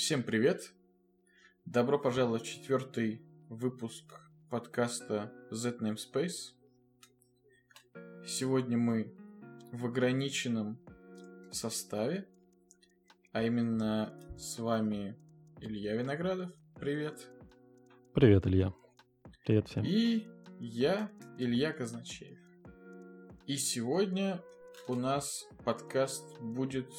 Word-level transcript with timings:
Всем 0.00 0.22
привет! 0.22 0.72
Добро 1.66 1.98
пожаловать 1.98 2.44
в 2.44 2.46
четвертый 2.46 3.20
выпуск 3.50 4.22
подкаста 4.48 5.30
Z 5.50 5.76
Namespace. 5.78 6.54
Сегодня 8.26 8.78
мы 8.78 9.12
в 9.72 9.84
ограниченном 9.84 10.78
составе, 11.52 12.26
а 13.32 13.42
именно 13.42 14.18
с 14.38 14.58
вами 14.58 15.18
Илья 15.60 15.94
Виноградов. 15.96 16.50
Привет! 16.76 17.28
Привет, 18.14 18.46
Илья. 18.46 18.72
Привет 19.44 19.68
всем. 19.68 19.84
И 19.84 20.26
я, 20.58 21.10
Илья 21.36 21.74
Казначеев. 21.74 22.40
И 23.46 23.58
сегодня 23.58 24.40
у 24.88 24.94
нас 24.94 25.46
подкаст 25.62 26.40
будет 26.40 26.90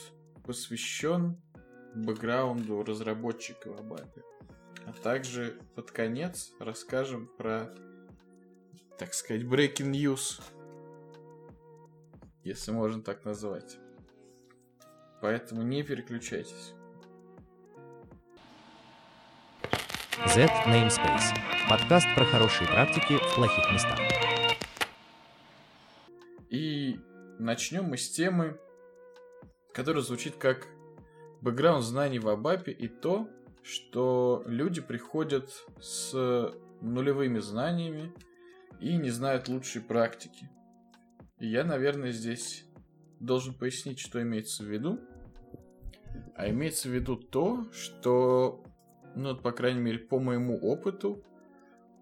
посвящен 0.43 1.41
бэкграунду 1.96 2.84
разработчика 2.84 3.71
в 3.71 3.80
Абапе. 3.80 4.24
А 4.86 4.93
также 4.93 5.60
под 5.75 5.92
конец 5.92 6.52
расскажем 6.60 7.28
про, 7.38 7.74
так 8.98 9.14
сказать, 9.14 9.43
breaking 9.43 9.92
news, 9.92 10.42
если 12.43 12.71
можно 12.71 13.01
так 13.01 13.25
назвать. 13.25 13.78
Поэтому 15.21 15.62
не 15.62 15.84
переключайтесь. 15.84 16.74
Z 20.28 20.46
Namespace. 20.65 21.36
Подкаст 21.70 22.07
про 22.15 22.26
хорошие 22.26 22.68
практики 22.68 23.18
в 23.18 23.36
плохих 23.36 23.71
местах. 23.71 24.00
И 26.50 27.00
начнем 27.37 27.86
мы 27.86 27.98
с 27.98 28.10
темы, 28.10 28.60
которая 29.73 30.04
звучит 30.04 30.36
как 30.37 30.68
бэкграунд 31.41 31.83
знаний 31.83 32.19
в 32.19 32.30
Абапе 32.30 32.72
и 32.72 32.88
то, 32.88 33.27
что 33.63 34.44
люди 34.45 34.81
приходят 34.81 35.50
с 35.80 36.14
нулевыми 36.81 37.39
знаниями 37.39 38.14
и 38.80 38.95
не 38.98 39.09
знают 39.09 39.48
лучшей 39.48 39.81
практики. 39.81 40.50
И 41.39 41.48
я, 41.48 41.64
наверное, 41.64 42.11
здесь 42.11 42.66
должен 43.20 43.53
пояснить, 43.53 44.00
что 44.00 44.22
имеется 44.22 44.64
в 44.64 44.67
виду. 44.67 45.00
А 46.36 46.50
имеется 46.50 46.89
в 46.89 46.92
виду 46.92 47.16
то, 47.16 47.72
что, 47.72 48.64
ну, 49.16 49.36
по 49.36 49.52
крайней 49.52 49.80
мере, 49.80 50.00
по 50.00 50.20
моему 50.20 50.58
опыту, 50.58 51.23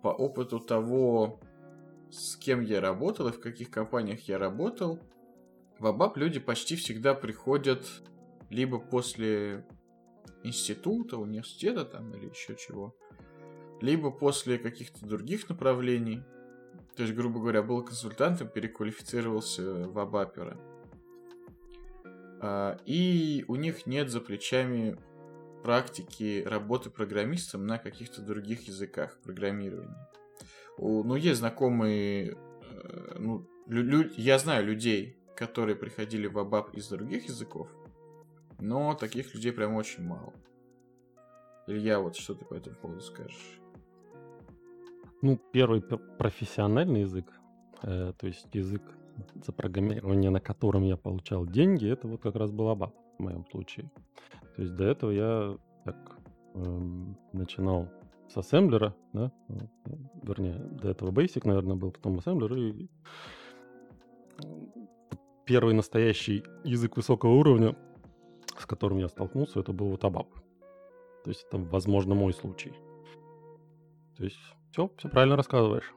по 0.01 0.09
опыту 0.09 0.59
того, 0.59 1.39
с 2.09 2.37
кем 2.37 2.61
я 2.61 2.79
работал 2.79 3.27
и 3.27 3.33
в 3.33 3.39
каких 3.39 3.69
компаниях 3.69 4.21
я 4.27 4.37
работал, 4.37 4.99
в 5.77 5.85
Абап 5.87 6.17
люди 6.17 6.39
почти 6.39 6.75
всегда 6.75 7.13
приходят 7.13 7.85
либо 8.49 8.79
после 8.79 9.65
института, 10.43 11.17
университета 11.17 11.85
там 11.85 12.13
или 12.15 12.29
еще 12.29 12.55
чего, 12.55 12.95
либо 13.81 14.11
после 14.11 14.57
каких-то 14.57 15.05
других 15.05 15.49
направлений. 15.49 16.23
То 16.95 17.03
есть, 17.03 17.15
грубо 17.15 17.39
говоря, 17.39 17.63
был 17.63 17.83
консультантом, 17.83 18.47
переквалифицировался 18.49 19.87
в 19.87 19.97
абапера. 19.99 20.57
И 22.85 23.45
у 23.47 23.55
них 23.55 23.85
нет 23.85 24.09
за 24.09 24.21
плечами 24.21 24.97
практики 25.63 26.43
работы 26.45 26.89
программистом 26.89 27.67
на 27.67 27.77
каких-то 27.77 28.21
других 28.21 28.67
языках 28.67 29.19
программирования. 29.21 30.09
Ну, 30.77 31.15
есть 31.15 31.39
знакомые, 31.39 32.37
э, 32.71 33.15
ну, 33.19 33.45
лю- 33.67 34.11
я 34.15 34.39
знаю 34.39 34.65
людей, 34.65 35.17
которые 35.35 35.75
приходили 35.75 36.27
в 36.27 36.39
Абап 36.39 36.73
из 36.73 36.87
других 36.87 37.25
языков, 37.25 37.69
но 38.59 38.93
таких 38.95 39.33
людей 39.33 39.51
прям 39.51 39.75
очень 39.75 40.03
мало. 40.03 40.33
Илья, 41.67 41.99
вот 41.99 42.15
что 42.15 42.33
ты 42.33 42.45
по 42.45 42.55
этому 42.55 42.75
поводу 42.75 43.01
скажешь? 43.01 43.59
Ну, 45.21 45.37
первый 45.51 45.81
профессиональный 45.81 47.01
язык, 47.01 47.25
э, 47.83 48.13
то 48.17 48.27
есть 48.27 48.47
язык 48.53 48.81
за 49.45 49.51
программирование, 49.51 50.31
на 50.31 50.39
котором 50.39 50.83
я 50.83 50.97
получал 50.97 51.45
деньги, 51.45 51.87
это 51.87 52.07
вот 52.07 52.21
как 52.21 52.35
раз 52.35 52.51
был 52.51 52.69
ABAP 52.71 52.91
в 53.17 53.21
моем 53.21 53.45
случае. 53.45 53.91
То 54.55 54.61
есть 54.61 54.75
до 54.75 54.85
этого 54.85 55.11
я 55.11 55.57
так 55.85 56.17
э, 56.55 56.79
начинал 57.33 57.89
с 58.29 58.37
ассемблера, 58.37 58.95
да, 59.13 59.31
вернее, 60.23 60.59
до 60.59 60.89
этого 60.89 61.11
Basic, 61.11 61.41
наверное, 61.45 61.75
был, 61.75 61.91
потом 61.91 62.17
ассемблер, 62.19 62.53
и 62.55 62.89
первый 65.45 65.73
настоящий 65.73 66.43
язык 66.63 66.95
высокого 66.95 67.31
уровня 67.31 67.75
с 68.59 68.65
которым 68.65 68.99
я 68.99 69.09
столкнулся, 69.09 69.59
это 69.59 69.71
был 69.71 69.89
вот 69.89 70.03
ABAP. 70.03 70.27
То 71.23 71.29
есть 71.29 71.45
это, 71.47 71.57
возможно, 71.57 72.15
мой 72.15 72.33
случай. 72.33 72.73
То 74.17 74.23
есть 74.23 74.37
все, 74.71 74.91
все 74.97 75.09
правильно 75.09 75.35
рассказываешь. 75.35 75.93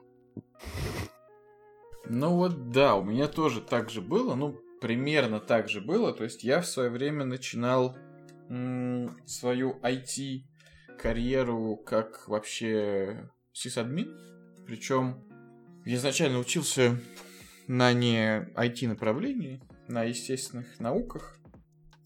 Ну 2.05 2.35
вот 2.35 2.71
да, 2.71 2.95
у 2.95 3.03
меня 3.03 3.27
тоже 3.27 3.61
так 3.61 3.89
же 3.89 4.01
было, 4.01 4.35
ну 4.35 4.59
примерно 4.81 5.39
так 5.39 5.69
же 5.69 5.79
было. 5.79 6.13
То 6.13 6.23
есть 6.25 6.43
я 6.43 6.61
в 6.61 6.65
свое 6.65 6.89
время 6.89 7.23
начинал 7.23 7.95
м- 8.49 9.17
свою 9.25 9.79
IT 9.81 10.43
карьеру 10.99 11.77
как 11.77 12.27
вообще 12.27 13.29
сисадмин. 13.53 14.17
Причем 14.65 15.23
я 15.85 15.95
изначально 15.95 16.39
учился 16.39 16.99
на 17.67 17.93
не 17.93 18.49
IT 18.55 18.87
направлении, 18.87 19.61
на 19.87 20.03
естественных 20.03 20.79
науках 20.79 21.39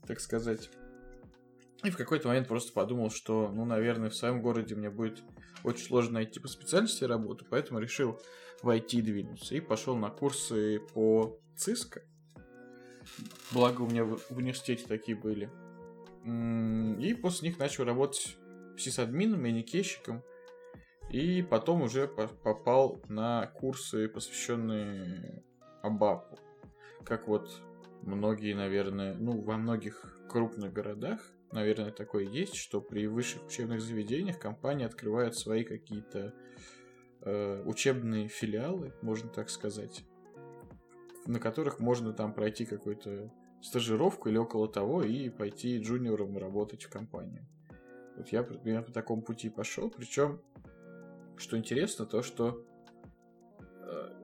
так 0.08 0.20
сказать. 0.20 0.70
И 1.84 1.92
в 1.92 1.98
какой-то 1.98 2.30
момент 2.30 2.48
просто 2.48 2.74
подумал, 2.74 3.12
что, 3.12 3.52
ну, 3.54 3.66
наверное, 3.66 4.10
в 4.10 4.16
своем 4.16 4.42
городе 4.42 4.76
мне 4.76 4.90
будет 4.90 5.22
очень 5.64 5.86
сложно 5.86 6.14
найти 6.16 6.40
по 6.40 6.48
специальности 6.48 7.04
работу, 7.04 7.46
поэтому 7.48 7.80
решил 7.80 8.20
в 8.64 8.70
IT 8.70 9.02
двинуться 9.02 9.54
и 9.54 9.60
пошел 9.60 9.96
на 9.96 10.10
курсы 10.10 10.80
по 10.94 11.40
ЦИСКО. 11.56 12.02
Благо 13.52 13.82
у 13.82 13.90
меня 13.90 14.06
в 14.06 14.20
университете 14.32 14.86
такие 14.88 15.16
были. 15.16 15.52
И 17.00 17.14
после 17.14 17.50
них 17.50 17.60
начал 17.60 17.86
работать 17.86 18.38
сисадмином, 18.78 19.42
маникейщиком. 19.42 20.24
И 21.10 21.42
потом 21.42 21.84
уже 21.84 22.08
попал 22.08 23.02
на 23.08 23.48
курсы, 23.48 24.10
посвященные 24.10 25.44
Абапу. 25.82 26.38
Как 27.06 27.28
вот 27.30 27.62
многие, 28.08 28.54
наверное, 28.54 29.14
ну, 29.14 29.42
во 29.42 29.58
многих 29.58 30.04
крупных 30.30 30.74
городах, 30.74 31.22
наверное, 31.52 31.92
такое 31.92 32.24
есть, 32.26 32.56
что 32.56 32.82
при 32.82 33.06
высших 33.08 33.46
учебных 33.46 33.82
заведениях 33.82 34.40
компании 34.40 34.86
открывают 34.86 35.38
свои 35.38 35.64
какие-то 35.64 36.34
э, 37.22 37.64
учебные 37.66 38.28
филиалы, 38.28 38.94
можно 39.02 39.30
так 39.30 39.50
сказать, 39.50 40.04
на 41.26 41.40
которых 41.40 41.80
можно 41.80 42.14
там 42.14 42.34
пройти 42.34 42.66
какую-то 42.66 43.32
стажировку 43.62 44.30
или 44.30 44.38
около 44.38 44.68
того 44.68 45.04
и 45.04 45.30
пойти 45.30 45.78
джуниором 45.80 46.38
работать 46.38 46.84
в 46.84 46.90
компанию. 46.90 47.46
Вот 48.16 48.30
я 48.30 48.44
примерно 48.44 48.84
по 48.84 48.92
такому 48.92 49.22
пути 49.22 49.50
пошел, 49.50 49.90
причем, 49.90 50.42
что 51.36 51.58
интересно, 51.58 52.06
то, 52.06 52.22
что 52.22 52.66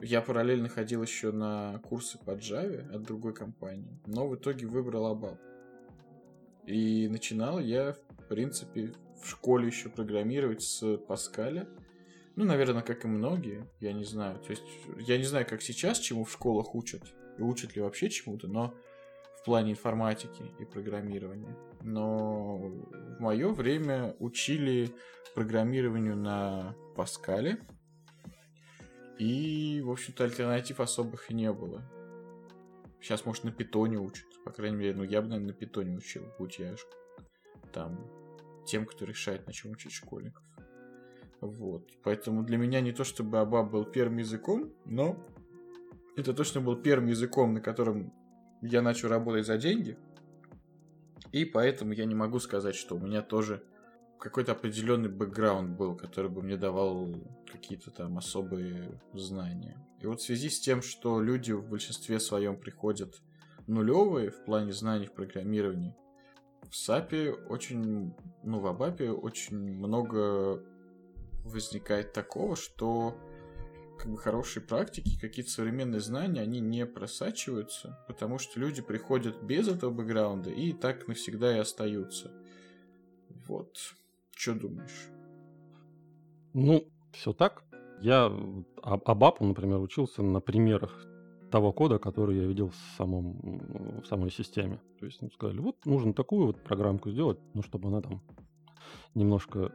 я 0.02 0.22
параллельно 0.22 0.70
ходил 0.70 1.02
еще 1.02 1.32
на 1.32 1.80
курсы 1.80 2.18
по 2.18 2.32
Java 2.32 2.94
от 2.94 3.04
другой 3.04 3.34
компании, 3.34 4.00
но 4.06 4.28
в 4.28 4.36
итоге 4.36 4.68
выбрал 4.68 5.16
ABAP. 5.16 5.38
И 6.66 7.08
начинал 7.10 7.60
я, 7.60 7.94
в 7.94 8.28
принципе, 8.28 8.94
в 9.22 9.30
школе 9.30 9.68
еще 9.68 9.90
программировать 9.90 10.62
с 10.62 10.98
Паскаля. 10.98 11.68
Ну, 12.36 12.46
наверное, 12.46 12.82
как 12.82 13.06
и 13.06 13.08
многие, 13.08 13.68
я 13.80 13.94
не 13.94 14.06
знаю. 14.06 14.40
То 14.40 14.52
есть, 14.52 14.64
я 15.00 15.18
не 15.18 15.24
знаю, 15.24 15.46
как 15.48 15.62
сейчас 15.62 16.00
чему 16.00 16.24
в 16.24 16.32
школах 16.32 16.74
учат, 16.74 17.04
и 17.38 17.42
учат 17.42 17.76
ли 17.76 17.82
вообще 17.82 18.10
чему-то, 18.10 18.48
но 18.48 18.74
в 19.40 19.46
плане 19.46 19.72
информатики 19.72 20.44
и 20.60 20.66
программирования. 20.66 21.56
Но 21.82 22.58
в 22.58 23.20
мое 23.20 23.50
время 23.50 24.16
учили 24.20 24.90
программированию 25.36 26.16
на 26.16 26.76
Паскале, 26.96 27.60
и, 29.18 29.82
в 29.84 29.92
общем-то, 29.92 30.24
альтернатив 30.24 30.80
особых 30.80 31.30
и 31.30 31.34
не 31.34 31.52
было. 31.52 31.82
Сейчас, 33.02 33.26
может, 33.26 33.44
на 33.44 33.52
питоне 33.52 33.98
учат. 33.98 34.26
По 34.46 34.52
крайней 34.52 34.78
мере, 34.78 34.96
ну, 34.96 35.04
я 35.04 35.22
бы, 35.22 35.28
наверное, 35.28 35.54
на 35.54 35.54
питоне 35.54 35.98
учил, 35.98 36.24
будь 36.40 36.60
я 36.60 36.76
там 37.74 38.00
тем, 38.66 38.86
кто 38.86 39.06
решает, 39.06 39.46
на 39.46 39.54
чем 39.54 39.72
учить 39.72 39.92
школьников. 39.92 40.44
Вот. 41.42 41.90
Поэтому 42.04 42.44
для 42.44 42.58
меня 42.58 42.80
не 42.80 42.94
то, 42.94 43.04
чтобы 43.04 43.40
Абаб 43.40 43.72
был 43.72 43.84
первым 43.84 44.18
языком, 44.18 44.72
но 44.86 45.18
это 46.16 46.34
точно 46.34 46.62
был 46.62 46.78
первым 46.78 47.08
языком, 47.08 47.54
на 47.54 47.62
котором 47.62 48.14
я 48.62 48.82
начал 48.82 49.10
работать 49.10 49.46
за 49.46 49.58
деньги. 49.58 49.98
И 51.34 51.44
поэтому 51.44 51.94
я 51.94 52.06
не 52.06 52.16
могу 52.16 52.40
сказать, 52.40 52.76
что 52.76 52.96
у 52.96 53.00
меня 53.00 53.22
тоже 53.22 53.64
какой-то 54.24 54.54
определенный 54.54 55.10
бэкграунд 55.10 55.78
был, 55.78 55.98
который 55.98 56.32
бы 56.32 56.42
мне 56.42 56.56
давал 56.56 57.14
какие-то 57.52 57.92
там 57.92 58.18
особые 58.18 58.98
знания. 59.14 59.86
И 60.00 60.08
вот 60.08 60.22
в 60.22 60.24
связи 60.24 60.50
с 60.50 60.62
тем, 60.62 60.82
что 60.82 61.22
люди 61.22 61.52
в 61.52 61.68
большинстве 61.68 62.22
своем 62.22 62.58
приходят 62.58 63.22
нулевые 63.68 64.32
в 64.32 64.46
плане 64.46 64.72
знаний 64.72 65.08
в 65.08 65.12
программировании, 65.12 65.94
в 66.70 66.74
САПе 66.74 67.34
очень, 67.34 68.16
ну, 68.44 68.60
в 68.62 68.68
Абапе 68.68 69.12
очень 69.12 69.58
много 69.58 70.64
возникает 71.44 72.14
такого, 72.14 72.56
что 72.56 73.18
как 74.00 74.10
бы 74.10 74.18
хорошие 74.18 74.64
практики, 74.64 75.20
какие-то 75.20 75.52
современные 75.52 76.00
знания, 76.00 76.40
они 76.40 76.62
не 76.62 76.86
просачиваются, 76.86 78.02
потому 78.08 78.40
что 78.40 78.58
люди 78.58 78.82
приходят 78.82 79.44
без 79.44 79.68
этого 79.68 79.92
бэкграунда 79.92 80.50
и 80.50 80.72
так 80.72 81.10
навсегда 81.10 81.58
и 81.58 81.60
остаются. 81.60 82.32
Вот. 83.30 83.76
Что 84.36 84.54
думаешь? 84.54 85.10
Ну, 86.54 86.84
все 87.12 87.34
так. 87.34 87.64
Я 88.02 88.32
Абапу, 88.82 89.46
например, 89.46 89.80
учился 89.80 90.22
на 90.22 90.42
примерах 90.42 91.08
того 91.52 91.72
кода, 91.72 92.00
который 92.00 92.38
я 92.38 92.46
видел 92.46 92.70
в, 92.70 92.76
самом, 92.98 94.02
в 94.02 94.06
самой 94.06 94.32
системе. 94.32 94.82
То 95.00 95.06
есть 95.06 95.20
сказали, 95.34 95.60
вот 95.60 95.86
нужно 95.86 96.14
такую 96.14 96.48
вот 96.48 96.64
программку 96.64 97.12
сделать, 97.12 97.40
ну, 97.54 97.62
чтобы 97.62 97.90
она 97.90 98.02
там 98.02 98.22
немножко 99.14 99.72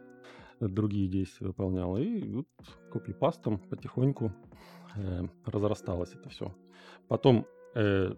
другие 0.61 1.09
действия 1.09 1.47
выполняла. 1.47 1.99
И 1.99 2.33
вот 2.33 2.49
копипастом 2.91 3.59
потихоньку 3.59 4.33
э, 4.97 5.23
разрасталось 5.47 6.13
это 6.15 6.29
все. 6.29 6.55
Потом 7.09 7.47
э, 7.75 8.15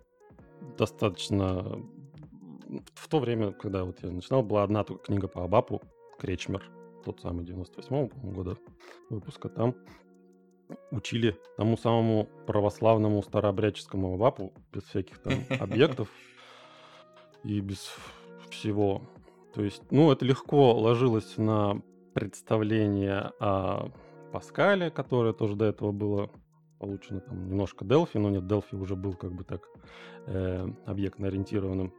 достаточно... 0.78 1.82
В 2.94 3.08
то 3.08 3.18
время, 3.18 3.52
когда 3.52 3.84
вот 3.84 4.02
я 4.02 4.10
начинал, 4.10 4.42
была 4.42 4.62
одна 4.62 4.84
только 4.84 5.04
книга 5.04 5.26
по 5.28 5.44
Абапу, 5.44 5.82
Кречмер, 6.20 6.62
тот 7.04 7.20
самый 7.20 7.44
98-го 7.44 8.30
года 8.30 8.56
выпуска. 9.08 9.48
Там 9.48 9.74
учили 10.90 11.36
тому 11.56 11.76
самому 11.76 12.28
православному 12.46 13.22
старообрядческому 13.22 14.14
Абапу 14.14 14.52
без 14.72 14.82
всяких 14.84 15.18
там 15.18 15.32
объектов 15.60 16.08
и 17.42 17.60
без 17.60 17.90
всего. 18.50 19.02
То 19.54 19.64
есть, 19.64 19.82
ну, 19.90 20.12
это 20.12 20.24
легко 20.24 20.74
ложилось 20.78 21.38
на 21.38 21.80
представление 22.12 23.32
о 23.40 23.90
Паскале, 24.32 24.90
которое 24.90 25.32
тоже 25.32 25.56
до 25.56 25.64
этого 25.64 25.90
было 25.90 26.30
получено 26.78 27.20
там 27.20 27.48
немножко 27.48 27.84
Delphi, 27.84 28.18
но 28.18 28.30
нет, 28.30 28.44
Delphi 28.44 28.76
уже 28.76 28.94
был 28.94 29.14
как 29.14 29.32
бы 29.32 29.44
так 29.44 29.62
э, 30.26 30.68
объектно-ориентированным. 30.86 31.92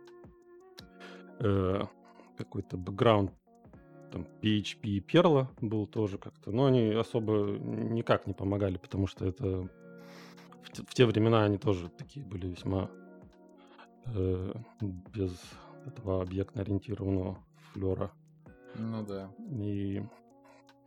Э, 1.39 1.85
какой-то 2.37 2.77
бэкграунд 2.77 3.31
там 4.11 4.27
PHP 4.41 4.79
и 4.83 4.99
Perl 4.99 5.47
был 5.61 5.87
тоже 5.87 6.17
как-то, 6.17 6.51
но 6.51 6.65
они 6.65 6.91
особо 6.91 7.57
никак 7.57 8.27
не 8.27 8.33
помогали, 8.33 8.77
потому 8.77 9.07
что 9.07 9.25
это 9.25 9.67
в, 10.63 10.71
те, 10.71 10.83
в 10.83 10.93
те 10.93 11.05
времена 11.05 11.43
они 11.43 11.57
тоже 11.57 11.89
такие 11.89 12.25
были 12.25 12.47
весьма 12.47 12.89
э, 14.07 14.53
без 14.81 15.39
этого 15.85 16.21
объектно-ориентированного 16.21 17.37
флера. 17.71 18.11
Ну 18.75 19.05
да. 19.05 19.29
И, 19.49 20.03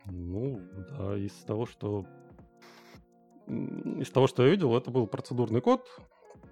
ну, 0.05 0.59
да, 0.97 1.17
из 1.17 1.33
того, 1.45 1.65
что 1.65 2.05
из 3.47 4.09
того, 4.09 4.27
что 4.27 4.43
я 4.43 4.49
видел, 4.49 4.75
это 4.75 4.89
был 4.89 5.05
процедурный 5.07 5.61
код. 5.61 5.87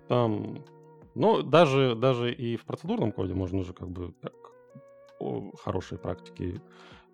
Там, 0.07 0.63
но 1.15 1.41
даже, 1.41 1.95
даже 1.95 2.33
и 2.33 2.55
в 2.55 2.65
процедурном 2.65 3.11
коде 3.11 3.33
можно 3.33 3.59
уже 3.59 3.73
как 3.73 3.89
бы 3.89 4.13
как 4.21 4.33
хорошие 5.63 5.99
практики 5.99 6.61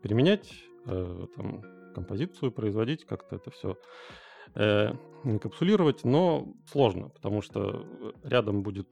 применять, 0.01 0.63
э, 0.85 1.27
там, 1.35 1.61
композицию 1.94 2.51
производить, 2.51 3.06
как-то 3.06 3.35
это 3.35 3.51
все 3.51 3.77
э, 4.56 4.94
но 5.23 6.47
сложно, 6.71 7.09
потому 7.09 7.41
что 7.41 7.85
рядом 8.23 8.63
будет 8.63 8.88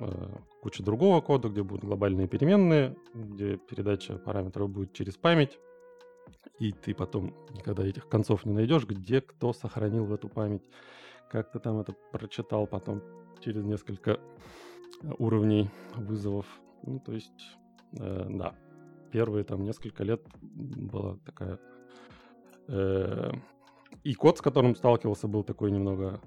Э, 0.00 0.36
куча 0.62 0.82
другого 0.82 1.20
кода, 1.20 1.48
где 1.48 1.62
будут 1.62 1.84
глобальные 1.84 2.28
переменные, 2.28 2.96
где 3.14 3.56
передача 3.56 4.16
параметров 4.16 4.70
будет 4.70 4.92
через 4.92 5.16
память, 5.16 5.58
и 6.60 6.72
ты 6.72 6.94
потом 6.94 7.34
никогда 7.52 7.84
этих 7.84 8.08
концов 8.08 8.44
не 8.44 8.52
найдешь, 8.52 8.86
где 8.86 9.20
кто 9.20 9.52
сохранил 9.52 10.04
в 10.04 10.12
эту 10.12 10.28
память, 10.28 10.62
как 11.30 11.50
ты 11.50 11.58
там 11.58 11.80
это 11.80 11.94
прочитал 12.12 12.66
потом 12.68 13.02
через 13.40 13.64
несколько 13.64 14.20
уровней 15.18 15.68
вызовов. 15.96 16.46
Ну, 16.84 17.00
то 17.00 17.12
есть, 17.12 17.56
э, 17.92 18.26
да, 18.30 18.54
первые 19.10 19.44
там 19.44 19.62
несколько 19.62 20.04
лет 20.04 20.22
была 20.42 21.16
такая... 21.24 21.58
Э, 22.68 23.32
и 24.04 24.14
код, 24.14 24.38
с 24.38 24.40
которым 24.40 24.74
сталкивался, 24.74 25.28
был 25.28 25.42
такой 25.42 25.70
немного 25.70 26.20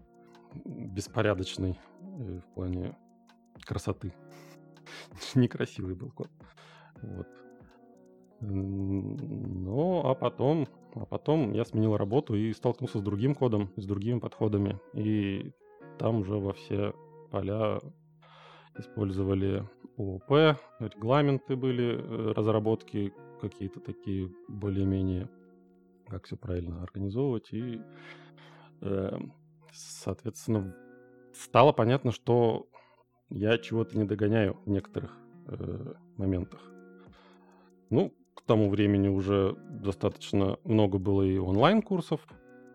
беспорядочный 0.66 1.80
э, 2.02 2.40
в 2.40 2.54
плане 2.54 2.98
красоты. 3.63 4.13
Некрасивый 5.36 5.96
был 5.96 6.12
код. 6.12 6.30
Вот. 7.02 7.28
Ну, 8.42 10.02
а 10.04 10.16
потом, 10.16 10.68
а 10.96 11.06
потом 11.06 11.54
я 11.54 11.63
сменил 11.63 11.96
работу 11.96 12.36
и 12.36 12.52
столкнулся 12.54 12.98
с 12.98 13.02
другим 13.02 13.36
кодом, 13.36 13.72
с 13.75 13.86
другими 13.86 14.19
подходами. 14.19 14.80
И 14.94 15.52
там 16.00 16.22
уже 16.22 16.38
во 16.38 16.54
все 16.54 16.94
поля 17.30 17.80
использовали 18.77 19.68
ООП, 19.97 20.57
регламенты 20.79 21.56
были, 21.56 21.97
э, 21.97 22.31
разработки 22.33 23.13
какие-то 23.41 23.79
такие 23.79 24.31
более-менее, 24.47 25.29
как 26.07 26.25
все 26.25 26.38
правильно 26.38 26.81
организовывать. 26.83 27.51
И, 27.53 27.81
э, 28.81 29.19
соответственно, 29.71 30.75
стало 31.33 31.71
понятно, 31.71 32.12
что 32.12 32.68
я 33.29 33.57
чего-то 33.57 33.97
не 33.97 34.06
догоняю 34.06 34.57
в 34.65 34.69
некоторых 34.69 35.17
э, 35.47 35.94
моментах. 36.17 36.62
Ну, 37.89 38.13
к 38.35 38.41
тому 38.44 38.69
времени 38.69 39.07
уже 39.07 39.56
достаточно 39.69 40.57
много 40.63 40.97
было 40.97 41.24
и 41.24 41.38
онлайн-курсов 41.38 42.21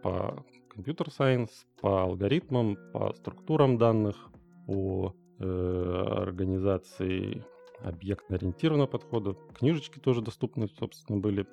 по 0.03 0.45
компьютер-сайенс, 0.69 1.67
по 1.81 2.03
алгоритмам, 2.03 2.77
по 2.93 3.15
структурам 3.15 3.79
данных, 3.79 4.29
по 4.67 5.15
организации 5.39 7.45
объектно-ориентированного 7.81 8.87
подхода. 8.87 9.35
Книжечки 9.55 9.99
тоже 9.99 10.23
доступны, 10.23 10.69
собственно, 10.69 11.19
были 11.19 11.47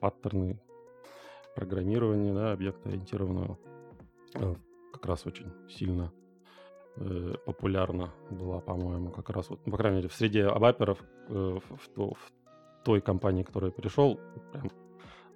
паттерны 0.00 0.60
программирования 1.54 2.34
да, 2.34 2.52
объектно-ориентированного. 2.52 3.58
Э, 4.34 4.54
как 4.92 5.06
раз 5.06 5.26
очень 5.26 5.52
сильно 5.68 6.12
э, 6.96 7.34
популярна 7.46 8.12
была, 8.30 8.60
по-моему, 8.60 9.10
как 9.10 9.30
раз 9.30 9.50
вот, 9.50 9.62
по 9.64 9.76
крайней 9.76 9.98
мере, 9.98 10.08
в 10.08 10.14
среде 10.14 10.46
абаперов 10.46 11.02
э, 11.28 11.32
в, 11.32 11.76
в, 11.76 12.14
в 12.14 12.32
той 12.84 13.00
компании, 13.00 13.42
к 13.42 13.46
которой 13.46 13.72
пришел, 13.72 14.20
прям 14.52 14.70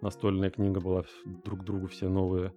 настольная 0.00 0.50
книга 0.50 0.80
была, 0.80 1.04
друг 1.45 1.64
другу 1.64 1.87
все 1.87 2.09
новые 2.09 2.49
э, 2.49 2.52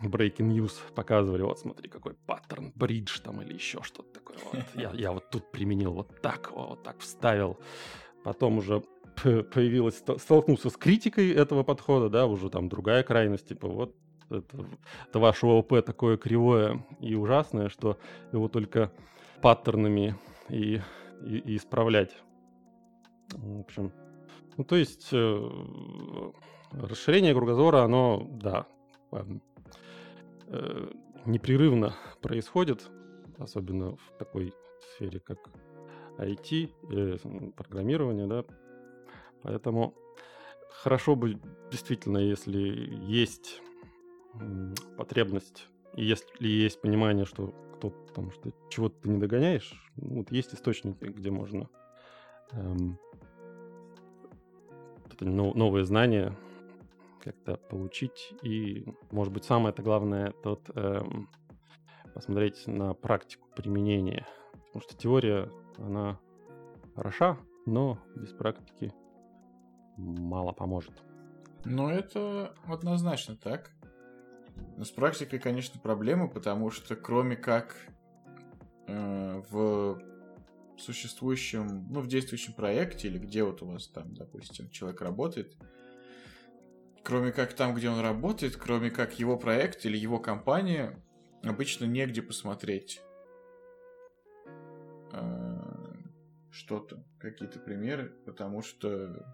breaking 0.00 0.48
news 0.48 0.72
показывали, 0.94 1.42
вот 1.42 1.58
смотри, 1.58 1.88
какой 1.88 2.14
паттерн, 2.14 2.72
бридж 2.74 3.20
там 3.20 3.40
или 3.42 3.54
еще 3.54 3.82
что-то 3.82 4.12
такое. 4.12 4.36
Вот. 4.52 4.62
Я, 4.74 4.90
я 4.94 5.12
вот 5.12 5.30
тут 5.30 5.50
применил 5.52 5.92
вот 5.92 6.20
так, 6.20 6.50
вот 6.52 6.82
так 6.82 6.98
вставил. 7.00 7.58
Потом 8.24 8.58
уже 8.58 8.82
появилась, 9.22 10.02
столкнулся 10.18 10.70
с 10.70 10.76
критикой 10.76 11.32
этого 11.32 11.62
подхода, 11.62 12.08
да, 12.08 12.26
уже 12.26 12.50
там 12.50 12.68
другая 12.68 13.02
крайность, 13.02 13.48
типа 13.48 13.68
вот 13.68 13.96
это, 14.30 14.64
это 15.08 15.18
ваше 15.18 15.46
ООП 15.46 15.84
такое 15.84 16.16
кривое 16.16 16.84
и 17.00 17.14
ужасное, 17.14 17.68
что 17.68 17.98
его 18.32 18.48
только 18.48 18.92
паттернами 19.42 20.16
и, 20.48 20.80
и, 21.24 21.36
и 21.38 21.56
исправлять. 21.56 22.16
В 23.30 23.60
общем, 23.60 23.92
ну 24.56 24.64
то 24.64 24.76
есть 24.76 25.08
э, 25.12 25.50
расширение 26.72 27.34
кругозора, 27.34 27.82
оно, 27.82 28.26
да, 28.30 28.66
э, 29.12 29.24
э, 30.48 30.88
непрерывно 31.26 31.94
происходит, 32.20 32.90
особенно 33.38 33.96
в 33.96 34.18
такой 34.18 34.54
сфере, 34.94 35.20
как 35.20 35.38
IT, 36.18 37.52
программирование, 37.52 38.26
да. 38.26 38.44
Поэтому 39.42 39.94
хорошо 40.70 41.16
бы 41.16 41.38
действительно, 41.70 42.18
если 42.18 42.58
есть 43.02 43.62
потребность, 44.96 45.68
и 45.96 46.04
если 46.04 46.26
есть 46.46 46.80
понимание, 46.80 47.24
что 47.24 47.54
кто-то 47.76 48.12
там 48.14 48.30
что 48.30 48.52
чего-то 48.70 49.02
ты 49.02 49.08
не 49.08 49.18
догоняешь, 49.18 49.72
ну, 49.96 50.18
вот 50.18 50.32
есть 50.32 50.54
источники, 50.54 51.04
где 51.04 51.30
можно 51.30 51.68
эм, 52.52 52.98
новые 55.20 55.84
знания 55.84 56.36
как-то 57.22 57.56
получить. 57.56 58.34
И, 58.42 58.84
может 59.10 59.32
быть, 59.32 59.44
самое 59.44 59.72
это 59.72 59.82
главное, 59.82 60.32
тот 60.42 60.68
эм, 60.74 61.28
посмотреть 62.14 62.66
на 62.66 62.94
практику 62.94 63.48
применения. 63.54 64.26
Потому 64.66 64.82
что 64.82 64.96
теория, 64.96 65.50
она 65.78 66.18
хороша, 66.96 67.38
но 67.66 67.98
без 68.16 68.32
практики 68.32 68.92
мало 69.96 70.52
поможет. 70.52 70.92
Ну, 71.64 71.88
это 71.88 72.54
однозначно 72.66 73.36
так. 73.36 73.70
Но 74.76 74.84
с 74.84 74.90
практикой, 74.90 75.38
конечно, 75.38 75.80
проблема, 75.80 76.28
потому 76.28 76.70
что 76.70 76.96
кроме 76.96 77.36
как 77.36 77.76
э, 78.88 79.42
в 79.50 80.02
существующем, 80.76 81.86
ну, 81.90 82.00
в 82.00 82.08
действующем 82.08 82.54
проекте, 82.54 83.08
или 83.08 83.18
где 83.18 83.44
вот 83.44 83.62
у 83.62 83.66
вас 83.66 83.88
там, 83.88 84.14
допустим, 84.14 84.70
человек 84.70 85.00
работает, 85.00 85.56
кроме 87.04 87.32
как 87.32 87.52
там, 87.54 87.74
где 87.74 87.88
он 87.88 88.00
работает, 88.00 88.56
кроме 88.56 88.90
как 88.90 89.18
его 89.18 89.36
проект 89.36 89.84
или 89.84 89.96
его 89.96 90.18
компания, 90.18 91.02
обычно 91.42 91.84
негде 91.84 92.22
посмотреть 92.22 93.00
э, 95.12 95.58
что-то, 96.50 97.04
какие-то 97.18 97.58
примеры, 97.58 98.10
потому 98.24 98.62
что, 98.62 99.26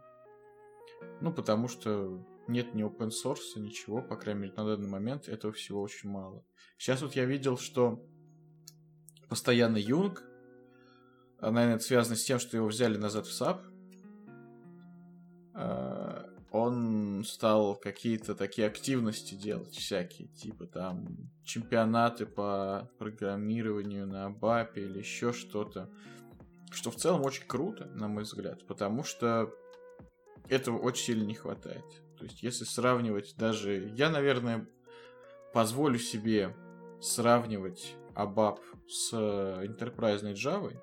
ну, 1.21 1.33
потому 1.33 1.69
что 1.69 2.27
нет 2.47 2.75
ни 2.75 2.85
open 2.85 3.11
source, 3.11 3.59
ничего, 3.61 4.01
по 4.01 4.17
крайней 4.17 4.43
мере, 4.43 4.55
на 4.57 4.65
данный 4.65 4.89
момент 4.89 5.29
этого 5.29 5.53
всего 5.53 5.83
очень 5.83 6.09
мало. 6.09 6.45
Сейчас 6.79 7.03
вот 7.03 7.15
я 7.15 7.27
видел, 7.27 7.59
что 7.59 8.03
постоянно 9.29 9.77
Юнг, 9.77 10.23
наверное, 11.41 11.77
это 11.77 11.85
связано 11.85 12.17
с 12.17 12.25
тем, 12.25 12.39
что 12.39 12.57
его 12.57 12.67
взяли 12.69 12.97
назад 12.97 13.27
в 13.27 13.31
SAP, 13.31 13.61
он 16.51 17.25
стал 17.25 17.77
какие-то 17.77 18.35
такие 18.35 18.67
активности 18.67 19.35
делать 19.35 19.75
всякие, 19.75 20.29
типа 20.29 20.67
там 20.67 21.31
чемпионаты 21.45 22.27
по 22.27 22.91
программированию 22.99 24.07
на 24.07 24.31
БАПе 24.31 24.83
или 24.83 24.99
еще 24.99 25.33
что-то, 25.33 25.91
что 26.71 26.91
в 26.91 26.97
целом 26.97 27.23
очень 27.23 27.47
круто, 27.47 27.87
на 27.95 28.09
мой 28.09 28.23
взгляд, 28.25 28.67
потому 28.67 29.05
что 29.05 29.53
этого 30.49 30.79
очень 30.79 31.05
сильно 31.05 31.25
не 31.25 31.35
хватает. 31.35 31.85
То 32.19 32.25
есть, 32.25 32.43
если 32.43 32.65
сравнивать 32.65 33.35
даже... 33.37 33.93
Я, 33.95 34.11
наверное, 34.11 34.67
позволю 35.53 35.99
себе 35.99 36.55
сравнивать 37.01 37.95
ABAP 38.15 38.59
с 38.89 39.13
Enterprise 39.13 40.23
Java, 40.35 40.77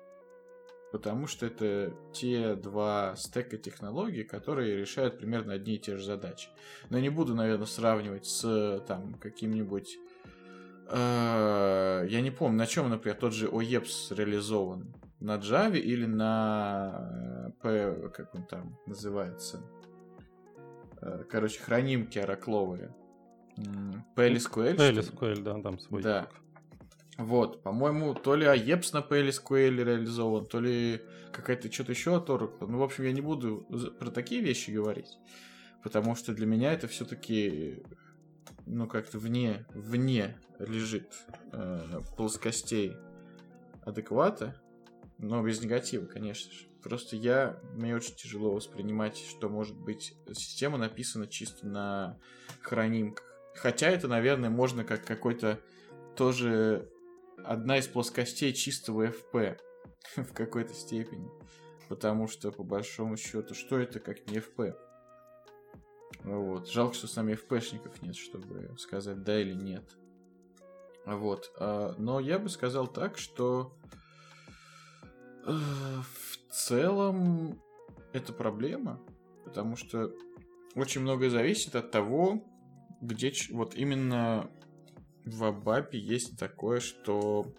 потому 0.92 1.26
что 1.26 1.46
это 1.46 1.92
те 2.12 2.54
два 2.54 3.14
стека 3.16 3.56
технологий, 3.58 4.24
которые 4.24 4.76
решают 4.76 5.18
примерно 5.18 5.54
одни 5.54 5.74
и 5.74 5.78
те 5.78 5.96
же 5.96 6.04
задачи. 6.04 6.48
Но 6.90 6.98
не 6.98 7.08
буду, 7.08 7.34
наверное, 7.34 7.66
сравнивать 7.66 8.26
с 8.26 8.82
там 8.86 9.14
каким-нибудь... 9.14 9.98
Э, 10.88 12.06
я 12.08 12.20
не 12.20 12.30
помню, 12.30 12.58
на 12.58 12.66
чем, 12.66 12.88
например, 12.88 13.18
тот 13.18 13.32
же 13.32 13.46
OEPS 13.46 14.14
реализован. 14.14 14.94
На 15.20 15.36
Java 15.36 15.78
или 15.78 16.06
на... 16.06 17.52
P, 17.62 18.10
как 18.10 18.34
он 18.34 18.46
там 18.46 18.78
называется? 18.86 19.62
Э, 21.00 21.24
короче, 21.28 21.60
хранимки 21.60 22.18
оракловые. 22.18 22.94
PLSQL. 23.56 24.76
PLSQL, 24.76 25.42
да, 25.42 25.60
там 25.62 25.78
свой. 25.78 26.02
Да. 26.02 26.28
Вот, 27.18 27.62
по-моему, 27.62 28.14
то 28.14 28.34
ли 28.34 28.46
AEPS 28.46 28.90
на 28.92 28.98
PLSQL 28.98 29.84
реализован, 29.84 30.46
то 30.46 30.60
ли 30.60 31.00
какая-то 31.32 31.72
что-то 31.72 31.92
еще 31.92 32.16
от 32.16 32.28
Oracle. 32.28 32.66
Ну, 32.66 32.78
в 32.78 32.82
общем, 32.82 33.04
я 33.04 33.12
не 33.12 33.22
буду 33.22 33.66
про 33.98 34.10
такие 34.10 34.42
вещи 34.42 34.70
говорить, 34.70 35.18
потому 35.82 36.14
что 36.14 36.34
для 36.34 36.46
меня 36.46 36.74
это 36.74 36.88
все-таки, 36.88 37.82
ну, 38.66 38.86
как-то 38.86 39.18
вне, 39.18 39.64
вне 39.72 40.38
лежит 40.58 41.14
э, 41.52 42.00
плоскостей 42.16 42.96
адеквата, 43.82 44.60
но 45.18 45.42
без 45.42 45.62
негатива, 45.62 46.04
конечно 46.04 46.52
же. 46.52 46.66
Просто 46.82 47.16
я, 47.16 47.58
мне 47.72 47.96
очень 47.96 48.14
тяжело 48.14 48.52
воспринимать, 48.52 49.16
что, 49.16 49.48
может 49.48 49.76
быть, 49.76 50.14
система 50.34 50.76
написана 50.76 51.26
чисто 51.26 51.66
на 51.66 52.18
хранимках. 52.60 53.24
Хотя 53.54 53.88
это, 53.88 54.06
наверное, 54.06 54.50
можно 54.50 54.84
как 54.84 55.04
какой-то 55.04 55.58
тоже 56.14 56.90
одна 57.44 57.78
из 57.78 57.86
плоскостей 57.86 58.52
чистого 58.52 59.08
FP 59.08 59.58
в 60.16 60.32
какой-то 60.32 60.74
степени. 60.74 61.30
Потому 61.88 62.26
что, 62.26 62.50
по 62.50 62.64
большому 62.64 63.16
счету, 63.16 63.54
что 63.54 63.78
это 63.78 64.00
как 64.00 64.28
не 64.30 64.38
FP? 64.38 64.74
Вот. 66.24 66.68
Жалко, 66.68 66.94
что 66.94 67.06
с 67.06 67.16
нами 67.16 67.34
FP-шников 67.34 67.98
нет, 68.02 68.16
чтобы 68.16 68.76
сказать 68.78 69.22
да 69.22 69.40
или 69.40 69.54
нет. 69.54 69.96
Вот. 71.04 71.52
А, 71.58 71.94
но 71.98 72.18
я 72.18 72.38
бы 72.38 72.48
сказал 72.48 72.88
так, 72.88 73.16
что 73.18 73.78
э, 75.46 75.56
целом 76.56 77.60
это 78.12 78.32
проблема, 78.32 79.00
потому 79.44 79.76
что 79.76 80.12
очень 80.74 81.02
многое 81.02 81.28
зависит 81.28 81.76
от 81.76 81.90
того, 81.90 82.42
где 83.02 83.32
вот 83.50 83.74
именно 83.74 84.50
в 85.26 85.44
Абапе 85.44 85.98
есть 85.98 86.38
такое, 86.38 86.80
что 86.80 87.52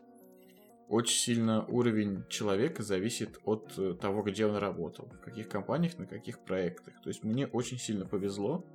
очень 0.88 1.20
сильно 1.20 1.66
уровень 1.66 2.24
человека 2.30 2.82
зависит 2.82 3.40
от 3.44 3.74
э, 3.78 3.94
того, 3.94 4.24
где 4.24 4.46
он 4.46 4.56
работал, 4.56 5.10
в 5.10 5.20
каких 5.20 5.50
компаниях, 5.50 5.98
на 5.98 6.06
каких 6.06 6.40
проектах. 6.40 6.94
То 7.02 7.10
есть 7.10 7.24
мне 7.24 7.46
очень 7.46 7.78
сильно 7.78 8.06
повезло 8.06 8.66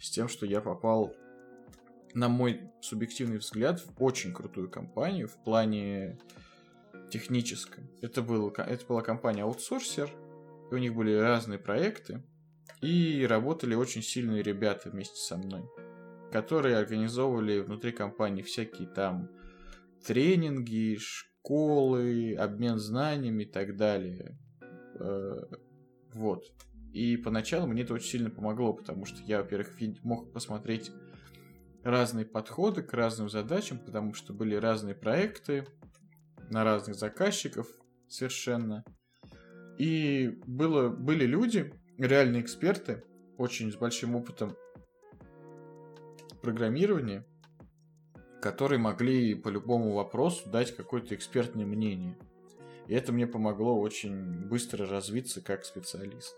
с 0.00 0.10
тем, 0.10 0.28
что 0.28 0.46
я 0.46 0.60
попал, 0.60 1.14
на 2.12 2.28
мой 2.28 2.72
субъективный 2.80 3.38
взгляд, 3.38 3.80
в 3.80 4.02
очень 4.02 4.32
крутую 4.32 4.68
компанию 4.68 5.28
в 5.28 5.36
плане 5.44 6.18
техническом. 7.08 7.88
Это, 8.02 8.20
был, 8.20 8.48
это 8.48 8.86
была 8.86 9.02
компания 9.02 9.44
аутсорсер, 9.44 10.10
у 10.72 10.76
них 10.76 10.94
были 10.94 11.14
разные 11.14 11.60
проекты, 11.60 12.24
и 12.80 13.24
работали 13.28 13.74
очень 13.74 14.02
сильные 14.02 14.42
ребята 14.42 14.90
вместе 14.90 15.16
со 15.16 15.36
мной, 15.36 15.62
которые 16.30 16.76
организовывали 16.76 17.60
внутри 17.60 17.92
компании 17.92 18.42
всякие 18.42 18.88
там 18.88 19.28
тренинги, 20.06 20.96
школы, 20.98 22.34
обмен 22.34 22.78
знаниями 22.78 23.44
и 23.44 23.50
так 23.50 23.76
далее. 23.76 24.38
Э, 24.98 25.36
вот. 26.14 26.44
И 26.92 27.16
поначалу 27.16 27.66
мне 27.66 27.82
это 27.82 27.94
очень 27.94 28.10
сильно 28.10 28.30
помогло, 28.30 28.72
потому 28.72 29.04
что 29.04 29.22
я, 29.22 29.42
во-первых, 29.42 29.76
мог 30.02 30.32
посмотреть 30.32 30.90
разные 31.84 32.26
подходы 32.26 32.82
к 32.82 32.92
разным 32.92 33.28
задачам, 33.28 33.78
потому 33.78 34.12
что 34.12 34.32
были 34.32 34.54
разные 34.54 34.94
проекты, 34.94 35.66
на 36.50 36.64
разных 36.64 36.96
заказчиков 36.96 37.68
совершенно. 38.08 38.84
И 39.78 40.40
было, 40.46 40.88
были 40.88 41.24
люди, 41.24 41.72
реальные 41.96 42.42
эксперты, 42.42 43.04
очень 43.38 43.72
с 43.72 43.76
большим 43.76 44.16
опытом 44.16 44.56
программирования, 46.40 47.24
которые 48.40 48.78
могли 48.78 49.34
по 49.34 49.48
любому 49.48 49.92
вопросу 49.94 50.48
дать 50.48 50.74
какое-то 50.74 51.14
экспертное 51.14 51.66
мнение. 51.66 52.16
И 52.86 52.94
это 52.94 53.12
мне 53.12 53.26
помогло 53.26 53.78
очень 53.78 54.46
быстро 54.48 54.86
развиться 54.86 55.40
как 55.40 55.64
специалист. 55.64 56.34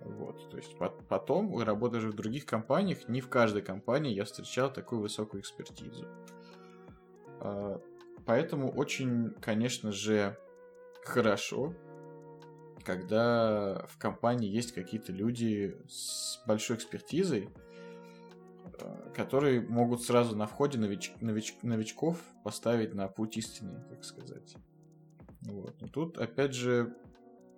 Вот, 0.00 0.50
то 0.50 0.56
есть 0.56 0.76
потом, 1.08 1.58
работая 1.62 2.00
же 2.00 2.10
в 2.10 2.14
других 2.14 2.46
компаниях, 2.46 3.08
не 3.08 3.20
в 3.20 3.28
каждой 3.28 3.62
компании 3.62 4.14
я 4.14 4.24
встречал 4.24 4.72
такую 4.72 5.02
высокую 5.02 5.42
экспертизу. 5.42 6.06
А, 7.40 7.80
Поэтому 8.30 8.70
очень, 8.70 9.30
конечно 9.40 9.92
же, 9.92 10.36
хорошо, 11.04 11.74
когда 12.84 13.86
в 13.88 13.98
компании 13.98 14.48
есть 14.48 14.72
какие-то 14.72 15.12
люди 15.12 15.76
с 15.88 16.40
большой 16.46 16.76
экспертизой, 16.76 17.50
которые 19.14 19.60
могут 19.60 20.02
сразу 20.02 20.36
на 20.36 20.46
входе 20.46 20.78
нович... 20.78 21.12
Нович... 21.20 21.56
новичков 21.62 22.18
поставить 22.44 22.94
на 22.94 23.08
путь 23.08 23.36
истины, 23.36 23.82
так 23.88 24.04
сказать. 24.04 24.56
Вот. 25.42 25.80
Но 25.80 25.88
тут, 25.88 26.18
опять 26.18 26.54
же, 26.54 26.94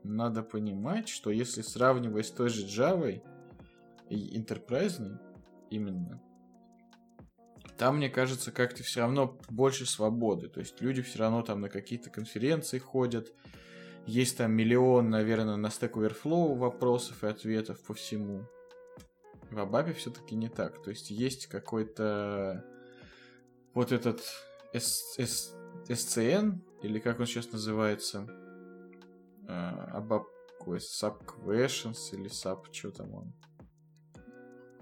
надо 0.04 0.42
понимать, 0.42 1.08
что 1.08 1.30
если 1.30 1.62
сравнивать 1.62 2.26
с 2.26 2.30
той 2.30 2.48
же 2.48 2.66
Java 2.66 3.22
и 4.08 4.38
Enterprise, 4.38 5.18
именно, 5.70 6.22
там, 7.78 7.96
мне 7.96 8.08
кажется, 8.08 8.52
как-то 8.52 8.82
все 8.82 9.00
равно 9.00 9.38
больше 9.48 9.86
свободы. 9.86 10.48
То 10.48 10.60
есть 10.60 10.80
люди 10.80 11.02
все 11.02 11.18
равно 11.18 11.42
там 11.42 11.60
на 11.60 11.68
какие-то 11.68 12.10
конференции 12.10 12.78
ходят. 12.78 13.32
Есть 14.06 14.38
там 14.38 14.52
миллион, 14.52 15.10
наверное, 15.10 15.56
на 15.56 15.68
Stack 15.68 15.92
Overflow 15.92 16.56
вопросов 16.56 17.24
и 17.24 17.26
ответов 17.26 17.82
по 17.82 17.94
всему. 17.94 18.46
В 19.52 19.58
Абабе 19.58 19.92
все-таки 19.92 20.34
не 20.34 20.48
так. 20.48 20.82
То 20.82 20.90
есть 20.90 21.10
есть 21.10 21.46
какой-то 21.46 22.64
вот 23.74 23.92
этот 23.92 24.22
SCN, 24.74 26.60
или 26.82 26.98
как 26.98 27.20
он 27.20 27.26
сейчас 27.26 27.52
называется, 27.52 28.26
Абаб 29.46 30.26
какой 30.62 30.78
Sub 30.78 31.24
Questions 31.26 32.12
или 32.12 32.30
Sub, 32.30 32.72
что 32.72 32.92
там 32.92 33.14
он. 33.14 33.32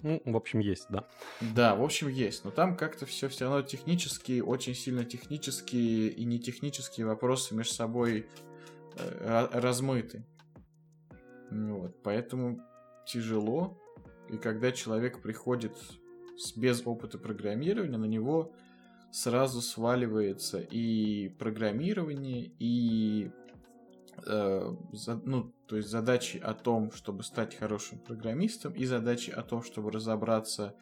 Ну, 0.03 0.21
в 0.25 0.37
общем, 0.37 0.61
есть, 0.61 0.87
да. 0.91 1.09
Да, 1.41 1.75
в 1.75 1.83
общем, 1.83 2.09
есть. 2.09 2.45
Но 2.45 2.51
там 2.51 2.77
как-то 2.77 3.07
все 3.07 3.29
все 3.29 3.47
равно 3.47 3.63
технические, 3.63 4.45
очень 4.45 4.75
сильно 4.75 5.05
технические 5.05 6.09
и 6.09 6.25
не 6.25 6.39
технические 6.39 7.07
вопросы 7.07 7.55
между 7.55 7.75
собой 7.75 8.27
э, 8.97 9.49
размыты. 9.53 10.25
Вот, 11.51 12.03
поэтому 12.03 12.61
тяжело. 13.07 13.79
И 14.33 14.37
когда 14.39 14.73
человек 14.73 15.23
приходит 15.23 15.77
с, 16.37 16.57
без 16.57 16.87
опыта 16.87 17.19
программирования, 17.19 17.99
на 17.99 18.07
него 18.07 18.53
сразу 19.11 19.61
сваливается 19.61 20.61
и 20.61 21.29
программирование, 21.31 22.53
и 22.59 23.31
э, 24.25 24.77
за, 24.93 25.21
ну, 25.25 25.53
то 25.67 25.77
есть 25.77 25.89
задачи 25.89 26.37
о 26.37 26.55
том, 26.55 26.93
чтобы 26.93 27.25
стать 27.25 27.57
хорошим 27.57 27.99
программистом, 27.99 28.73
и 28.73 28.85
задачи 28.85 29.31
о 29.31 29.43
том, 29.43 29.63
чтобы 29.63 29.91
разобраться 29.91 30.77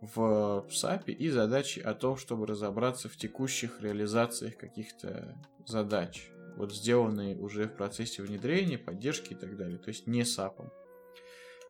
в 0.00 0.66
SAP, 0.68 1.10
и 1.10 1.30
задачи 1.30 1.80
о 1.80 1.94
том, 1.94 2.16
чтобы 2.16 2.46
разобраться 2.46 3.08
в 3.08 3.16
текущих 3.16 3.80
реализациях 3.80 4.56
каких-то 4.56 5.34
задач, 5.66 6.30
вот 6.56 6.74
сделанные 6.74 7.36
уже 7.36 7.66
в 7.66 7.76
процессе 7.76 8.22
внедрения, 8.22 8.76
поддержки 8.76 9.32
и 9.32 9.36
так 9.36 9.56
далее, 9.56 9.78
то 9.78 9.88
есть 9.88 10.06
не 10.06 10.20
SAP. 10.20 10.70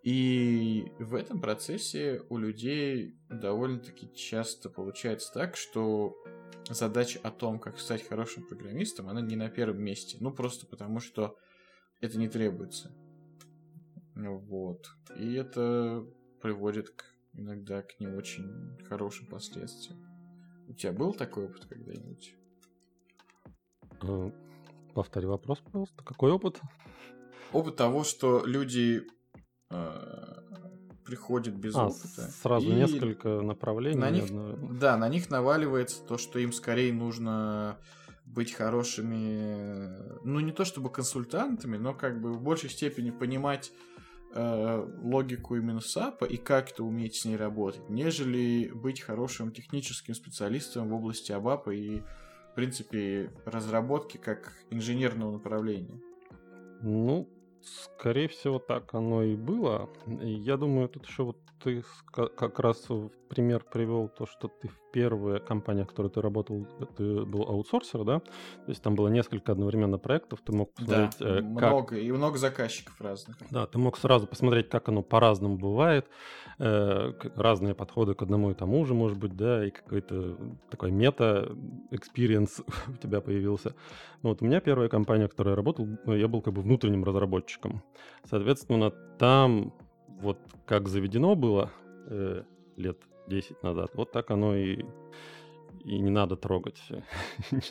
И 0.05 0.93
в 0.99 1.15
этом 1.15 1.41
процессе 1.41 2.21
у 2.29 2.37
людей 2.37 3.17
довольно-таки 3.31 4.13
часто 4.15 4.69
получается 4.69 5.33
так, 5.33 5.57
что 5.57 6.15
задача 6.69 7.19
о 7.23 7.31
том, 7.31 7.59
как 7.59 7.79
стать 7.79 8.07
хорошим 8.07 8.47
программистом, 8.47 9.09
она 9.09 9.23
не 9.23 9.35
на 9.35 9.49
первом 9.49 9.83
месте. 9.83 10.19
Ну, 10.21 10.31
просто 10.31 10.67
потому 10.67 11.01
что 11.01 11.39
это 12.03 12.19
не 12.19 12.29
требуется. 12.29 12.93
Вот. 14.15 14.87
И 15.17 15.33
это 15.33 16.07
приводит 16.43 16.91
к, 16.91 17.05
иногда 17.33 17.81
к 17.81 17.99
не 17.99 18.07
очень 18.07 18.77
хорошим 18.87 19.27
последствиям. 19.27 19.99
У 20.69 20.75
тебя 20.75 20.93
был 20.93 21.15
такой 21.15 21.47
опыт 21.47 21.65
когда-нибудь? 21.65 22.35
Э, 24.03 24.31
повтори 24.95 25.27
вопрос, 25.27 25.61
пожалуйста. 25.61 26.05
Какой 26.05 26.31
опыт? 26.31 26.61
Опыт 27.53 27.77
того, 27.77 28.05
что 28.05 28.45
люди 28.45 29.03
э, 29.71 30.35
приходят 31.05 31.55
без 31.55 31.75
а, 31.75 31.87
опыта. 31.87 32.31
Сразу 32.43 32.67
и 32.67 32.75
несколько 32.75 33.41
направлений. 33.41 33.99
На 33.99 34.11
них, 34.11 34.25
да, 34.79 34.97
на 34.97 35.09
них 35.09 35.31
наваливается 35.31 36.03
то, 36.03 36.19
что 36.19 36.39
им 36.39 36.53
скорее 36.53 36.93
нужно 36.93 37.79
быть 38.25 38.53
хорошими, 38.53 40.25
ну 40.25 40.41
не 40.41 40.53
то 40.53 40.65
чтобы 40.65 40.91
консультантами, 40.91 41.77
но 41.77 41.95
как 41.95 42.21
бы 42.21 42.33
в 42.33 42.43
большей 42.43 42.71
степени 42.71 43.11
понимать 43.11 43.71
э, 44.35 44.89
логику 45.03 45.57
именно 45.57 45.81
САПа 45.81 46.25
и 46.25 46.37
как 46.37 46.71
это 46.71 46.85
уметь 46.85 47.17
с 47.17 47.25
ней 47.25 47.37
работать, 47.37 47.89
нежели 47.89 48.71
быть 48.75 49.01
хорошим 49.01 49.53
техническим 49.53 50.15
специалистом 50.15 50.89
в 50.89 50.95
области 50.95 51.33
АБАПа 51.33 51.71
и, 51.71 52.01
в 52.01 52.55
принципе, 52.57 53.31
разработки 53.45 54.17
как 54.17 54.53
инженерного 54.71 55.33
направления. 55.33 56.01
Ну, 56.81 57.29
Скорее 57.65 58.29
всего, 58.29 58.59
так 58.59 58.95
оно 58.95 59.23
и 59.23 59.35
было. 59.37 59.89
Я 60.07 60.57
думаю, 60.57 60.89
тут 60.89 61.07
еще 61.07 61.25
вот 61.25 61.39
ты 61.63 61.83
как 62.13 62.59
раз 62.59 62.89
в 62.91 63.09
пример 63.31 63.65
привел 63.65 64.09
то, 64.09 64.27
что 64.27 64.49
ты 64.49 64.69
в 64.69 64.79
первая 64.93 65.41
компания, 65.41 65.85
в 65.85 65.89
которой 65.89 66.09
ты 66.09 66.21
работал, 66.21 66.67
ты 66.97 67.25
был 67.25 67.43
аутсорсер, 67.43 68.05
да? 68.05 68.21
То 68.21 68.69
есть 68.69 68.83
там 68.83 68.95
было 68.95 69.09
несколько 69.09 69.53
одновременно 69.53 69.99
проектов, 69.99 70.41
ты 70.45 70.53
мог 70.53 70.75
посмотреть... 70.75 71.17
Да, 71.19 71.37
как... 71.37 71.45
много, 71.45 71.97
и 71.97 72.13
много 72.13 72.37
заказчиков 72.37 73.01
разных. 73.01 73.39
Да, 73.51 73.67
ты 73.67 73.79
мог 73.79 73.97
сразу 73.97 74.27
посмотреть, 74.27 74.69
как 74.69 74.91
оно 74.91 75.03
по-разному 75.03 75.57
бывает, 75.57 76.07
э, 76.59 77.13
разные 77.37 77.75
подходы 77.75 78.15
к 78.15 78.23
одному 78.23 78.51
и 78.51 78.55
тому 78.55 78.85
же, 78.85 78.95
может 78.95 79.19
быть, 79.19 79.37
да, 79.37 79.65
и 79.65 79.71
какой-то 79.71 80.37
такой 80.71 80.91
meta-experience 80.91 82.63
у 82.89 82.97
тебя 82.97 83.21
появился. 83.21 83.75
Ну, 84.23 84.31
вот 84.31 84.43
у 84.43 84.45
меня 84.45 84.61
первая 84.61 84.89
компания, 84.89 85.27
в 85.27 85.31
которой 85.31 85.51
я 85.51 85.57
работал, 85.57 85.89
я 86.07 86.29
был 86.29 86.43
как 86.43 86.55
бы 86.55 86.63
внутренним 86.63 87.05
разработчиком. 87.05 87.83
Соответственно, 88.25 88.91
там 89.19 89.73
вот 90.09 90.39
как 90.67 90.89
заведено 90.89 91.35
было 91.35 91.71
э, 92.09 92.43
лет 92.77 92.99
10 93.29 93.63
назад, 93.63 93.91
вот 93.95 94.13
так 94.13 94.31
оно 94.31 94.55
и, 94.55 94.85
и 95.85 95.99
не 95.99 96.11
надо 96.11 96.37
трогать. 96.37 96.83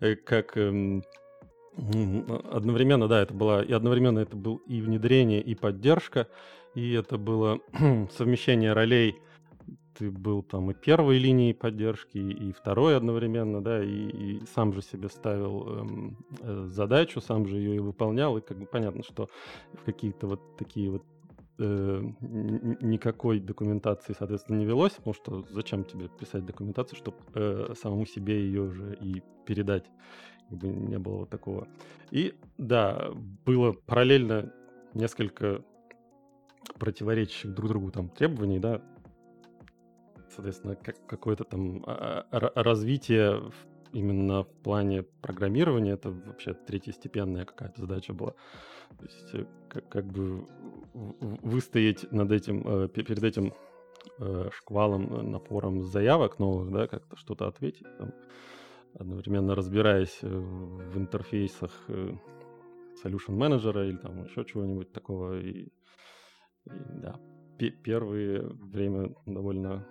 Э, 0.00 0.16
как 0.16 0.56
эм, 0.56 1.04
одновременно, 1.76 3.08
да, 3.08 3.22
это 3.22 3.32
было, 3.32 3.62
и 3.62 3.72
одновременно 3.72 4.18
это 4.18 4.36
был 4.36 4.56
и 4.66 4.80
внедрение, 4.80 5.40
и 5.40 5.54
поддержка, 5.54 6.28
и 6.74 6.92
это 6.92 7.18
было 7.18 7.60
совмещение 8.16 8.72
ролей. 8.72 9.16
Ты 9.96 10.10
был 10.10 10.42
там 10.42 10.70
и 10.72 10.74
первой 10.74 11.18
линией 11.18 11.54
поддержки, 11.54 12.18
и 12.18 12.52
второй 12.52 12.96
одновременно, 12.96 13.62
да, 13.62 13.82
и, 13.82 13.88
и 13.88 14.42
сам 14.52 14.72
же 14.72 14.82
себе 14.82 15.08
ставил 15.08 15.68
эм, 15.68 16.16
э, 16.40 16.66
задачу, 16.68 17.20
сам 17.20 17.46
же 17.46 17.56
ее 17.56 17.76
и 17.76 17.78
выполнял, 17.78 18.36
и 18.36 18.40
как 18.40 18.58
бы 18.58 18.66
понятно, 18.66 19.04
что 19.04 19.28
в 19.72 19.84
какие-то 19.84 20.26
вот 20.26 20.56
такие 20.56 20.90
вот 20.90 21.04
э, 21.58 22.02
никакой 22.20 23.38
документации, 23.38 24.16
соответственно, 24.18 24.58
не 24.58 24.66
велось, 24.66 24.94
потому 24.94 25.14
что 25.14 25.44
зачем 25.50 25.84
тебе 25.84 26.08
писать 26.08 26.44
документацию, 26.44 26.98
чтобы 26.98 27.18
э, 27.34 27.74
самому 27.80 28.04
себе 28.04 28.40
ее 28.40 28.62
уже 28.62 28.98
и 29.00 29.22
передать, 29.46 29.84
как 30.48 30.58
бы 30.58 30.66
не 30.66 30.98
было 30.98 31.18
вот 31.18 31.30
такого. 31.30 31.68
И 32.10 32.34
да, 32.58 33.12
было 33.44 33.72
параллельно 33.86 34.52
несколько 34.92 35.62
противоречащих 36.78 37.54
друг 37.54 37.68
другу 37.68 37.90
там 37.90 38.08
требований, 38.08 38.58
да, 38.58 38.82
соответственно, 40.34 40.76
как, 40.76 41.06
какое-то 41.06 41.44
там 41.44 41.84
а, 41.86 42.26
а, 42.30 42.62
развитие 42.62 43.42
именно 43.92 44.42
в 44.42 44.52
плане 44.62 45.04
программирования, 45.22 45.92
это 45.92 46.10
вообще 46.10 46.52
третьестепенная 46.52 47.44
какая-то 47.44 47.80
задача 47.80 48.12
была. 48.12 48.34
То 48.98 49.04
есть 49.04 49.34
э, 49.34 49.46
как, 49.68 49.88
как 49.88 50.06
бы 50.06 50.46
выстоять 50.92 52.10
над 52.12 52.32
этим, 52.32 52.66
э, 52.66 52.88
перед 52.88 53.22
этим 53.22 53.52
э, 54.18 54.50
шквалом, 54.52 55.30
напором 55.30 55.82
заявок 55.82 56.40
новых, 56.40 56.72
да, 56.72 56.88
как-то 56.88 57.16
что-то 57.16 57.46
ответить, 57.46 57.86
там, 57.98 58.12
одновременно 58.98 59.54
разбираясь 59.54 60.18
в 60.22 60.98
интерфейсах 60.98 61.72
solution 63.02 63.32
менеджера 63.32 63.88
или 63.88 63.96
там 63.96 64.24
еще 64.24 64.44
чего-нибудь 64.44 64.92
такого. 64.92 65.40
И, 65.40 65.68
и 66.66 67.00
да, 67.00 67.20
первое 67.58 68.42
время 68.48 69.14
довольно 69.26 69.86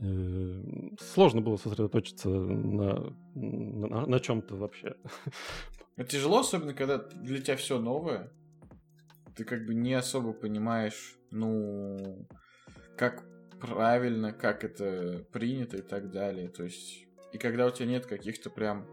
э, 0.00 0.62
сложно 0.98 1.40
было 1.40 1.56
сосредоточиться 1.56 2.28
на, 2.28 3.14
на, 3.34 4.06
на 4.06 4.20
чем-то 4.20 4.56
вообще. 4.56 4.96
Тяжело, 6.08 6.40
особенно 6.40 6.74
когда 6.74 6.98
для 6.98 7.40
тебя 7.40 7.56
все 7.56 7.78
новое. 7.78 8.30
Ты 9.34 9.44
как 9.44 9.66
бы 9.66 9.74
не 9.74 9.94
особо 9.94 10.32
понимаешь, 10.32 11.16
ну, 11.30 12.26
как 12.96 13.24
правильно, 13.60 14.32
как 14.32 14.64
это 14.64 15.24
принято 15.32 15.78
и 15.78 15.82
так 15.82 16.10
далее. 16.10 16.48
То 16.48 16.64
есть, 16.64 17.06
и 17.32 17.38
когда 17.38 17.66
у 17.66 17.70
тебя 17.70 17.86
нет 17.86 18.06
каких-то 18.06 18.50
прям 18.50 18.86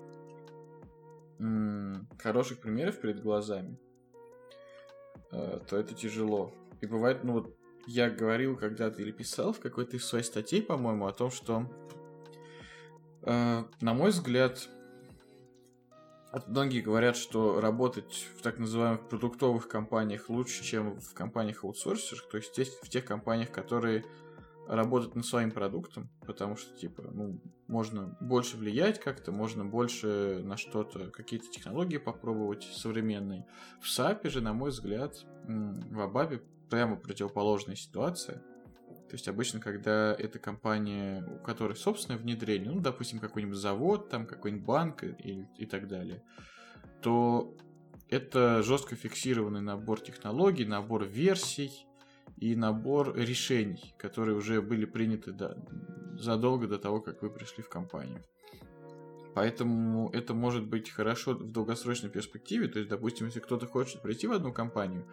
м- 1.40 2.08
хороших 2.18 2.60
примеров 2.60 3.00
перед 3.02 3.22
глазами, 3.22 3.78
то 5.68 5.78
это 5.78 5.94
тяжело. 5.94 6.54
И 6.82 6.86
бывает, 6.86 7.24
ну 7.24 7.34
вот 7.34 7.56
я 7.88 8.10
говорил 8.10 8.56
когда-то 8.56 9.02
или 9.02 9.12
писал 9.12 9.54
в 9.54 9.60
какой-то 9.60 9.98
из 9.98 10.06
своих 10.06 10.26
статей, 10.26 10.62
по-моему, 10.62 11.08
о 11.08 11.14
том, 11.14 11.32
что, 11.32 11.66
э, 13.24 13.64
на 13.82 13.94
мой 13.94 14.12
взгляд, 14.12 14.70
Многие 16.48 16.82
говорят, 16.82 17.16
что 17.16 17.62
работать 17.62 18.26
в 18.36 18.42
так 18.42 18.58
называемых 18.58 19.08
продуктовых 19.08 19.68
компаниях 19.68 20.30
лучше, 20.30 20.64
чем 20.64 21.00
в 21.00 21.14
компаниях 21.14 21.64
аутсорсерах, 21.64 22.28
то 22.28 22.38
есть 22.38 22.58
в 22.82 22.90
тех 22.90 23.06
компаниях, 23.06 23.52
которые 23.52 24.04
работают 24.68 25.16
над 25.16 25.26
своим 25.26 25.52
продуктом, 25.52 26.10
потому 26.26 26.56
что, 26.56 26.76
типа, 26.76 27.04
ну, 27.12 27.40
можно 27.68 28.18
больше 28.22 28.58
влиять 28.58 29.00
как-то, 29.00 29.32
можно 29.32 29.66
больше 29.66 30.42
на 30.44 30.58
что-то, 30.58 31.12
какие-то 31.12 31.50
технологии 31.50 31.98
попробовать 31.98 32.64
современные. 32.64 33.46
В 33.82 33.88
SAP 33.88 34.30
же, 34.30 34.42
на 34.42 34.54
мой 34.54 34.70
взгляд, 34.70 35.26
в 35.46 36.00
Абабе 36.00 36.42
прямо 36.70 36.96
противоположная 36.96 37.76
ситуация– 37.76 38.42
то 39.14 39.16
есть 39.16 39.28
обычно, 39.28 39.60
когда 39.60 40.16
это 40.18 40.40
компания, 40.40 41.24
у 41.24 41.38
которой 41.38 41.76
собственное 41.76 42.20
внедрение, 42.20 42.72
ну, 42.72 42.80
допустим, 42.80 43.20
какой-нибудь 43.20 43.58
завод, 43.58 44.10
там 44.10 44.26
какой-нибудь 44.26 44.66
банк 44.66 45.04
и, 45.04 45.46
и 45.56 45.68
так 45.68 45.88
далее, 45.88 46.24
то 47.00 47.56
это 48.10 48.64
жестко 48.64 48.96
фиксированный 48.96 49.62
набор 49.62 50.02
технологий, 50.02 50.66
набор 50.66 51.06
версий 51.06 51.86
и 52.38 52.56
набор 52.56 53.16
решений, 53.16 53.94
которые 53.98 54.36
уже 54.36 54.62
были 54.62 54.86
приняты 54.86 55.32
до, 55.32 55.58
задолго 56.18 56.68
до 56.68 56.78
того, 56.78 57.02
как 57.02 57.22
вы 57.22 57.30
пришли 57.30 57.64
в 57.64 57.70
компанию. 57.70 58.22
Поэтому 59.34 60.10
это 60.12 60.34
может 60.34 60.68
быть 60.68 60.90
хорошо 60.90 61.34
в 61.34 61.52
долгосрочной 61.52 62.10
перспективе. 62.10 62.68
То 62.68 62.80
есть, 62.80 62.90
допустим, 62.90 63.28
если 63.28 63.40
кто-то 63.40 63.66
хочет 63.66 64.02
прийти 64.02 64.28
в 64.28 64.32
одну 64.32 64.54
компанию 64.54 65.08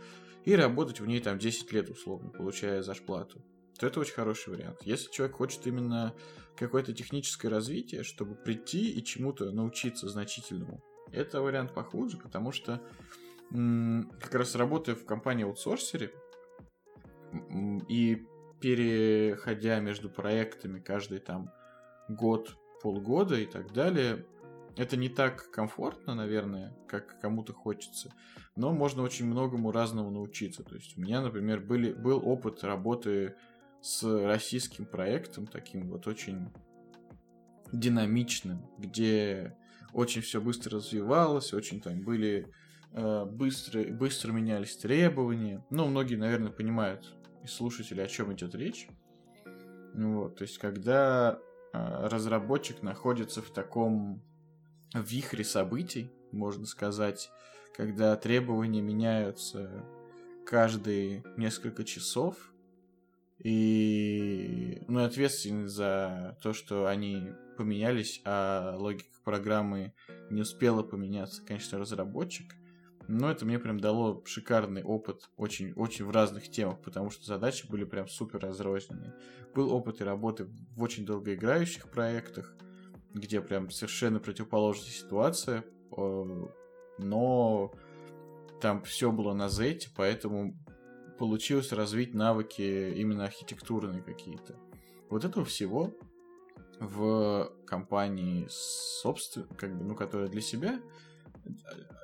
и 0.45 0.55
работать 0.55 1.01
в 1.01 1.07
ней 1.07 1.21
там 1.21 1.39
10 1.39 1.73
лет 1.73 1.89
условно, 1.89 2.31
получая 2.31 2.83
зарплату, 2.83 3.43
то 3.79 3.87
это 3.87 4.01
очень 4.01 4.15
хороший 4.15 4.51
вариант. 4.51 4.83
Если 4.83 5.11
человек 5.11 5.37
хочет 5.37 5.67
именно 5.67 6.15
какое-то 6.57 6.93
техническое 6.93 7.49
развитие, 7.49 8.03
чтобы 8.03 8.35
прийти 8.35 8.91
и 8.91 9.03
чему-то 9.03 9.51
научиться 9.53 10.09
значительному, 10.09 10.83
это 11.13 11.41
вариант 11.41 11.73
похуже, 11.73 12.19
потому 12.19 12.53
что 12.53 12.83
как 13.51 14.35
раз 14.35 14.55
работая 14.55 14.95
в 14.95 15.05
компании 15.07 15.45
аутсорсере 15.45 16.13
и 17.89 18.27
переходя 18.61 19.81
между 19.81 20.11
проектами 20.11 20.81
каждый 20.81 21.19
там 21.19 21.51
год, 22.09 22.57
полгода 22.83 23.37
и 23.37 23.47
так 23.47 23.73
далее, 23.73 24.27
это 24.77 24.97
не 24.97 25.09
так 25.09 25.51
комфортно, 25.51 26.15
наверное, 26.15 26.75
как 26.89 27.21
кому-то 27.21 27.53
хочется, 27.53 28.13
но 28.57 28.73
можно 28.73 29.03
очень 29.03 29.27
многому 29.27 29.73
разному 29.73 30.11
научиться. 30.11 30.63
То 30.63 30.75
есть 30.75 30.97
у 30.97 31.01
меня, 31.01 31.21
например, 31.21 31.61
были, 31.61 31.93
был 31.93 32.27
опыт 32.27 32.65
работы 32.65 33.35
с 33.83 34.03
российским 34.03 34.85
проектом, 34.85 35.47
таким 35.47 35.89
вот 35.89 36.07
очень 36.07 36.51
динамичным, 37.73 38.67
где 38.79 39.57
очень 39.93 40.23
все 40.23 40.41
быстро 40.41 40.77
развивалось, 40.77 41.53
очень 41.53 41.81
там 41.81 42.01
были 42.01 42.47
э, 42.93 43.25
быстро, 43.25 43.85
быстро 43.85 44.33
менялись 44.33 44.77
требования. 44.77 45.65
Ну, 45.71 45.87
многие, 45.87 46.17
наверное, 46.17 46.53
понимают 46.53 47.17
и 47.45 47.47
слушатели, 47.47 48.01
о 48.01 48.07
чем 48.07 48.33
идет 48.33 48.55
речь. 48.55 48.89
Вот, 49.95 50.37
то 50.37 50.43
есть, 50.43 50.59
когда 50.59 51.39
э, 51.73 52.07
разработчик 52.09 52.83
находится 52.83 53.43
в 53.43 53.51
таком 53.51 54.23
вихре 54.95 55.45
событий, 55.45 56.11
можно 56.33 56.67
сказать, 56.67 57.31
когда 57.77 58.17
требования 58.17 58.83
меняются 58.83 59.85
каждые 60.47 61.25
несколько 61.37 61.85
часов, 61.85 62.37
и 63.43 64.83
ну, 64.87 65.03
ответственны 65.03 65.67
за 65.67 66.37
то, 66.43 66.53
что 66.53 66.87
они 66.87 67.33
поменялись, 67.57 68.21
а 68.25 68.77
логика 68.77 69.07
программы 69.25 69.95
не 70.29 70.43
успела 70.43 70.83
поменяться, 70.83 71.43
конечно, 71.45 71.79
разработчик. 71.79 72.55
Но 73.13 73.29
это 73.29 73.45
мне 73.45 73.59
прям 73.59 73.81
дало 73.81 74.23
шикарный 74.25 74.85
опыт 74.85 75.31
очень, 75.37 75.73
очень 75.73 76.05
в 76.05 76.13
разных 76.13 76.49
темах, 76.49 76.81
потому 76.81 77.11
что 77.11 77.27
задачи 77.27 77.67
были 77.69 77.83
прям 77.83 78.07
супер 78.07 78.39
разрозненные. 78.39 79.13
Был 79.53 79.73
опыт 79.73 80.01
и 80.01 80.05
работы 80.05 80.45
в 80.77 80.81
очень 80.81 81.05
долгоиграющих 81.05 81.91
проектах, 81.91 82.55
где 83.13 83.41
прям 83.41 83.69
совершенно 83.71 84.21
противоположная 84.21 84.93
ситуация, 84.93 85.65
но 85.91 87.73
там 88.61 88.85
все 88.85 89.11
было 89.11 89.33
на 89.33 89.49
Z, 89.49 89.89
поэтому 89.97 90.57
получилось 91.19 91.73
развить 91.73 92.15
навыки 92.15 92.95
именно 92.95 93.25
архитектурные 93.25 94.05
какие-то. 94.05 94.55
Вот 95.09 95.25
этого 95.25 95.45
всего 95.45 95.93
в 96.79 97.53
компании 97.67 98.47
собственно, 98.49 99.49
как 99.57 99.77
бы, 99.77 99.85
ну, 99.85 99.97
которая 99.97 100.29
для 100.29 100.41
себя 100.41 100.81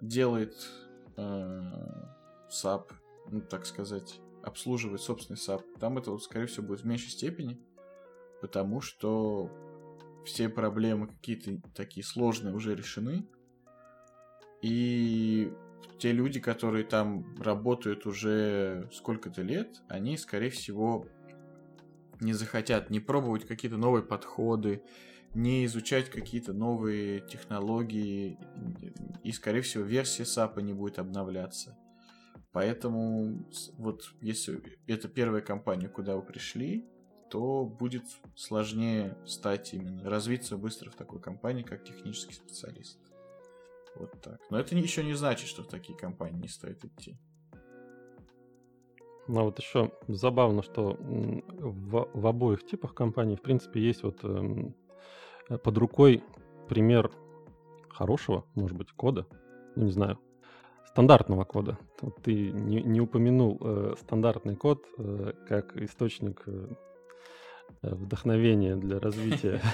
делает 0.03 0.55
э, 0.55 0.86
SAP, 1.16 2.92
ну, 3.31 3.40
так 3.40 3.66
сказать, 3.66 4.20
обслуживает 4.42 5.00
собственный 5.00 5.38
SAP, 5.38 5.62
там 5.81 5.98
это, 5.98 6.16
скорее 6.18 6.46
всего, 6.46 6.66
будет 6.66 6.81
в 6.81 6.87
меньшей 6.87 7.11
степени, 7.11 7.61
потому 8.40 8.81
что 8.81 9.50
все 10.24 10.48
проблемы 10.48 11.09
какие-то 11.09 11.61
такие 11.74 12.05
сложные 12.05 12.55
уже 12.55 12.74
решены, 12.74 13.26
и 14.62 15.52
те 15.98 16.12
люди, 16.12 16.40
которые 16.40 16.85
там 16.85 17.37
работают 17.40 18.07
уже 18.07 18.88
сколько-то 18.92 19.42
лет, 19.42 19.83
они, 19.88 20.16
скорее 20.16 20.50
всего, 20.50 21.07
не 22.20 22.33
захотят 22.33 22.90
не 22.90 23.00
пробовать 23.00 23.46
какие-то 23.46 23.76
новые 23.76 24.02
подходы, 24.02 24.83
не 25.35 25.65
изучать 25.67 26.11
какие-то 26.11 26.53
новые 26.53 27.21
технологии, 27.21 28.39
и, 29.23 29.33
скорее 29.33 29.61
всего, 29.61 29.85
версия 29.85 30.23
SAP 30.23 30.61
не 30.62 30.73
будет 30.73 30.99
обновляться. 30.99 31.77
Поэтому 32.53 33.45
вот 33.77 34.15
если 34.21 34.62
это 34.87 35.09
первая 35.09 35.43
компания, 35.43 35.89
куда 35.89 36.17
вы 36.17 36.23
пришли, 36.23 36.89
то 37.31 37.65
будет 37.65 38.05
сложнее 38.35 39.17
стать 39.27 39.75
именно, 39.75 40.09
развиться 40.09 40.57
быстро 40.57 40.91
в 40.91 40.95
такой 40.95 41.21
компании, 41.21 41.62
как 41.62 41.85
технический 41.85 42.35
специалист. 42.35 42.99
Вот 43.97 44.12
так. 44.23 44.41
Но 44.51 44.59
это 44.59 44.75
еще 44.75 45.05
не 45.05 45.15
значит, 45.15 45.49
что 45.49 45.62
в 45.62 45.69
такие 45.69 45.99
компании 45.99 46.43
не 46.43 46.49
стоит 46.49 46.85
идти. 46.85 47.19
Ну, 49.29 49.41
а 49.41 49.45
вот 49.45 49.59
еще 49.59 49.93
забавно, 50.07 50.62
что 50.62 50.97
в, 51.01 52.09
в 52.12 52.27
обоих 52.27 52.65
типах 52.65 52.95
компаний, 52.95 53.37
в 53.37 53.43
принципе, 53.43 53.81
есть 53.81 54.03
вот 54.05 54.21
э, 54.23 54.73
под 55.48 55.78
рукой 55.78 56.24
пример 56.68 57.11
хорошего, 57.90 58.44
может 58.54 58.76
быть, 58.76 58.90
кода, 58.92 59.26
ну, 59.74 59.85
не 59.85 59.92
знаю, 59.92 60.18
стандартного 60.96 61.44
кода. 61.44 61.78
Ты 62.22 62.50
не, 62.52 62.82
не 62.82 63.00
упомянул 63.00 63.59
э, 63.61 63.94
стандартный 64.00 64.56
код 64.56 64.87
э, 64.98 65.32
как 65.46 65.76
источник 65.76 66.42
э, 66.46 66.68
вдохновения 67.82 68.76
для 68.76 68.98
развития. 68.98 69.61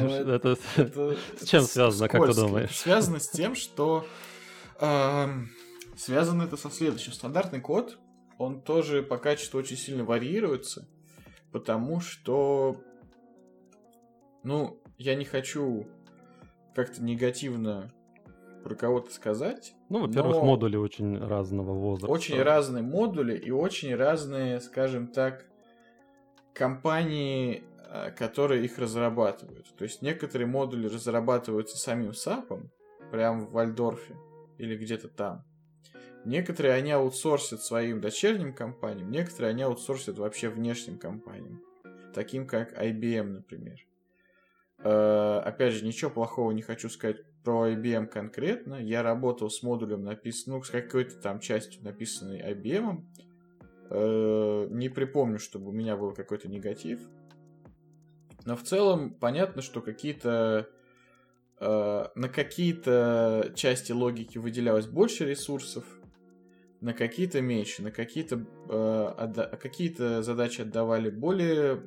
Ну, 0.00 0.08
это 0.10 0.56
с 0.56 1.44
чем 1.46 1.62
связано, 1.62 2.08
как 2.08 2.26
ты 2.26 2.34
думаешь? 2.34 2.76
Связано 2.76 3.20
с 3.20 3.28
тем, 3.28 3.54
что 3.54 4.04
связано 5.96 6.42
это 6.42 6.56
со 6.56 6.70
следующим. 6.70 7.12
Стандартный 7.12 7.60
код 7.60 7.98
он 8.38 8.60
тоже 8.62 9.02
по 9.02 9.16
качеству 9.16 9.58
очень 9.58 9.76
сильно 9.76 10.04
варьируется, 10.04 10.88
потому 11.52 12.00
что, 12.00 12.76
ну, 14.42 14.82
я 14.98 15.14
не 15.14 15.24
хочу 15.24 15.86
как-то 16.74 17.02
негативно 17.02 17.90
про 18.62 18.74
кого-то 18.74 19.12
сказать. 19.12 19.74
Ну, 19.88 20.00
во-первых, 20.00 20.42
модули 20.42 20.76
очень 20.76 21.18
разного 21.18 21.72
возраста. 21.72 22.12
Очень 22.12 22.42
разные 22.42 22.82
модули 22.82 23.36
и 23.36 23.50
очень 23.50 23.94
разные, 23.94 24.60
скажем 24.60 25.06
так, 25.06 25.46
компании, 26.52 27.62
а, 27.88 28.10
которые 28.10 28.64
их 28.64 28.78
разрабатывают. 28.78 29.72
То 29.76 29.84
есть 29.84 30.02
некоторые 30.02 30.48
модули 30.48 30.88
разрабатываются 30.88 31.76
самим 31.76 32.12
САПом, 32.12 32.70
прямо 33.10 33.46
в 33.46 33.52
Вальдорфе 33.52 34.16
или 34.58 34.76
где-то 34.76 35.08
там. 35.08 35.44
Некоторые 36.24 36.74
они 36.74 36.90
аутсорсят 36.90 37.62
своим 37.62 38.00
дочерним 38.00 38.52
компаниям, 38.52 39.12
некоторые 39.12 39.50
они 39.50 39.62
аутсорсят 39.62 40.18
вообще 40.18 40.48
внешним 40.48 40.98
компаниям, 40.98 41.62
таким 42.14 42.48
как 42.48 42.76
IBM, 42.76 43.28
например. 43.28 43.78
Э, 44.78 45.40
опять 45.44 45.74
же, 45.74 45.84
ничего 45.84 46.10
плохого 46.10 46.50
не 46.52 46.62
хочу 46.62 46.88
сказать 46.88 47.24
про 47.42 47.70
IBM 47.70 48.06
конкретно. 48.06 48.74
Я 48.74 49.02
работал 49.02 49.50
с 49.50 49.62
модулем, 49.62 50.04
написанным, 50.04 50.58
ну, 50.58 50.64
с 50.64 50.70
какой-то 50.70 51.16
там 51.16 51.40
частью, 51.40 51.82
написанной 51.82 52.40
IBM. 52.40 53.04
Э, 53.90 54.66
не 54.70 54.88
припомню, 54.88 55.38
чтобы 55.38 55.68
у 55.68 55.72
меня 55.72 55.96
был 55.96 56.12
какой-то 56.12 56.48
негатив. 56.48 57.00
Но 58.44 58.56
в 58.56 58.62
целом 58.62 59.10
понятно, 59.10 59.62
что 59.62 59.80
какие-то 59.80 60.68
э, 61.58 62.04
на 62.14 62.28
какие-то 62.28 63.52
части 63.54 63.92
логики 63.92 64.38
выделялось 64.38 64.86
больше 64.86 65.24
ресурсов, 65.24 65.84
на 66.80 66.92
какие-то 66.92 67.40
меньше, 67.40 67.82
на 67.82 67.90
какие-то 67.90 68.38
какие-то 69.60 70.22
задачи 70.22 70.60
отдавали 70.60 71.08
более 71.08 71.82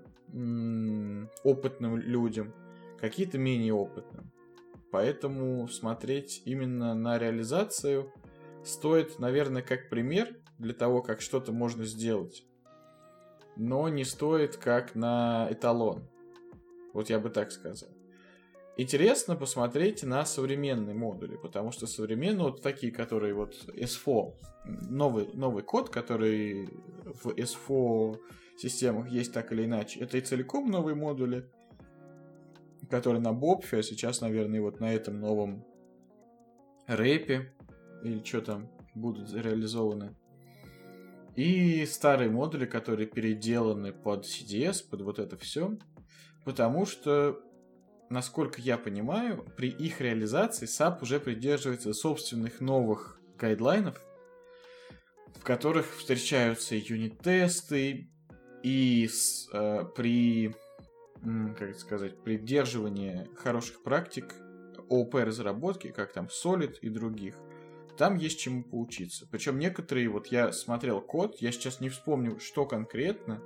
опытным 1.43 1.97
людям, 1.97 2.53
какие-то 2.99 3.37
менее 3.37 3.73
опытным. 3.73 4.31
Поэтому 4.91 5.67
смотреть 5.67 6.41
именно 6.45 6.93
на 6.95 7.17
реализацию 7.17 8.11
стоит, 8.63 9.19
наверное, 9.19 9.61
как 9.61 9.89
пример 9.89 10.35
для 10.57 10.73
того, 10.73 11.01
как 11.01 11.21
что-то 11.21 11.51
можно 11.51 11.85
сделать. 11.85 12.45
Но 13.55 13.87
не 13.89 14.03
стоит 14.03 14.57
как 14.57 14.95
на 14.95 15.47
эталон. 15.51 16.07
Вот 16.93 17.09
я 17.09 17.19
бы 17.19 17.29
так 17.29 17.51
сказал 17.51 17.89
интересно 18.79 19.35
посмотреть 19.35 20.03
на 20.03 20.25
современные 20.25 20.95
модули, 20.95 21.35
потому 21.35 21.71
что 21.71 21.85
современные 21.85 22.45
вот 22.45 22.61
такие, 22.61 22.93
которые 22.93 23.33
вот 23.33 23.53
S4, 23.75 24.33
новый, 24.89 25.29
новый 25.33 25.63
код, 25.63 25.89
который 25.89 26.69
в 27.03 27.27
S4 27.27 28.17
системах 28.57 29.09
есть 29.09 29.33
так 29.33 29.51
или 29.51 29.65
иначе, 29.65 29.99
это 29.99 30.17
и 30.17 30.21
целиком 30.21 30.71
новые 30.71 30.95
модули, 30.95 31.49
которые 32.89 33.21
на 33.21 33.33
Бобфе, 33.33 33.79
а 33.79 33.83
сейчас, 33.83 34.21
наверное, 34.21 34.61
вот 34.61 34.79
на 34.79 34.93
этом 34.93 35.19
новом 35.19 35.65
рэпе, 36.87 37.53
или 38.03 38.23
что 38.23 38.41
там 38.41 38.69
будут 38.95 39.33
реализованы. 39.33 40.15
И 41.35 41.85
старые 41.85 42.29
модули, 42.29 42.65
которые 42.65 43.07
переделаны 43.07 43.93
под 43.93 44.25
CDS, 44.25 44.83
под 44.89 45.01
вот 45.01 45.19
это 45.19 45.37
все. 45.37 45.77
Потому 46.43 46.85
что 46.85 47.41
насколько 48.09 48.59
я 48.59 48.77
понимаю, 48.77 49.45
при 49.55 49.69
их 49.69 50.01
реализации 50.01 50.65
SAP 50.65 51.01
уже 51.01 51.19
придерживается 51.19 51.93
собственных 51.93 52.59
новых 52.59 53.21
гайдлайнов, 53.37 54.01
в 55.35 55.43
которых 55.43 55.95
встречаются 55.95 56.75
юнит-тесты, 56.75 58.09
и 58.63 59.07
с, 59.07 59.47
э, 59.53 59.85
при, 59.95 60.53
как 61.57 61.75
сказать, 61.75 62.23
придерживании 62.23 63.27
хороших 63.35 63.83
практик 63.83 64.33
ООП 64.89 65.15
разработки, 65.15 65.91
как 65.91 66.13
там 66.13 66.27
Solid 66.27 66.75
и 66.81 66.89
других, 66.89 67.35
там 67.97 68.15
есть 68.15 68.39
чему 68.39 68.63
поучиться. 68.63 69.27
Причем 69.29 69.59
некоторые, 69.59 70.07
вот 70.09 70.27
я 70.27 70.51
смотрел 70.53 71.01
код, 71.01 71.35
я 71.41 71.51
сейчас 71.51 71.81
не 71.81 71.89
вспомню, 71.89 72.39
что 72.39 72.65
конкретно, 72.65 73.41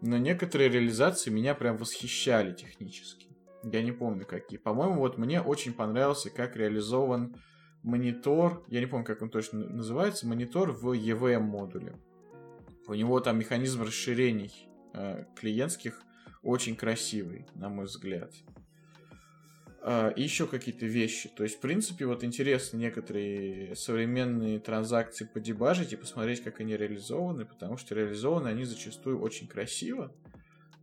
но 0.00 0.18
некоторые 0.18 0.68
реализации 0.68 1.30
меня 1.30 1.54
прям 1.54 1.76
восхищали 1.76 2.52
технически. 2.52 3.28
Я 3.62 3.82
не 3.82 3.92
помню 3.92 4.26
какие. 4.26 4.58
По-моему, 4.58 4.96
вот 4.96 5.18
мне 5.18 5.40
очень 5.40 5.72
понравился, 5.72 6.30
как 6.30 6.56
реализован 6.56 7.36
монитор, 7.84 8.64
я 8.68 8.80
не 8.80 8.86
помню, 8.86 9.06
как 9.06 9.22
он 9.22 9.30
точно 9.30 9.60
называется, 9.60 10.26
монитор 10.26 10.72
в 10.72 10.92
EVM 10.92 11.40
модуле. 11.40 11.96
У 12.88 12.94
него 12.94 13.20
там 13.20 13.38
механизм 13.38 13.82
расширений 13.82 14.68
э, 14.94 15.24
клиентских 15.36 16.02
очень 16.42 16.76
красивый, 16.76 17.46
на 17.54 17.68
мой 17.68 17.86
взгляд. 17.86 18.32
Э, 19.82 20.12
и 20.14 20.22
еще 20.22 20.46
какие-то 20.46 20.86
вещи. 20.86 21.28
То 21.28 21.42
есть, 21.42 21.56
в 21.56 21.60
принципе, 21.60 22.06
вот 22.06 22.24
интересно 22.24 22.76
некоторые 22.76 23.74
современные 23.74 24.60
транзакции 24.60 25.24
подебажить 25.24 25.92
и 25.92 25.96
посмотреть, 25.96 26.42
как 26.42 26.60
они 26.60 26.76
реализованы, 26.76 27.44
потому 27.44 27.76
что 27.76 27.94
реализованы 27.94 28.48
они 28.48 28.64
зачастую 28.64 29.20
очень 29.20 29.48
красиво. 29.48 30.12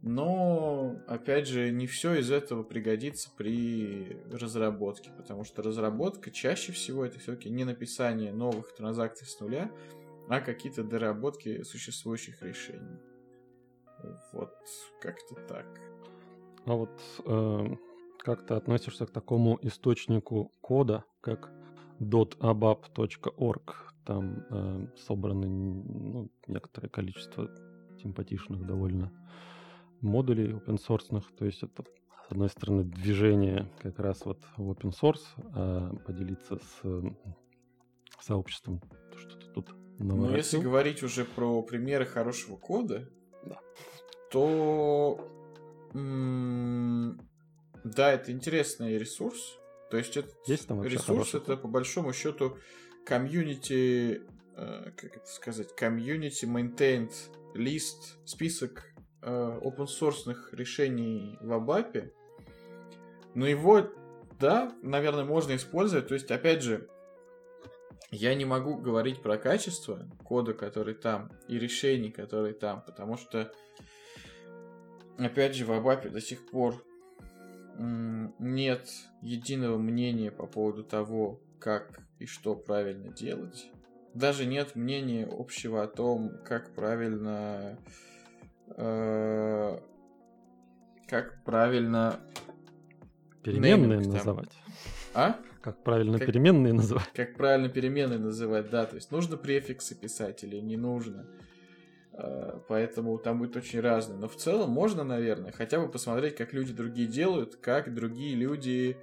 Но, 0.02 1.02
опять 1.08 1.48
же, 1.48 1.72
не 1.72 1.86
все 1.86 2.16
из 2.16 2.32
этого 2.32 2.64
пригодится 2.64 3.30
при 3.36 4.18
разработке, 4.32 5.12
потому 5.18 5.44
что 5.44 5.62
разработка 5.62 6.32
чаще 6.32 6.72
всего 6.72 7.06
это 7.06 7.20
все-таки 7.20 7.50
не 7.50 7.66
написание 7.66 8.32
новых 8.32 8.74
транзакций 8.74 9.28
с 9.28 9.38
нуля, 9.42 9.70
а 10.30 10.40
какие-то 10.40 10.84
доработки 10.84 11.64
существующих 11.64 12.42
решений. 12.42 12.98
Вот 14.34 14.54
как-то 15.02 15.36
так. 15.48 15.66
А 16.66 16.74
вот 16.74 17.02
э, 17.26 17.76
как 18.20 18.46
ты 18.46 18.54
относишься 18.54 19.06
к 19.06 19.12
такому 19.12 19.58
источнику 19.62 20.52
кода, 20.62 21.04
как 21.22 21.52
.abap.org? 22.00 23.94
Там 24.06 24.46
э, 24.50 24.88
собраны 24.98 25.48
ну, 25.48 26.32
некоторое 26.48 26.90
количество 26.90 27.50
симпатичных 28.02 28.66
довольно 28.66 29.12
модулей 30.02 30.52
open 30.54 30.78
source. 30.78 31.24
То 31.38 31.46
есть 31.46 31.64
это, 31.64 31.84
с 32.28 32.32
одной 32.32 32.50
стороны, 32.50 32.84
движение 32.84 33.70
как 33.82 34.00
раз 34.00 34.26
вот 34.26 34.40
в 34.58 34.72
open 34.72 34.94
source, 35.00 35.26
а 35.54 35.96
поделиться 36.06 36.58
с 36.58 36.82
сообществом, 38.22 38.82
что-то 39.18 39.48
тут 39.54 39.76
Ну, 40.00 40.36
если 40.36 40.60
говорить 40.60 41.04
уже 41.04 41.26
про 41.26 41.62
примеры 41.62 42.06
хорошего 42.06 42.58
кода, 42.58 43.10
да. 43.50 43.60
то 44.32 45.30
да, 47.84 48.12
это 48.12 48.32
интересный 48.32 48.98
ресурс. 48.98 49.58
То 49.90 49.98
есть 49.98 50.16
этот 50.18 50.36
есть 50.48 50.68
там 50.68 50.84
ресурс 50.84 51.34
это 51.34 51.58
по 51.58 51.68
большому 51.68 52.14
счету 52.14 52.58
комьюнити, 53.06 54.22
э, 54.56 54.92
как 54.96 55.18
это 55.18 55.26
сказать, 55.26 55.76
комьюнити 55.76 56.46
maintained 56.46 57.12
лист, 57.56 58.18
список 58.26 58.94
э, 59.24 59.60
open 59.64 59.88
source 59.88 60.32
решений 60.52 61.38
в 61.42 61.52
Абапе, 61.52 62.14
но 63.34 63.48
его, 63.48 63.88
да, 64.40 64.72
наверное, 64.84 65.24
можно 65.24 65.56
использовать. 65.56 66.08
То 66.08 66.14
есть, 66.14 66.30
опять 66.30 66.62
же, 66.62 66.88
я 68.12 68.34
не 68.36 68.46
могу 68.46 68.76
говорить 68.76 69.22
про 69.22 69.38
качество 69.38 70.08
кода, 70.24 70.54
который 70.54 70.94
там, 70.94 71.32
и 71.48 71.60
решений, 71.60 72.12
которые 72.12 72.54
там, 72.54 72.82
потому 72.82 73.18
что, 73.18 73.52
опять 75.18 75.56
же, 75.56 75.66
в 75.66 75.72
Абапе 75.72 76.10
до 76.10 76.22
сих 76.22 76.50
пор 76.50 76.84
нет 77.78 78.90
единого 79.22 79.78
мнения 79.78 80.32
по 80.32 80.46
поводу 80.48 80.84
того, 80.84 81.40
как 81.60 82.02
и 82.20 82.26
что 82.26 82.56
правильно 82.56 83.10
делать. 83.10 83.70
Даже 84.14 84.46
нет 84.46 84.76
мнения 84.76 85.26
общего 85.32 85.84
о 85.84 85.88
том, 85.88 86.32
как 86.44 86.74
правильно 86.74 87.78
Э, 88.78 89.80
как 91.08 91.44
правильно 91.44 92.20
переменные 93.44 94.00
называть. 94.00 94.52
А? 95.14 95.38
Как 95.72 95.84
правильно 95.84 96.18
как, 96.18 96.28
переменные 96.28 96.74
называть. 96.74 97.10
Как 97.14 97.36
правильно 97.36 97.70
переменные 97.70 98.20
называть, 98.20 98.70
да. 98.70 98.86
То 98.86 98.96
есть 98.96 99.12
нужно 99.12 99.38
префиксы 99.38 99.96
писать 99.96 100.44
или 100.44 100.60
не 100.60 100.78
нужно. 100.78 101.28
Э, 102.14 102.60
поэтому 102.68 103.18
там 103.18 103.40
будет 103.40 103.56
очень 103.56 103.80
разное. 103.80 104.18
Но 104.18 104.28
в 104.28 104.36
целом 104.36 104.70
можно, 104.70 105.04
наверное, 105.04 105.52
хотя 105.52 105.80
бы 105.80 105.90
посмотреть, 105.90 106.36
как 106.36 106.54
люди 106.54 106.74
другие 106.74 107.08
делают, 107.08 107.56
как 107.56 107.94
другие 107.94 108.36
люди 108.36 108.98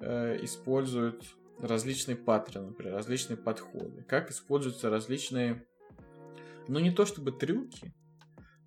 э, 0.00 0.38
используют 0.42 1.24
различные 1.58 2.16
паттерны, 2.16 2.68
например, 2.68 2.94
различные 2.94 3.36
подходы, 3.36 4.02
как 4.08 4.30
используются 4.30 4.88
различные, 4.88 5.64
ну 6.68 6.78
не 6.78 6.90
то 6.90 7.04
чтобы 7.04 7.32
трюки, 7.32 7.92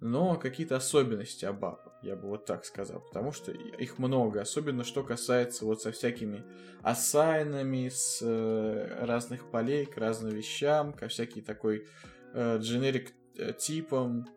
но 0.04 0.36
какие-то 0.36 0.76
особенности 0.76 1.46
Абапа, 1.46 1.94
я 2.02 2.18
бы 2.18 2.28
вот 2.28 2.46
так 2.46 2.66
сказал, 2.66 3.00
потому 3.00 3.32
что 3.32 3.52
их 3.52 3.98
много, 4.00 4.42
особенно 4.42 4.84
что 4.84 5.02
касается 5.02 5.64
вот 5.64 5.82
со 5.82 5.94
всякими 5.94 6.44
ассайнами, 6.82 7.88
с 7.88 8.20
э, 8.22 9.06
разных 9.06 9.50
полей 9.50 9.86
к 9.86 9.98
разным 9.98 10.34
вещам, 10.34 10.92
ко 10.92 11.08
всякий 11.08 11.42
такой 11.42 11.88
э, 12.34 12.60
generic 12.60 13.12
э, 13.38 13.54
типам 13.54 14.28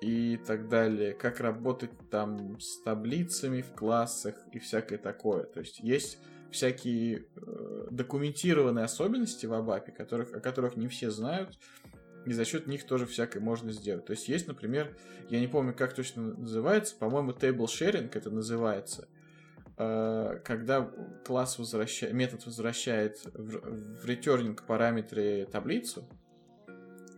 и 0.00 0.38
так 0.38 0.68
далее, 0.70 1.12
как 1.12 1.40
работать 1.40 1.90
там 2.10 2.58
с 2.58 2.80
таблицами 2.80 3.60
в 3.60 3.74
классах 3.74 4.36
и 4.52 4.58
всякое 4.58 4.96
такое. 4.96 5.44
То 5.44 5.60
есть 5.60 5.80
есть 5.80 6.18
всякие 6.50 7.26
э, 7.36 7.88
документированные 7.90 8.86
особенности 8.86 9.44
в 9.44 9.52
Абапе, 9.52 9.92
которых, 9.92 10.32
о 10.32 10.40
которых 10.40 10.76
не 10.76 10.88
все 10.88 11.10
знают, 11.10 11.58
и 12.26 12.32
за 12.32 12.44
счет 12.44 12.66
них 12.66 12.84
тоже 12.84 13.06
всякое 13.06 13.40
можно 13.40 13.72
сделать. 13.72 14.04
То 14.06 14.12
есть 14.12 14.28
есть, 14.28 14.46
например, 14.46 14.96
я 15.28 15.40
не 15.40 15.48
помню, 15.48 15.74
как 15.74 15.94
точно 15.94 16.34
называется, 16.34 16.96
по-моему, 16.96 17.32
table 17.32 17.66
sharing 17.66 18.10
это 18.12 18.30
называется, 18.30 19.08
э, 19.78 20.40
когда 20.44 20.90
класс 21.24 21.58
возвращает, 21.58 22.12
метод 22.12 22.44
возвращает 22.46 23.18
в, 23.24 24.02
в 24.02 24.06
returning 24.06 24.58
параметре 24.66 25.46
таблицу, 25.46 26.08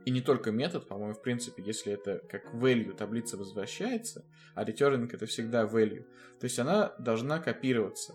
и 0.05 0.11
не 0.11 0.21
только 0.21 0.51
метод, 0.51 0.89
по-моему, 0.89 1.15
в 1.15 1.23
принципе, 1.23 1.63
если 1.63 1.93
это 1.93 2.21
как 2.29 2.53
value 2.55 2.93
таблица 2.93 3.37
возвращается, 3.37 4.25
а 4.55 4.65
returning 4.65 5.09
это 5.13 5.27
всегда 5.27 5.65
value, 5.65 6.05
то 6.41 6.45
есть 6.45 6.59
она 6.59 6.95
должна 6.99 7.39
копироваться. 7.39 8.15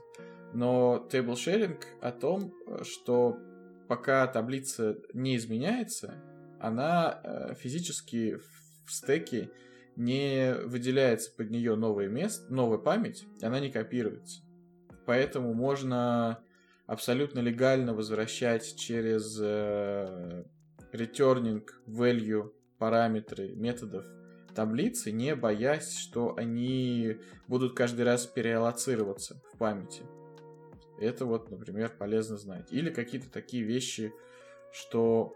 Но 0.54 1.08
table 1.10 1.36
sharing 1.36 1.82
о 2.02 2.12
том, 2.12 2.54
что 2.84 3.38
пока 3.88 4.28
таблица 4.28 4.97
не 5.13 5.38
изменяется, 5.38 6.21
она 6.60 7.22
э, 7.24 7.54
физически 7.56 8.38
в 8.86 8.91
стеке 8.91 9.50
не 9.96 10.54
выделяется 10.65 11.32
под 11.36 11.50
нее 11.50 11.76
новое 11.76 12.08
место, 12.08 12.54
новая 12.54 12.78
память, 12.78 13.26
она 13.41 13.60
не 13.60 13.72
копируется. 13.72 14.41
Поэтому 15.06 15.54
можно 15.54 16.39
абсолютно 16.86 17.39
легально 17.39 17.93
возвращать 17.93 18.76
через 18.78 19.39
э, 19.41 20.43
returning 20.93 21.65
value 21.88 22.52
параметры 22.78 23.56
методов 23.56 24.06
таблицы, 24.56 25.12
не 25.12 25.36
боясь, 25.36 25.96
что 25.98 26.36
они 26.36 27.17
будут 27.48 27.76
каждый 27.76 28.06
раз 28.06 28.26
переаллоцироваться 28.26 29.41
в 29.54 29.58
памяти. 29.58 30.04
Это 31.00 31.26
вот, 31.26 31.52
например, 31.52 31.93
полезно 31.98 32.38
знать. 32.38 32.72
Или 32.72 32.89
какие-то 32.89 33.30
такие 33.30 33.63
вещи, 33.63 34.12
что 34.72 35.36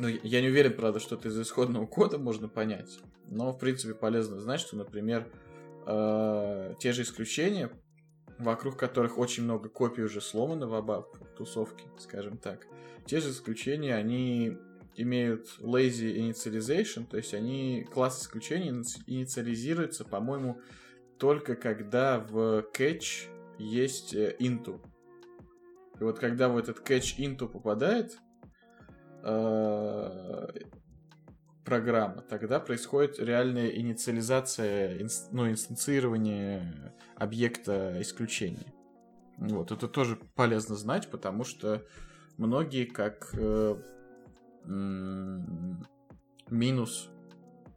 ну, 0.00 0.08
я 0.08 0.40
не 0.40 0.48
уверен, 0.48 0.74
правда, 0.74 0.98
что 0.98 1.16
это 1.16 1.28
из 1.28 1.38
исходного 1.38 1.86
кода 1.86 2.18
можно 2.18 2.48
понять. 2.48 2.98
Но, 3.28 3.52
в 3.52 3.58
принципе, 3.58 3.94
полезно 3.94 4.40
знать, 4.40 4.60
что, 4.60 4.76
например, 4.76 5.30
э, 5.86 6.74
те 6.78 6.92
же 6.92 7.02
исключения, 7.02 7.70
вокруг 8.38 8.76
которых 8.76 9.18
очень 9.18 9.44
много 9.44 9.68
копий 9.68 10.02
уже 10.02 10.20
сломано 10.20 10.66
в 10.66 10.74
ABAP 10.74 11.34
тусовке, 11.36 11.84
скажем 11.98 12.38
так. 12.38 12.66
Те 13.06 13.20
же 13.20 13.30
исключения, 13.30 13.94
они 13.94 14.56
имеют 14.96 15.58
lazy 15.60 16.16
initialization, 16.16 17.06
то 17.06 17.16
есть 17.16 17.34
они, 17.34 17.86
класс 17.92 18.22
исключений 18.22 18.70
инициализируется, 19.06 20.04
по-моему, 20.04 20.60
только 21.18 21.54
когда 21.54 22.18
в 22.18 22.66
catch 22.74 23.28
есть 23.58 24.14
э, 24.14 24.34
into. 24.40 24.80
И 26.00 26.04
вот 26.04 26.18
когда 26.18 26.48
в 26.48 26.56
этот 26.56 26.78
catch 26.88 27.18
into 27.18 27.46
попадает, 27.46 28.18
э, 29.22 30.48
программа, 31.64 32.22
тогда 32.22 32.60
происходит 32.60 33.18
реальная 33.18 33.68
инициализация, 33.68 35.08
ну, 35.30 35.48
инстанцирование 35.48 36.94
объекта 37.16 38.00
исключения. 38.00 38.72
Вот, 39.38 39.70
это 39.72 39.88
тоже 39.88 40.18
полезно 40.34 40.74
знать, 40.76 41.10
потому 41.10 41.44
что 41.44 41.86
многие 42.36 42.84
как 42.84 43.30
э, 43.34 43.76
минус 46.50 47.10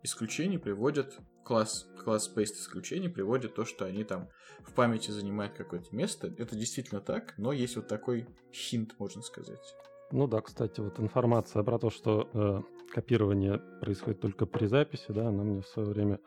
исключений 0.04 0.58
приводят 0.58 1.20
класс, 1.44 1.88
класс 2.04 2.32
based 2.36 2.56
исключений 2.56 3.10
приводит 3.10 3.56
то, 3.56 3.66
что 3.66 3.86
они 3.86 4.04
там 4.04 4.30
в 4.62 4.74
памяти 4.74 5.12
занимают 5.12 5.54
какое-то 5.54 5.96
место. 5.96 6.34
Это 6.38 6.56
действительно 6.56 7.02
так, 7.02 7.38
но 7.38 7.52
есть 7.52 7.76
вот 7.76 7.88
такой 7.88 8.28
хинт, 8.52 8.98
можно 9.00 9.22
сказать. 9.22 9.76
Ну 10.14 10.28
да, 10.28 10.42
кстати, 10.42 10.80
вот 10.80 11.00
информация 11.00 11.64
про 11.64 11.80
то, 11.80 11.90
что 11.90 12.30
э, 12.34 12.62
копирование 12.94 13.58
происходит 13.82 14.22
только 14.22 14.46
при 14.46 14.68
записи, 14.68 15.08
да, 15.10 15.30
она 15.30 15.42
мне 15.42 15.62
в 15.62 15.68
свое 15.68 15.90
время 15.90 16.20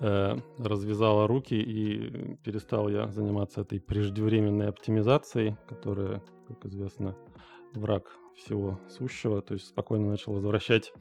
э, 0.00 0.36
развязала 0.58 1.28
руки 1.28 1.54
и 1.54 2.34
перестал 2.42 2.88
я 2.88 3.06
заниматься 3.06 3.60
этой 3.60 3.80
преждевременной 3.80 4.66
оптимизацией, 4.66 5.56
которая, 5.68 6.24
как 6.48 6.66
известно, 6.66 7.16
враг 7.72 8.10
всего 8.34 8.80
сущего. 8.88 9.42
То 9.42 9.54
есть 9.54 9.68
спокойно 9.68 10.10
начал 10.10 10.32
возвращать 10.32 10.92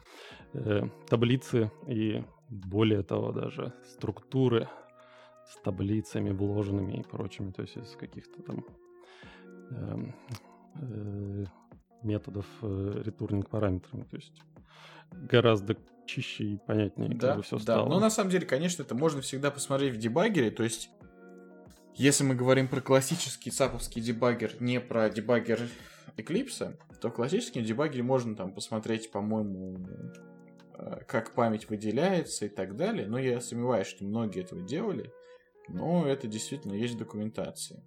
э, 0.54 0.84
таблицы 1.08 1.72
и 1.88 2.24
более 2.48 3.02
того 3.02 3.32
даже 3.32 3.74
структуры 3.86 4.70
с 5.48 5.60
таблицами 5.64 6.30
вложенными 6.30 6.94
и 6.94 7.02
прочими, 7.02 7.50
то 7.50 7.64
есть 7.64 7.76
из 7.76 7.96
каких-то 7.96 8.44
там 8.44 8.66
э, 9.72 10.12
э, 10.76 11.46
методов 12.04 12.46
э, 12.62 13.02
ретурнинг 13.06 13.50
параметрами. 13.50 14.04
То 14.04 14.16
есть 14.18 14.42
гораздо 15.12 15.76
чище 16.06 16.44
и 16.44 16.58
понятнее 16.58 17.10
да, 17.16 17.30
как 17.30 17.38
бы 17.38 17.44
все 17.44 17.58
да. 17.58 17.62
стало. 17.62 17.90
Но 17.90 18.00
на 18.00 18.10
самом 18.10 18.32
деле, 18.32 18.46
конечно, 18.46 18.84
это 18.84 18.96
можно 18.96 19.22
всегда 19.22 19.52
посмотреть 19.52 19.94
в 19.94 19.98
дебагере. 19.98 20.52
То 20.52 20.64
есть, 20.64 20.90
если 21.96 22.24
мы 22.24 22.36
говорим 22.36 22.68
про 22.68 22.82
классический 22.82 23.52
саповский 23.52 24.02
дебагер, 24.02 24.54
не 24.60 24.80
про 24.80 25.10
дебагер 25.10 25.62
Eclipse, 26.18 26.78
то 27.00 27.10
в 27.10 27.14
классическом 27.14 27.64
можно 28.06 28.36
там 28.36 28.54
посмотреть, 28.54 29.12
по-моему, 29.12 29.78
э, 30.78 31.02
как 31.08 31.34
память 31.34 31.70
выделяется 31.70 32.46
и 32.46 32.50
так 32.50 32.76
далее. 32.76 33.08
Но 33.08 33.18
я 33.20 33.40
сомневаюсь, 33.40 33.88
что 33.88 34.04
многие 34.04 34.42
этого 34.42 34.62
делали. 34.62 35.12
Но 35.68 36.08
это 36.08 36.28
действительно 36.28 36.74
есть 36.74 36.96
в 36.96 36.98
документации. 36.98 37.84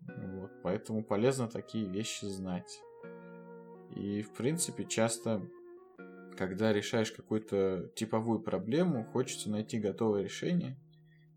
Вот, 0.00 0.50
поэтому 0.62 1.02
полезно 1.02 1.48
такие 1.48 1.86
вещи 1.86 2.24
знать. 2.26 2.80
И, 3.94 4.22
в 4.22 4.32
принципе, 4.32 4.84
часто 4.84 5.42
когда 6.38 6.72
решаешь 6.72 7.10
какую-то 7.10 7.90
типовую 7.96 8.38
проблему, 8.38 9.04
хочется 9.04 9.50
найти 9.50 9.78
готовое 9.80 10.22
решение. 10.22 10.78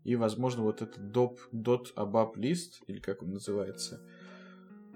И, 0.04 0.14
возможно, 0.14 0.62
вот 0.62 0.80
этот 0.80 0.98
dop, 0.98 1.38
dot 1.52 1.92
abap 1.96 2.36
list, 2.36 2.84
или 2.86 3.00
как 3.00 3.22
он 3.22 3.32
называется, 3.32 4.00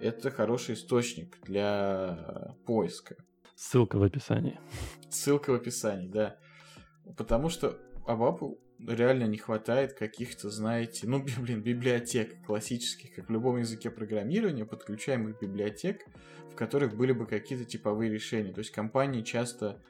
это 0.01 0.31
хороший 0.31 0.75
источник 0.75 1.39
для 1.43 2.55
поиска. 2.67 3.17
Ссылка 3.57 3.99
в 3.99 4.03
описании. 4.03 4.61
Ссылка 5.11 5.51
в 5.51 5.55
описании, 5.55 6.09
да. 6.09 6.39
Потому 7.17 7.49
что 7.49 7.79
Абапу 8.07 8.61
реально 8.79 9.25
не 9.25 9.39
хватает 9.39 9.95
каких-то, 9.95 10.51
знаете, 10.51 11.07
ну, 11.07 11.25
блин, 11.41 11.63
библиотек 11.63 12.45
классических, 12.47 13.15
как 13.15 13.29
в 13.29 13.33
любом 13.33 13.59
языке 13.59 13.91
программирования, 13.91 14.65
подключаемых 14.65 15.41
библиотек, 15.41 16.05
которых 16.57 16.97
были 16.97 17.13
бы 17.13 17.27
какие-то 17.27 17.65
типовые 17.65 18.11
решения. 18.11 18.53
То 18.53 18.61
есть 18.61 18.71
компании 18.71 19.23
часто 19.23 19.83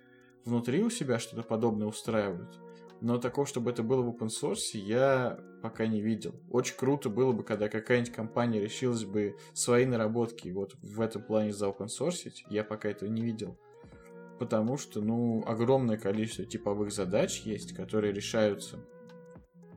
внутри 0.44 0.82
у 0.82 0.90
себя 0.90 1.18
что-то 1.18 1.42
подобное 1.42 1.86
устраивают. 1.86 2.58
Но 3.00 3.18
такого, 3.18 3.46
чтобы 3.46 3.70
это 3.70 3.82
было 3.82 4.02
в 4.02 4.08
open 4.08 4.28
source, 4.28 4.74
я 4.74 5.38
пока 5.62 5.86
не 5.86 6.00
видел. 6.00 6.34
Очень 6.50 6.76
круто 6.76 7.10
было 7.10 7.32
бы, 7.32 7.44
когда 7.44 7.68
какая-нибудь 7.68 8.12
компания 8.12 8.60
решилась 8.60 9.04
бы 9.04 9.36
свои 9.52 9.84
наработки 9.84 10.48
вот 10.48 10.74
в 10.82 11.00
этом 11.00 11.22
плане 11.22 11.52
за 11.52 11.66
open 11.66 11.86
source. 11.86 12.32
Я 12.48 12.64
пока 12.64 12.88
этого 12.88 13.08
не 13.08 13.22
видел. 13.22 13.58
Потому 14.38 14.76
что, 14.76 15.00
ну, 15.00 15.42
огромное 15.46 15.96
количество 15.96 16.44
типовых 16.44 16.92
задач 16.92 17.40
есть, 17.42 17.74
которые 17.74 18.12
решаются 18.12 18.78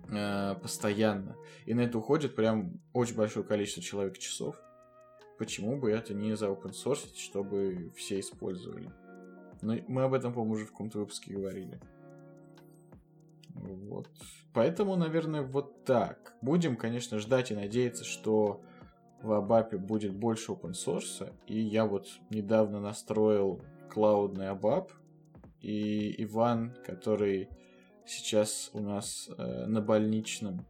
э, 0.10 0.56
постоянно. 0.62 1.38
И 1.66 1.74
на 1.74 1.82
это 1.82 1.98
уходит 1.98 2.36
прям 2.36 2.82
очень 2.94 3.16
большое 3.16 3.46
количество 3.46 3.82
человек 3.82 4.18
часов. 4.18 4.56
Почему 5.40 5.78
бы 5.78 5.90
это 5.90 6.14
не 6.14 6.36
за 6.36 6.48
open 6.48 6.74
source, 6.74 7.16
чтобы 7.16 7.92
все 7.96 8.20
использовали? 8.20 8.92
Но 9.62 9.74
ну, 9.74 9.84
мы 9.88 10.04
об 10.04 10.14
этом, 10.14 10.34
по-моему, 10.34 10.56
уже 10.56 10.66
в 10.66 10.72
каком-то 10.72 11.00
выпуске 11.00 11.34
говорили. 11.34 11.80
Вот. 13.54 14.10
Поэтому, 14.54 14.98
наверное, 14.98 15.42
вот 15.42 15.86
так. 15.86 16.34
Будем, 16.42 16.76
конечно, 16.76 17.20
ждать 17.20 17.52
и 17.52 17.56
надеяться, 17.56 18.04
что 18.04 18.62
в 19.22 19.32
Абапе 19.32 19.78
будет 19.78 20.14
больше 20.14 20.52
open 20.52 20.72
source. 20.72 21.34
И 21.48 21.58
я 21.58 21.86
вот 21.86 22.08
недавно 22.30 22.82
настроил 22.82 23.62
клаудный 23.90 24.50
Абап. 24.50 24.92
И 25.62 26.22
Иван, 26.24 26.76
который 26.86 27.48
сейчас 28.06 28.72
у 28.74 28.82
нас 28.82 29.30
э, 29.38 29.66
на 29.68 29.82
больничном, 29.82 30.66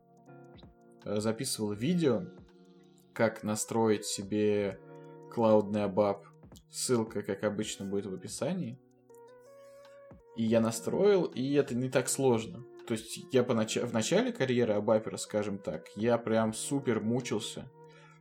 э, 1.06 1.20
записывал 1.20 1.72
видео, 1.72 2.24
как 3.14 3.44
настроить 3.44 4.06
себе 4.06 4.80
клаудный 5.32 5.84
Абап 5.84 6.26
Ссылка, 6.72 7.24
как 7.24 7.44
обычно, 7.44 7.86
будет 7.86 8.06
в 8.06 8.14
описании. 8.14 8.80
И 10.36 10.44
я 10.44 10.62
настроил, 10.62 11.24
и 11.24 11.54
это 11.54 11.76
не 11.76 11.90
так 11.90 12.10
сложно. 12.10 12.64
То 12.88 12.94
есть 12.94 13.20
я 13.32 13.44
понач... 13.44 13.76
в 13.78 13.94
начале 13.94 14.32
карьеры 14.32 14.74
Абапера, 14.74 15.18
скажем 15.18 15.58
так, 15.58 15.88
я 15.96 16.18
прям 16.18 16.54
супер 16.54 17.02
мучился, 17.02 17.70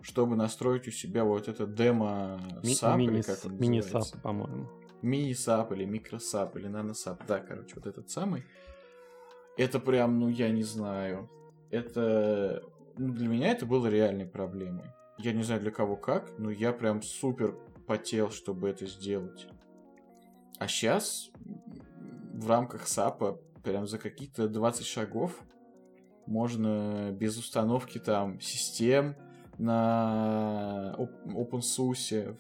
чтобы 0.03 0.37
настроить 0.37 0.88
у 0.88 0.90
себя 0.90 1.24
вот 1.24 1.48
это 1.48 1.66
демо 1.66 2.40
сап, 2.64 2.98
или 2.98 3.22
как 3.22 3.44
он 3.44 3.57
Мини-сап, 3.59 4.20
по-моему. 4.22 4.68
Мини-сап 5.03 5.72
или 5.72 5.85
микросап 5.85 6.57
или 6.57 6.68
наносап, 6.68 7.24
да, 7.27 7.38
короче, 7.38 7.74
вот 7.77 7.87
этот 7.87 8.11
самый. 8.11 8.44
Это 9.57 9.79
прям, 9.79 10.18
ну, 10.18 10.29
я 10.29 10.51
не 10.51 10.62
знаю. 10.62 11.31
Это... 11.70 12.62
Ну, 12.98 13.12
для 13.12 13.28
меня 13.28 13.52
это 13.52 13.64
было 13.64 13.87
реальной 13.87 14.26
проблемой. 14.26 14.87
Я 15.18 15.32
не 15.32 15.44
знаю 15.44 15.61
для 15.61 15.70
кого 15.70 15.96
как, 15.96 16.37
но 16.38 16.50
я 16.50 16.72
прям 16.72 17.00
супер 17.02 17.54
потел, 17.87 18.30
чтобы 18.30 18.68
это 18.68 18.87
сделать. 18.87 19.46
А 20.58 20.66
сейчас 20.66 21.30
в 22.34 22.48
рамках 22.48 22.88
САПа 22.88 23.38
прям 23.62 23.87
за 23.87 23.98
какие-то 23.98 24.48
20 24.48 24.84
шагов 24.84 25.40
можно 26.26 27.11
без 27.12 27.38
установки 27.38 27.98
там 27.98 28.40
систем 28.40 29.16
на 29.58 30.94
OpenSUSE, 30.98 32.37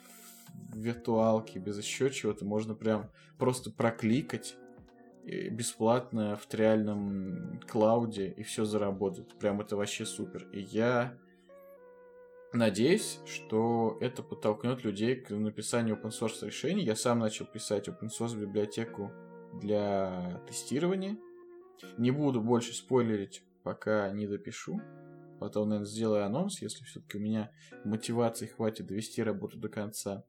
в 0.70 0.76
виртуалке, 0.76 1.60
без 1.60 1.78
еще 1.78 2.10
чего-то, 2.10 2.44
можно 2.44 2.74
прям 2.74 3.10
просто 3.38 3.70
прокликать 3.70 4.56
бесплатно 5.50 6.36
в 6.36 6.46
триальном 6.46 7.60
клауде 7.68 8.28
и 8.28 8.42
все 8.42 8.64
заработает. 8.64 9.38
Прям 9.38 9.60
это 9.60 9.76
вообще 9.76 10.04
супер. 10.06 10.48
И 10.52 10.60
я 10.60 11.18
Надеюсь, 12.52 13.20
что 13.26 13.98
это 14.00 14.22
подтолкнет 14.22 14.82
людей 14.82 15.16
к 15.16 15.30
написанию 15.30 15.96
open 15.96 16.10
source 16.10 16.46
решений. 16.46 16.82
Я 16.82 16.96
сам 16.96 17.18
начал 17.18 17.44
писать 17.44 17.88
open 17.88 18.08
source 18.08 18.38
библиотеку 18.38 19.12
для 19.60 20.42
тестирования. 20.46 21.18
Не 21.98 22.10
буду 22.10 22.40
больше 22.40 22.72
спойлерить, 22.72 23.42
пока 23.64 24.10
не 24.12 24.26
допишу. 24.26 24.80
Потом, 25.38 25.68
наверное, 25.68 25.86
сделаю 25.86 26.24
анонс, 26.24 26.62
если 26.62 26.84
все-таки 26.84 27.18
у 27.18 27.20
меня 27.20 27.52
мотивации 27.84 28.46
хватит 28.46 28.86
довести 28.86 29.22
работу 29.22 29.58
до 29.58 29.68
конца. 29.68 30.24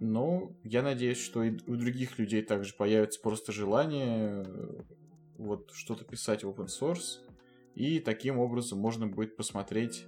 Э, 0.00 0.04
но 0.04 0.52
я 0.62 0.82
надеюсь, 0.82 1.18
что 1.18 1.42
и 1.42 1.58
у 1.66 1.76
других 1.76 2.18
людей 2.18 2.42
также 2.42 2.74
появится 2.74 3.20
просто 3.20 3.52
желание 3.52 4.44
э, 4.46 4.80
вот 5.38 5.70
что-то 5.72 6.04
писать 6.04 6.44
в 6.44 6.48
open 6.48 6.66
source 6.66 7.20
и 7.74 8.00
таким 8.00 8.38
образом 8.38 8.78
можно 8.78 9.06
будет 9.06 9.36
посмотреть 9.36 10.06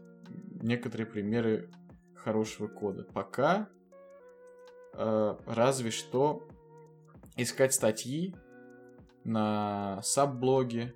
некоторые 0.62 1.06
примеры 1.06 1.70
хорошего 2.14 2.68
кода. 2.68 3.04
Пока 3.04 3.68
э, 4.94 5.36
разве 5.46 5.90
что 5.90 6.48
искать 7.36 7.74
статьи 7.74 8.34
на 9.24 10.00
сабблоге, 10.02 10.94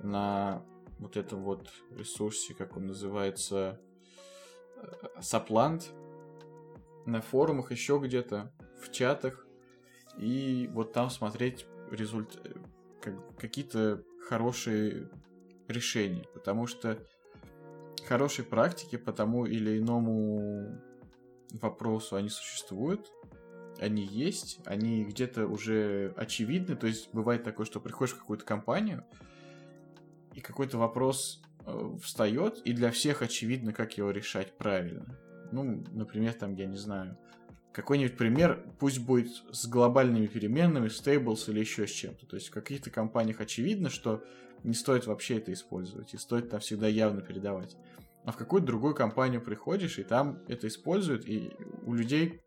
на 0.00 0.64
вот 0.98 1.16
этом 1.16 1.42
вот 1.42 1.70
ресурсе, 1.90 2.54
как 2.54 2.76
он 2.76 2.86
называется, 2.86 3.80
Сапланд, 5.20 5.92
на 7.06 7.20
форумах 7.20 7.70
еще 7.70 8.00
где-то, 8.02 8.52
в 8.80 8.90
чатах, 8.90 9.46
и 10.16 10.68
вот 10.72 10.92
там 10.92 11.10
смотреть 11.10 11.66
результ... 11.90 12.38
какие-то 13.38 14.02
хорошие 14.28 15.10
решений, 15.68 16.26
потому 16.34 16.66
что 16.66 16.98
хорошие 18.06 18.44
практики 18.44 18.96
по 18.96 19.12
тому 19.12 19.46
или 19.46 19.78
иному 19.78 20.80
вопросу 21.52 22.16
они 22.16 22.28
существуют, 22.28 23.10
они 23.80 24.04
есть, 24.04 24.60
они 24.66 25.04
где-то 25.04 25.46
уже 25.46 26.12
очевидны, 26.16 26.76
то 26.76 26.86
есть 26.86 27.12
бывает 27.12 27.42
такое, 27.44 27.66
что 27.66 27.80
приходишь 27.80 28.14
в 28.14 28.18
какую-то 28.18 28.44
компанию, 28.44 29.04
и 30.34 30.40
какой-то 30.40 30.78
вопрос 30.78 31.42
э, 31.64 31.90
встает, 32.02 32.58
и 32.64 32.72
для 32.72 32.90
всех 32.90 33.22
очевидно, 33.22 33.72
как 33.72 33.96
его 33.96 34.10
решать 34.10 34.56
правильно. 34.56 35.06
Ну, 35.54 35.84
например, 35.92 36.34
там, 36.34 36.54
я 36.54 36.66
не 36.66 36.76
знаю, 36.76 37.16
какой-нибудь 37.72 38.16
пример, 38.16 38.64
пусть 38.78 38.98
будет 38.98 39.28
с 39.50 39.66
глобальными 39.66 40.26
переменными, 40.26 40.88
стейблс 40.88 41.48
или 41.48 41.60
еще 41.60 41.86
с 41.86 41.90
чем-то. 41.90 42.26
То 42.26 42.36
есть 42.36 42.48
в 42.48 42.52
каких-то 42.52 42.90
компаниях 42.90 43.40
очевидно, 43.40 43.90
что 43.90 44.22
не 44.62 44.74
стоит 44.74 45.06
вообще 45.06 45.38
это 45.38 45.52
использовать, 45.52 46.14
и 46.14 46.18
стоит 46.18 46.50
там 46.50 46.60
всегда 46.60 46.88
явно 46.88 47.20
передавать. 47.20 47.76
А 48.24 48.32
в 48.32 48.36
какую-то 48.36 48.66
другую 48.66 48.94
компанию 48.94 49.40
приходишь, 49.40 49.98
и 49.98 50.02
там 50.02 50.40
это 50.48 50.66
используют, 50.68 51.28
и 51.28 51.52
у 51.84 51.92
людей 51.92 52.40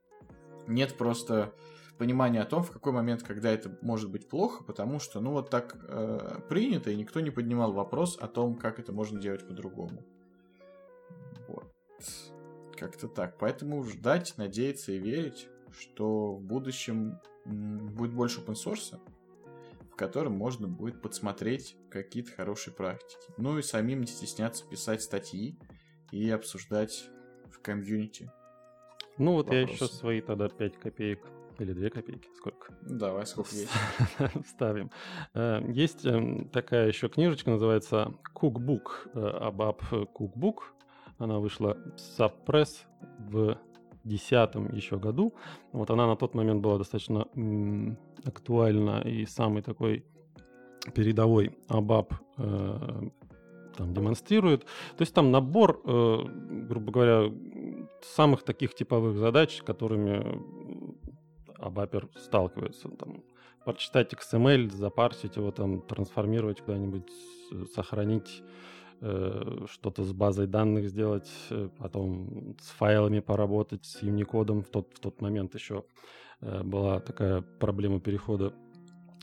нет 0.65 0.97
просто 0.97 1.53
понимание 1.97 2.41
о 2.41 2.45
том, 2.45 2.63
в 2.63 2.71
какой 2.71 2.93
момент, 2.93 3.23
когда 3.23 3.51
это 3.51 3.77
может 3.81 4.09
быть 4.11 4.27
плохо, 4.27 4.63
потому 4.63 4.99
что, 4.99 5.19
ну, 5.19 5.31
вот 5.31 5.49
так 5.49 5.75
э, 5.87 6.39
принято, 6.47 6.89
и 6.89 6.95
никто 6.95 7.19
не 7.19 7.31
поднимал 7.31 7.73
вопрос 7.73 8.17
о 8.19 8.27
том, 8.27 8.55
как 8.55 8.79
это 8.79 8.91
можно 8.93 9.19
делать 9.19 9.47
по-другому. 9.47 10.03
Вот. 11.47 11.71
Как-то 12.77 13.07
так. 13.07 13.37
Поэтому 13.37 13.83
ждать, 13.83 14.33
надеяться 14.37 14.91
и 14.91 14.99
верить, 14.99 15.47
что 15.71 16.33
в 16.33 16.41
будущем 16.41 17.19
будет 17.45 18.13
больше 18.13 18.41
open 18.41 18.53
source, 18.53 18.99
в 19.91 19.95
котором 19.95 20.33
можно 20.33 20.67
будет 20.67 21.01
подсмотреть 21.01 21.75
какие-то 21.89 22.31
хорошие 22.31 22.73
практики. 22.73 23.33
Ну 23.37 23.57
и 23.57 23.61
самим 23.61 24.01
не 24.01 24.07
стесняться 24.07 24.65
писать 24.67 25.01
статьи 25.01 25.57
и 26.11 26.29
обсуждать 26.29 27.09
в 27.49 27.59
комьюнити. 27.61 28.31
Ну 29.17 29.33
вот 29.33 29.47
вопросы. 29.47 29.67
я 29.67 29.73
еще 29.73 29.85
свои 29.87 30.21
тогда 30.21 30.47
5 30.47 30.77
копеек 30.77 31.25
или 31.57 31.73
2 31.73 31.89
копейки, 31.89 32.29
сколько? 32.37 32.73
Давай, 32.81 33.25
сколько 33.25 33.55
есть. 33.55 33.71
Вставим. 34.45 34.91
Э, 35.33 35.61
есть 35.67 36.05
эм, 36.05 36.49
такая 36.49 36.87
еще 36.87 37.09
книжечка, 37.09 37.49
называется 37.49 38.13
Cookbook, 38.35 39.11
Abab 39.13 39.81
э, 39.91 40.05
Cookbook. 40.13 40.57
Она 41.17 41.39
вышла 41.39 41.75
в 41.75 42.19
Subpress 42.19 42.85
в 43.19 43.57
десятом 44.03 44.73
еще 44.73 44.97
году. 44.97 45.33
Вот 45.71 45.89
она 45.89 46.07
на 46.07 46.15
тот 46.15 46.33
момент 46.33 46.61
была 46.61 46.77
достаточно 46.77 47.27
актуальна 48.23 49.01
и 49.01 49.25
самый 49.25 49.61
такой 49.61 50.05
передовой 50.93 51.57
абаб 51.67 52.13
э, 52.37 53.09
там 53.75 53.93
демонстрирует. 53.93 54.63
То 54.63 55.01
есть 55.01 55.13
там 55.13 55.31
набор, 55.31 55.81
э, 55.83 56.23
грубо 56.69 56.91
говоря, 56.91 57.31
самых 58.01 58.43
таких 58.43 58.73
типовых 58.73 59.17
задач, 59.17 59.61
которыми 59.63 60.41
абапер 61.57 62.07
сталкивается. 62.15 62.89
Там, 62.89 63.23
прочитать 63.65 64.13
XML, 64.13 64.71
запарсить 64.71 65.35
его, 65.35 65.51
там, 65.51 65.81
трансформировать 65.81 66.61
куда-нибудь, 66.61 67.11
сохранить 67.73 68.43
э, 69.01 69.65
что-то 69.69 70.03
с 70.03 70.13
базой 70.13 70.47
данных 70.47 70.89
сделать, 70.89 71.29
э, 71.49 71.69
потом 71.77 72.55
с 72.59 72.69
файлами 72.69 73.19
поработать, 73.19 73.85
с 73.85 74.03
Unicode. 74.03 74.61
В 74.61 74.69
тот, 74.69 74.93
в 74.93 74.99
тот 74.99 75.21
момент 75.21 75.55
еще 75.55 75.83
э, 76.41 76.63
была 76.63 76.99
такая 76.99 77.41
проблема 77.41 77.99
перехода 77.99 78.53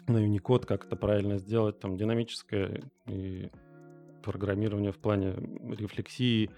на 0.06 0.18
Unicode, 0.18 0.66
как 0.66 0.86
это 0.86 0.96
правильно 0.96 1.38
сделать, 1.38 1.78
там 1.80 1.96
динамическое 1.96 2.90
и 3.06 3.50
программирование 4.22 4.92
в 4.92 4.98
плане 4.98 5.34
рефлексии, 5.76 6.50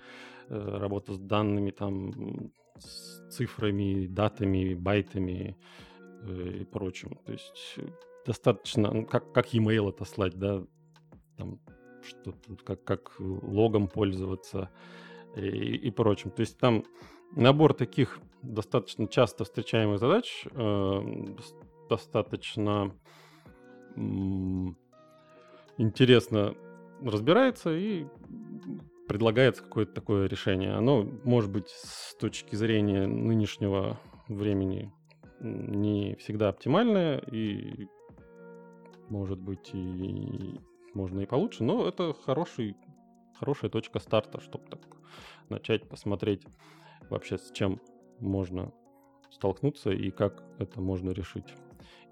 э, 0.49 0.79
работа 0.79 1.13
с 1.15 1.19
данными, 1.19 1.71
там, 1.71 2.51
с 2.79 3.29
цифрами, 3.31 4.07
датами, 4.07 4.75
байтами 4.75 5.57
э, 6.23 6.59
и 6.61 6.65
прочим. 6.65 7.19
То 7.25 7.33
есть 7.33 7.79
достаточно, 8.25 8.93
ну, 8.93 9.07
как, 9.07 9.33
как 9.33 9.53
e-mail 9.55 9.89
отослать, 9.89 10.35
да, 10.39 10.65
там, 11.37 11.61
что-то, 12.07 12.57
как, 12.65 12.85
как 12.85 13.13
логом 13.19 13.89
пользоваться 13.89 14.71
и, 15.37 15.77
и 15.77 15.91
прочим. 15.91 16.31
То 16.31 16.41
есть 16.41 16.59
там 16.59 16.85
набор 17.35 17.75
таких 17.75 18.19
достаточно 18.43 19.07
часто 19.09 19.45
встречаемых 19.45 19.99
задач, 19.99 20.47
э, 20.53 21.01
достаточно 21.89 22.93
интересно 25.79 26.55
разбирается 27.03 27.75
и 27.75 28.07
предлагается 29.09 29.63
какое-то 29.63 29.95
такое 29.95 30.27
решение. 30.29 30.75
Оно, 30.75 31.05
может 31.25 31.51
быть, 31.51 31.69
с 31.69 32.15
точки 32.17 32.57
зрения 32.57 33.07
нынешнего 33.07 33.99
времени 34.29 34.93
не 35.41 36.17
всегда 36.17 36.49
оптимальное, 36.49 37.19
и 37.19 37.87
может 39.09 39.39
быть 39.39 39.71
и 39.73 40.59
можно 40.97 41.21
и 41.21 41.27
получше, 41.27 41.63
но 41.63 41.87
это 41.87 42.15
хороший, 42.15 42.77
хорошая 43.39 43.71
точка 43.71 44.01
старта, 44.01 44.41
чтобы 44.41 44.67
так 44.69 44.81
начать 45.49 45.89
посмотреть 45.89 46.43
вообще 47.11 47.39
с 47.39 47.53
чем 47.53 47.81
можно 48.19 48.73
столкнуться 49.31 49.91
и 49.91 50.11
как 50.11 50.43
это 50.59 50.81
можно 50.81 51.11
решить. 51.11 51.55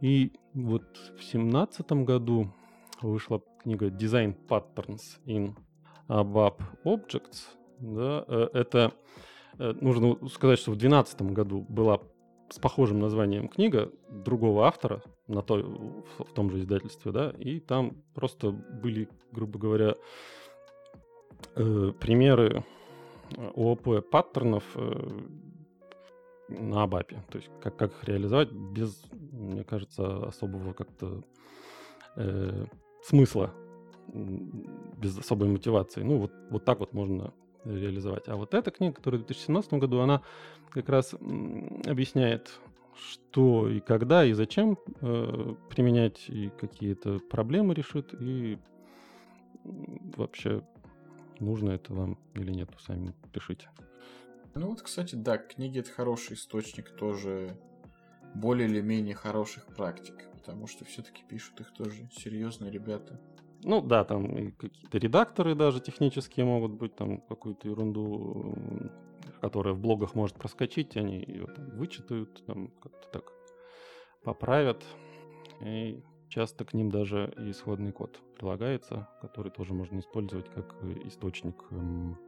И 0.00 0.32
вот 0.52 0.84
в 1.18 1.24
семнадцатом 1.24 2.04
году 2.04 2.52
вышла 3.00 3.42
книга 3.62 3.88
Design 3.88 4.36
Patterns 4.46 5.18
in 5.26 5.56
ABAP 6.08 6.60
Objects. 6.84 7.48
Да, 7.78 8.24
э, 8.28 8.48
это 8.52 8.92
э, 9.58 9.72
нужно 9.80 10.28
сказать, 10.28 10.58
что 10.58 10.70
в 10.70 10.76
2012 10.76 11.22
году 11.32 11.62
была 11.68 12.00
с 12.50 12.58
похожим 12.58 13.00
названием 13.00 13.48
книга 13.48 13.90
другого 14.10 14.66
автора 14.66 15.02
на 15.26 15.42
той, 15.42 15.62
в, 15.62 16.32
том 16.34 16.50
же 16.50 16.60
издательстве, 16.60 17.12
да, 17.12 17.30
и 17.38 17.60
там 17.60 17.96
просто 18.14 18.50
были, 18.50 19.08
грубо 19.32 19.58
говоря, 19.58 19.94
э, 21.56 21.92
примеры 21.98 22.64
ООП 23.56 24.08
паттернов 24.10 24.64
э, 24.74 25.20
на 26.48 26.82
Абапе, 26.82 27.22
то 27.30 27.38
есть 27.38 27.50
как, 27.62 27.76
как 27.76 27.92
их 27.92 28.04
реализовать 28.04 28.52
без, 28.52 29.02
мне 29.12 29.64
кажется, 29.64 30.26
особого 30.26 30.72
как-то 30.74 31.22
э, 32.16 32.66
смысла, 33.02 33.50
без 34.12 35.18
особой 35.18 35.48
мотивации. 35.48 36.02
Ну, 36.02 36.18
вот, 36.18 36.32
вот 36.50 36.64
так 36.64 36.80
вот 36.80 36.92
можно 36.92 37.32
реализовать. 37.64 38.28
А 38.28 38.36
вот 38.36 38.54
эта 38.54 38.70
книга, 38.70 38.94
которая 38.94 39.20
в 39.20 39.24
2017 39.24 39.72
году, 39.74 40.00
она 40.00 40.22
как 40.70 40.88
раз 40.88 41.14
объясняет, 41.14 42.60
что 42.96 43.68
и 43.68 43.80
когда, 43.80 44.24
и 44.24 44.32
зачем 44.32 44.78
э, 45.00 45.54
применять, 45.70 46.28
и 46.28 46.50
какие-то 46.50 47.18
проблемы 47.18 47.74
решит, 47.74 48.14
и 48.20 48.58
вообще 49.64 50.62
нужно 51.40 51.72
это 51.72 51.92
вам 51.94 52.18
или 52.34 52.52
нет, 52.52 52.70
сами 52.78 53.14
пишите. 53.32 53.68
Ну 54.54 54.68
вот, 54.68 54.82
кстати, 54.82 55.14
да, 55.14 55.38
книги 55.38 55.80
это 55.80 55.90
хороший 55.90 56.34
источник 56.34 56.90
тоже 56.90 57.56
более 58.34 58.68
или 58.68 58.80
менее 58.80 59.14
хороших 59.14 59.66
практик 59.74 60.28
потому 60.44 60.66
что 60.66 60.84
все-таки 60.84 61.22
пишут 61.26 61.60
их 61.60 61.72
тоже 61.72 62.08
серьезные 62.12 62.70
ребята. 62.70 63.18
Ну 63.62 63.80
да, 63.80 64.04
там 64.04 64.26
и 64.36 64.50
какие-то 64.50 64.98
редакторы 64.98 65.54
даже 65.54 65.80
технические 65.80 66.44
могут 66.44 66.72
быть, 66.72 66.94
там 66.94 67.18
какую-то 67.22 67.66
ерунду, 67.66 68.44
которая 69.44 69.74
в 69.74 69.78
блогах 69.78 70.14
может 70.14 70.38
проскочить, 70.38 70.96
они 70.96 71.18
ее 71.18 71.44
там 71.44 71.68
вычитают, 71.76 72.46
там 72.46 72.68
как-то 72.82 73.08
так 73.12 73.24
поправят. 74.22 74.82
И 75.60 76.02
часто 76.30 76.64
к 76.64 76.72
ним 76.72 76.90
даже 76.90 77.30
исходный 77.36 77.92
код 77.92 78.18
прилагается, 78.38 79.06
который 79.20 79.52
тоже 79.52 79.74
можно 79.74 79.98
использовать 79.98 80.48
как 80.48 80.74
источник 81.04 81.62
эм, 81.72 82.18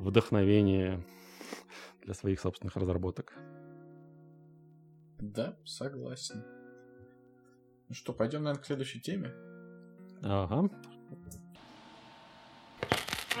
вдохновения 0.00 1.06
для 2.02 2.12
своих 2.12 2.40
собственных 2.40 2.74
разработок. 2.74 3.38
Да, 5.20 5.56
согласен. 5.64 6.42
Ну 7.88 7.94
что, 7.94 8.12
пойдем, 8.12 8.42
наверное, 8.42 8.62
к 8.62 8.66
следующей 8.66 9.00
теме? 9.00 9.30
Ага. 10.24 10.68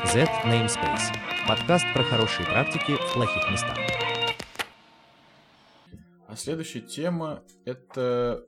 Z 0.04 0.28
Namespace. 0.44 1.12
Подкаст 1.48 1.84
про 1.92 2.04
хорошие 2.04 2.46
практики 2.46 2.94
в 2.94 3.14
плохих 3.14 3.50
местах. 3.50 3.76
А 6.28 6.36
следующая 6.36 6.82
тема— 6.82 7.42
это 7.64 8.46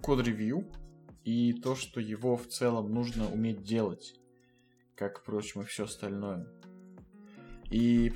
код-ревью 0.00 0.70
и 1.24 1.54
то, 1.54 1.74
что 1.74 2.00
его 2.00 2.36
в 2.36 2.46
целом 2.46 2.94
нужно 2.94 3.28
уметь 3.28 3.64
делать, 3.64 4.14
как, 4.94 5.20
впрочем, 5.20 5.62
и 5.62 5.64
все 5.64 5.84
остальное. 5.84 6.46
И 7.70 8.12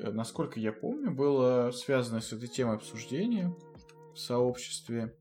насколько 0.00 0.60
я 0.60 0.72
помню, 0.72 1.10
было 1.10 1.72
связано 1.72 2.20
с 2.20 2.32
этой 2.32 2.46
темой 2.46 2.76
обсуждение 2.76 3.52
в 4.14 4.16
сообществе 4.16 5.16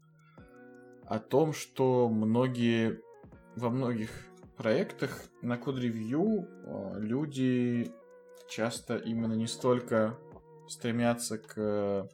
о 1.08 1.18
том, 1.18 1.52
что 1.52 2.10
многие 2.10 3.02
во 3.56 3.70
многих 3.72 4.12
проектах 4.62 5.24
на 5.42 5.58
код-ревью 5.58 6.48
а, 6.68 6.96
люди 7.00 7.92
часто 8.48 8.96
именно 8.96 9.34
не 9.34 9.48
столько 9.48 10.20
стремятся 10.68 11.40
к 11.40 12.08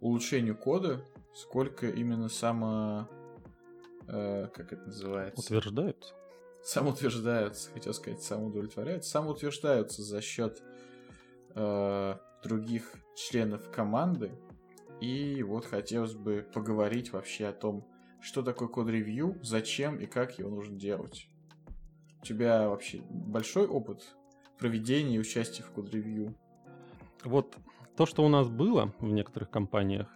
улучшению 0.00 0.56
кода, 0.56 1.04
сколько 1.34 1.86
именно 1.86 2.28
само... 2.30 3.08
Э, 4.08 4.48
как 4.54 4.72
это 4.72 4.86
называется? 4.86 5.40
Утверждаются. 5.40 6.14
Самоутверждаются, 6.64 7.70
хотел 7.72 7.92
сказать, 7.92 8.22
самоудовлетворяются. 8.22 9.10
Самоутверждаются 9.10 10.02
за 10.02 10.22
счет 10.22 10.62
э, 11.54 12.14
других 12.42 12.94
членов 13.14 13.70
команды, 13.70 14.32
и 15.00 15.42
вот 15.42 15.66
хотелось 15.66 16.14
бы 16.14 16.46
поговорить 16.54 17.12
вообще 17.12 17.48
о 17.48 17.52
том, 17.52 17.86
что 18.22 18.42
такое 18.42 18.68
код-ревью, 18.68 19.38
зачем 19.42 19.96
и 19.96 20.06
как 20.06 20.38
его 20.38 20.48
нужно 20.48 20.78
делать. 20.78 21.28
У 22.20 22.24
тебя 22.24 22.68
вообще 22.68 23.02
большой 23.10 23.66
опыт 23.66 24.16
проведения 24.58 25.16
и 25.16 25.18
участия 25.18 25.64
в 25.64 25.70
код-ревью? 25.72 26.34
Вот 27.24 27.56
то, 27.96 28.06
что 28.06 28.24
у 28.24 28.28
нас 28.28 28.48
было 28.48 28.94
в 29.00 29.12
некоторых 29.12 29.50
компаниях, 29.50 30.08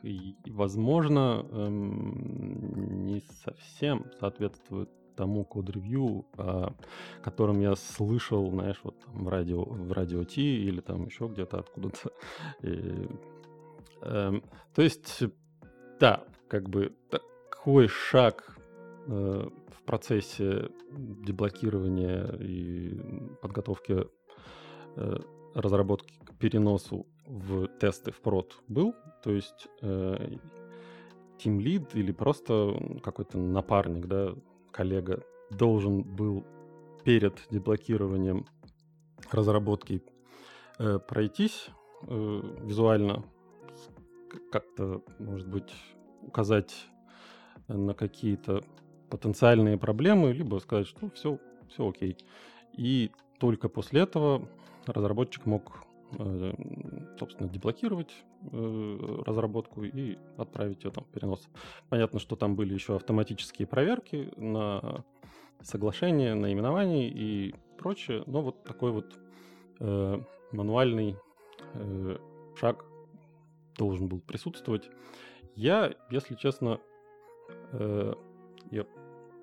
возможно, 0.46 1.46
эм, 1.50 3.04
не 3.04 3.20
совсем 3.44 4.06
соответствует 4.20 4.88
тому 5.16 5.44
код-ревью, 5.44 6.26
о 6.36 6.74
котором 7.22 7.60
я 7.60 7.74
слышал, 7.74 8.50
знаешь, 8.50 8.80
вот 8.82 9.00
там 9.04 9.24
в 9.24 9.28
радио, 9.28 9.64
в 9.64 9.92
радио 9.92 10.24
Ти 10.24 10.64
или 10.64 10.80
там 10.80 11.06
еще 11.06 11.26
где-то 11.26 11.58
откуда-то. 11.58 12.12
И, 12.62 13.08
эм, 14.02 14.42
то 14.74 14.82
есть, 14.82 15.22
да, 15.98 16.24
как 16.48 16.68
бы 16.68 16.94
такой 17.66 17.88
шаг 17.88 18.56
э, 19.08 19.10
в 19.10 19.82
процессе 19.86 20.70
деблокирования 20.92 22.24
и 22.38 22.96
подготовки 23.42 24.06
э, 24.94 25.16
разработки 25.52 26.14
к 26.24 26.38
переносу 26.38 27.08
в 27.26 27.66
тесты 27.80 28.12
в 28.12 28.20
прод 28.20 28.56
был. 28.68 28.94
То 29.24 29.32
есть 29.32 29.66
э, 29.82 30.36
Team 31.38 31.58
или 31.92 32.12
просто 32.12 33.00
какой-то 33.02 33.36
напарник, 33.36 34.06
да, 34.06 34.36
коллега 34.70 35.24
должен 35.50 36.04
был 36.04 36.44
перед 37.02 37.34
деблокированием 37.50 38.46
разработки 39.32 40.04
э, 40.78 41.00
пройтись 41.00 41.68
визуально, 42.02 43.24
как-то, 44.52 45.02
может 45.18 45.48
быть, 45.48 45.72
указать 46.22 46.88
на 47.68 47.94
какие-то 47.94 48.62
потенциальные 49.10 49.78
проблемы, 49.78 50.32
либо 50.32 50.58
сказать, 50.58 50.86
что 50.86 51.10
все, 51.10 51.38
все 51.68 51.88
окей. 51.88 52.16
И 52.72 53.10
только 53.38 53.68
после 53.68 54.02
этого 54.02 54.48
разработчик 54.86 55.46
мог, 55.46 55.84
э, 56.18 56.52
собственно, 57.18 57.48
деблокировать 57.48 58.12
э, 58.52 59.22
разработку 59.26 59.84
и 59.84 60.18
отправить 60.36 60.84
ее 60.84 60.90
там 60.90 61.04
в 61.04 61.08
перенос. 61.08 61.48
Понятно, 61.88 62.18
что 62.18 62.36
там 62.36 62.56
были 62.56 62.74
еще 62.74 62.96
автоматические 62.96 63.66
проверки 63.66 64.32
на 64.36 65.04
соглашение, 65.62 66.34
наименование 66.34 67.08
и 67.08 67.54
прочее, 67.78 68.22
но 68.26 68.42
вот 68.42 68.62
такой 68.64 68.92
вот 68.92 69.18
э, 69.80 70.20
мануальный 70.52 71.16
э, 71.74 72.18
шаг 72.56 72.84
должен 73.76 74.08
был 74.08 74.20
присутствовать. 74.20 74.88
Я, 75.54 75.94
если 76.10 76.34
честно, 76.34 76.80
я 77.72 78.86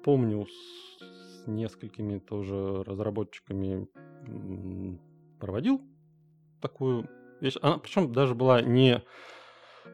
помню 0.03 0.45
с 0.45 1.47
несколькими 1.47 2.19
тоже 2.19 2.83
разработчиками 2.83 3.87
проводил 5.39 5.81
такую 6.61 7.09
вещь. 7.41 7.57
Она 7.61 7.77
причем 7.77 8.11
даже 8.11 8.35
была 8.35 8.61
не 8.61 9.03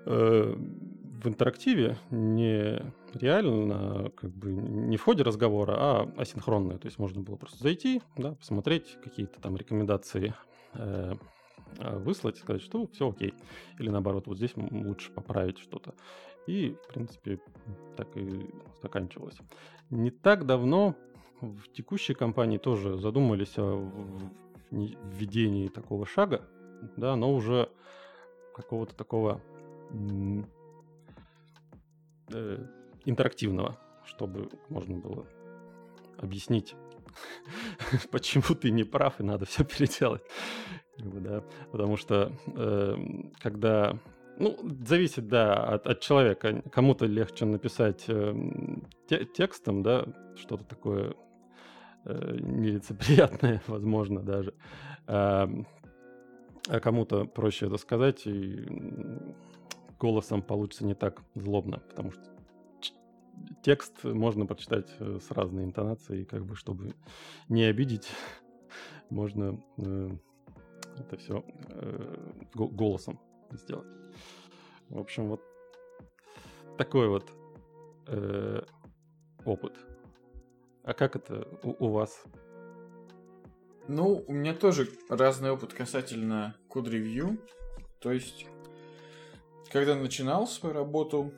э, 0.06 0.56
в 0.56 1.28
интерактиве, 1.28 1.98
не 2.12 2.94
реально, 3.14 4.12
как 4.16 4.32
бы 4.32 4.52
не 4.52 4.98
в 4.98 5.04
ходе 5.04 5.24
разговора, 5.24 5.76
а 5.78 6.14
асинхронная. 6.18 6.78
То 6.78 6.88
есть 6.88 7.00
можно 7.00 7.22
было 7.22 7.36
просто 7.36 7.62
зайти, 7.62 8.02
да, 8.16 8.36
посмотреть 8.36 8.98
какие-то 9.04 9.42
там 9.42 9.58
рекомендации 9.58 10.34
э, 10.76 11.14
выслать, 11.78 12.38
сказать, 12.38 12.62
что 12.62 12.88
все 12.88 13.10
окей. 13.10 13.34
Или 13.80 13.90
наоборот, 13.90 14.28
вот 14.28 14.38
здесь 14.38 14.54
лучше 14.56 15.12
поправить 15.12 15.58
что-то. 15.58 15.94
И, 16.48 16.76
в 16.84 16.94
принципе, 16.94 17.40
так 17.96 18.08
и 18.16 18.50
заканчивалось. 18.82 19.38
Не 19.90 20.12
так 20.12 20.46
давно 20.46 20.96
в 21.42 21.68
текущей 21.72 22.14
компании 22.14 22.58
тоже 22.58 22.98
задумались 22.98 23.58
о 23.58 23.92
введении 24.72 25.68
такого 25.68 26.06
шага, 26.06 26.48
да, 26.98 27.16
но 27.16 27.34
уже 27.34 27.70
какого-то 28.56 28.96
такого 28.96 29.42
э, 32.34 32.66
интерактивного, 33.06 33.78
чтобы 34.06 34.50
можно 34.70 34.98
было 34.98 35.26
объяснить, 36.18 36.76
почему 38.12 38.56
ты 38.56 38.72
не 38.72 38.84
прав 38.84 39.20
и 39.20 39.24
надо 39.24 39.46
все 39.46 39.64
переделать. 39.64 40.22
да, 40.98 41.44
потому 41.72 41.98
что 41.98 42.32
э, 42.48 42.96
когда 43.40 43.98
ну, 44.40 44.58
зависит, 44.86 45.28
да, 45.28 45.54
от, 45.54 45.86
от 45.86 46.00
человека. 46.00 46.64
Кому-то 46.72 47.06
легче 47.06 47.46
написать 47.46 48.06
э, 48.08 48.34
те, 49.08 49.26
текстом, 49.26 49.84
да, 49.84 50.06
что-то 50.36 50.64
такое 50.64 51.14
э, 52.06 52.38
нелицеприятное, 52.40 53.62
возможно, 53.68 54.22
даже. 54.22 54.54
А, 55.08 55.50
а 56.68 56.80
кому-то 56.80 57.26
проще 57.26 57.68
это 57.68 57.78
сказать, 57.78 58.26
и 58.26 58.66
голосом 60.00 60.42
получится 60.42 60.86
не 60.86 60.96
так 60.96 61.22
злобно, 61.36 61.80
потому 61.90 62.12
что 62.12 62.24
текст 63.62 64.04
можно 64.04 64.46
прочитать 64.46 64.88
э, 65.00 65.20
с 65.22 65.32
разной 65.32 65.66
интонацией, 65.66 66.24
как 66.26 66.46
бы, 66.46 66.56
чтобы 66.56 66.96
не 67.50 67.64
обидеть, 67.64 68.08
можно 69.10 69.60
э, 69.78 70.10
это 70.98 71.18
все 71.18 71.44
э, 71.70 72.16
голосом 72.54 73.20
сделать. 73.58 73.88
В 74.90 75.00
общем, 75.00 75.28
вот 75.30 75.42
такой 76.78 77.08
вот 77.10 77.30
э, 78.08 78.62
опыт. 79.46 79.74
А 80.84 80.94
как 80.94 81.16
это 81.16 81.48
у, 81.64 81.88
у 81.88 81.92
вас? 81.92 82.24
Ну, 83.88 84.24
у 84.28 84.34
меня 84.34 84.54
тоже 84.54 84.90
разный 85.10 85.52
опыт 85.52 85.74
касательно 85.74 86.56
код-ревью. 86.68 87.38
То 88.00 88.12
есть, 88.12 88.48
когда 89.72 89.96
начинал 89.96 90.48
свою 90.48 90.76
работу, 90.76 91.34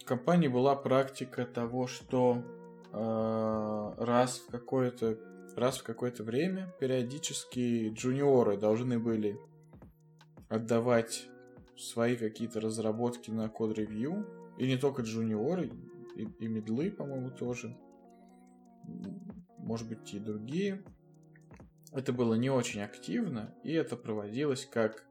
в 0.00 0.04
компании 0.04 0.48
была 0.48 0.76
практика 0.76 1.46
того, 1.46 1.86
что 1.86 2.42
э, 2.92 3.94
раз 4.04 4.38
в 4.38 4.50
какое-то 4.50 5.18
раз 5.56 5.78
в 5.78 5.84
какое-то 5.84 6.22
время 6.22 6.72
периодически 6.78 7.88
джуниоры 7.88 8.58
должны 8.58 8.98
были 8.98 9.40
отдавать 10.48 11.28
свои 11.76 12.16
какие-то 12.16 12.60
разработки 12.60 13.30
на 13.30 13.48
код-ревью. 13.48 14.26
И 14.58 14.66
не 14.66 14.76
только 14.76 15.02
джуниоры, 15.02 15.70
и, 16.16 16.22
и 16.22 16.48
медлы, 16.48 16.90
по-моему, 16.90 17.30
тоже. 17.30 17.76
Может 19.58 19.88
быть, 19.88 20.14
и 20.14 20.18
другие. 20.18 20.82
Это 21.92 22.12
было 22.12 22.34
не 22.34 22.50
очень 22.50 22.82
активно, 22.82 23.54
и 23.64 23.72
это 23.72 23.96
проводилось 23.96 24.66
как 24.66 25.06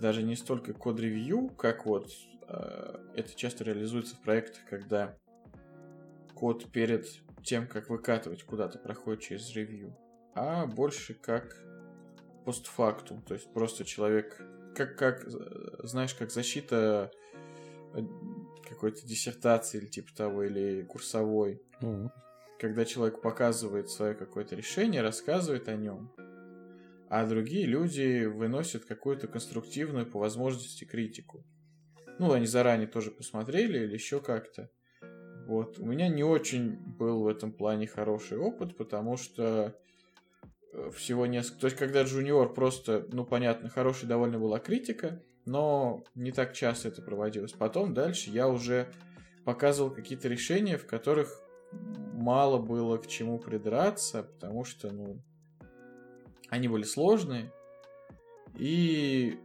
даже 0.00 0.22
не 0.22 0.36
столько 0.36 0.74
код-ревью, 0.74 1.48
как 1.50 1.86
вот 1.86 2.10
э, 2.48 2.98
это 3.14 3.34
часто 3.34 3.64
реализуется 3.64 4.16
в 4.16 4.20
проектах, 4.20 4.64
когда 4.68 5.16
код 6.34 6.70
перед 6.70 7.06
тем, 7.42 7.66
как 7.66 7.88
выкатывать 7.88 8.42
куда-то, 8.42 8.78
проходит 8.78 9.22
через 9.22 9.54
ревью, 9.54 9.96
а 10.34 10.66
больше 10.66 11.14
как 11.14 11.56
постфактум, 12.44 13.22
то 13.22 13.34
есть 13.34 13.50
просто 13.52 13.84
человек 13.84 14.40
как, 14.76 14.96
как, 14.96 15.24
знаешь, 15.84 16.14
как 16.14 16.30
защита 16.30 17.10
э, 17.94 18.00
какой-то 18.68 19.06
диссертации 19.06 19.78
или 19.78 19.86
типа 19.86 20.14
того, 20.14 20.44
или 20.44 20.82
курсовой. 20.82 21.62
Mm-hmm. 21.80 22.10
Когда 22.60 22.84
человек 22.84 23.20
показывает 23.20 23.90
свое 23.90 24.14
какое-то 24.14 24.54
решение, 24.54 25.02
рассказывает 25.02 25.68
о 25.68 25.76
нем, 25.76 26.12
а 27.08 27.26
другие 27.26 27.66
люди 27.66 28.24
выносят 28.24 28.84
какую-то 28.84 29.28
конструктивную 29.28 30.06
по 30.06 30.18
возможности 30.18 30.84
критику. 30.84 31.44
Ну, 32.18 32.32
они 32.32 32.46
заранее 32.46 32.88
тоже 32.88 33.10
посмотрели 33.10 33.78
или 33.78 33.94
еще 33.94 34.20
как-то. 34.20 34.70
Вот. 35.46 35.78
У 35.78 35.84
меня 35.84 36.08
не 36.08 36.24
очень 36.24 36.76
был 36.76 37.22
в 37.22 37.28
этом 37.28 37.52
плане 37.52 37.86
хороший 37.86 38.38
опыт, 38.38 38.76
потому 38.76 39.16
что 39.16 39.78
всего 40.94 41.26
несколько... 41.26 41.60
То 41.60 41.66
есть, 41.66 41.76
когда 41.76 42.02
Джуниор 42.02 42.52
просто, 42.52 43.06
ну, 43.12 43.24
понятно, 43.24 43.68
хорошая 43.68 44.08
довольно 44.08 44.38
была 44.38 44.58
критика, 44.58 45.22
но 45.44 46.04
не 46.14 46.32
так 46.32 46.52
часто 46.52 46.88
это 46.88 47.02
проводилось. 47.02 47.52
Потом 47.52 47.94
дальше 47.94 48.30
я 48.30 48.48
уже 48.48 48.88
показывал 49.44 49.90
какие-то 49.90 50.28
решения, 50.28 50.76
в 50.76 50.86
которых 50.86 51.40
мало 52.12 52.58
было 52.58 52.98
к 52.98 53.06
чему 53.06 53.38
придраться, 53.38 54.24
потому 54.24 54.64
что, 54.64 54.90
ну, 54.90 55.22
они 56.48 56.68
были 56.68 56.84
сложные 56.84 57.52
и 58.56 59.38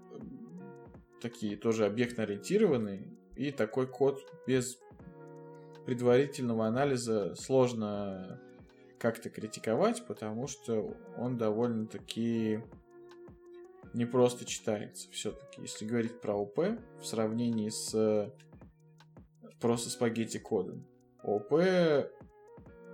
такие 1.21 1.55
тоже 1.55 1.85
объектно-ориентированные, 1.85 3.07
и 3.35 3.51
такой 3.51 3.87
код 3.87 4.21
без 4.47 4.77
предварительного 5.85 6.67
анализа 6.67 7.35
сложно 7.35 8.39
как-то 9.01 9.31
критиковать, 9.31 10.05
потому 10.05 10.45
что 10.45 10.95
он 11.17 11.35
довольно-таки 11.35 12.61
не 13.93 14.05
просто 14.05 14.45
читается 14.45 15.09
все-таки. 15.11 15.61
Если 15.61 15.85
говорить 15.85 16.21
про 16.21 16.35
ОП 16.35 16.59
в 16.99 17.03
сравнении 17.03 17.69
с 17.69 18.31
просто 19.59 19.89
спагетти 19.89 20.37
кодом. 20.37 20.85
ОП 21.23 21.53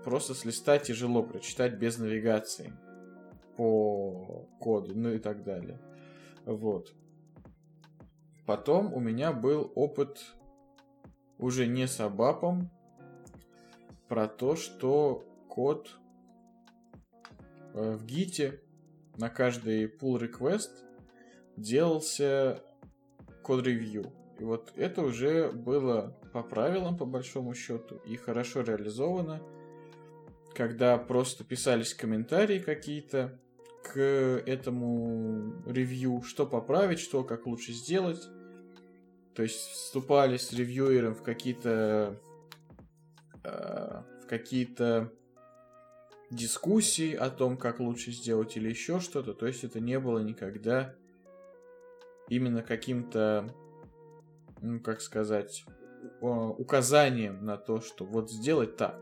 просто 0.05 0.33
с 0.33 0.45
листа 0.45 0.79
тяжело 0.79 1.23
прочитать 1.23 1.77
без 1.77 1.97
навигации 1.97 2.73
по 3.57 4.47
коду, 4.61 4.93
ну 4.95 5.11
и 5.11 5.19
так 5.19 5.43
далее. 5.43 5.77
Вот. 6.45 6.95
потом 8.45 8.93
у 8.93 9.01
меня 9.01 9.33
был 9.33 9.73
опыт 9.75 10.23
уже 11.37 11.67
не 11.67 11.85
с 11.85 11.99
Абапом, 11.99 12.71
про 14.07 14.29
то, 14.29 14.55
что 14.55 15.26
код 15.57 15.89
э, 17.73 17.95
в 17.95 18.05
гите 18.05 18.61
на 19.17 19.27
каждый 19.27 19.85
pull 19.85 20.19
request 20.21 20.69
делался 21.55 22.61
код 23.41 23.65
ревью. 23.65 24.13
И 24.37 24.43
вот 24.43 24.71
это 24.75 25.01
уже 25.01 25.51
было 25.51 26.15
по 26.31 26.43
правилам, 26.43 26.95
по 26.95 27.05
большому 27.05 27.55
счету, 27.55 27.95
и 28.05 28.17
хорошо 28.17 28.61
реализовано, 28.61 29.41
когда 30.53 30.95
просто 30.99 31.43
писались 31.43 31.95
комментарии 31.95 32.59
какие-то 32.59 33.39
к 33.83 33.99
этому 33.99 35.63
ревью, 35.65 36.21
что 36.21 36.45
поправить, 36.45 36.99
что 36.99 37.23
как 37.23 37.47
лучше 37.47 37.71
сделать. 37.71 38.21
То 39.33 39.41
есть 39.41 39.57
вступали 39.57 40.37
с 40.37 40.53
ревьюером 40.53 41.15
в 41.15 41.23
какие-то 41.23 42.21
э, 43.43 44.03
в 44.21 44.27
какие-то 44.27 45.11
дискуссии 46.29 47.13
о 47.13 47.29
том, 47.29 47.57
как 47.57 47.79
лучше 47.79 48.11
сделать 48.11 48.57
или 48.57 48.69
еще 48.69 48.99
что-то. 48.99 49.33
То 49.33 49.47
есть 49.47 49.63
это 49.63 49.79
не 49.79 49.99
было 49.99 50.19
никогда 50.19 50.95
именно 52.29 52.61
каким-то, 52.61 53.53
ну, 54.61 54.79
как 54.79 55.01
сказать, 55.01 55.65
указанием 56.21 57.45
на 57.45 57.57
то, 57.57 57.81
что 57.81 58.05
вот 58.05 58.29
сделать 58.29 58.75
так. 58.75 58.99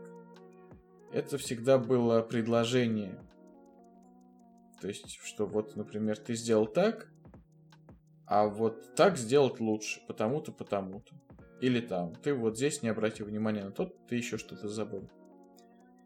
Это 1.12 1.38
всегда 1.38 1.78
было 1.78 2.22
предложение. 2.22 3.20
То 4.80 4.88
есть, 4.88 5.18
что 5.22 5.46
вот, 5.46 5.76
например, 5.76 6.18
ты 6.18 6.34
сделал 6.34 6.66
так, 6.66 7.10
а 8.26 8.46
вот 8.46 8.94
так 8.94 9.16
сделать 9.16 9.60
лучше, 9.60 10.00
потому-то, 10.06 10.52
потому-то. 10.52 11.14
Или 11.60 11.80
там, 11.80 12.14
ты 12.16 12.34
вот 12.34 12.56
здесь 12.56 12.82
не 12.82 12.90
обратил 12.90 13.26
внимания 13.26 13.64
на 13.64 13.70
тот, 13.70 13.96
ты 14.06 14.16
еще 14.16 14.36
что-то 14.36 14.68
забыл. 14.68 15.08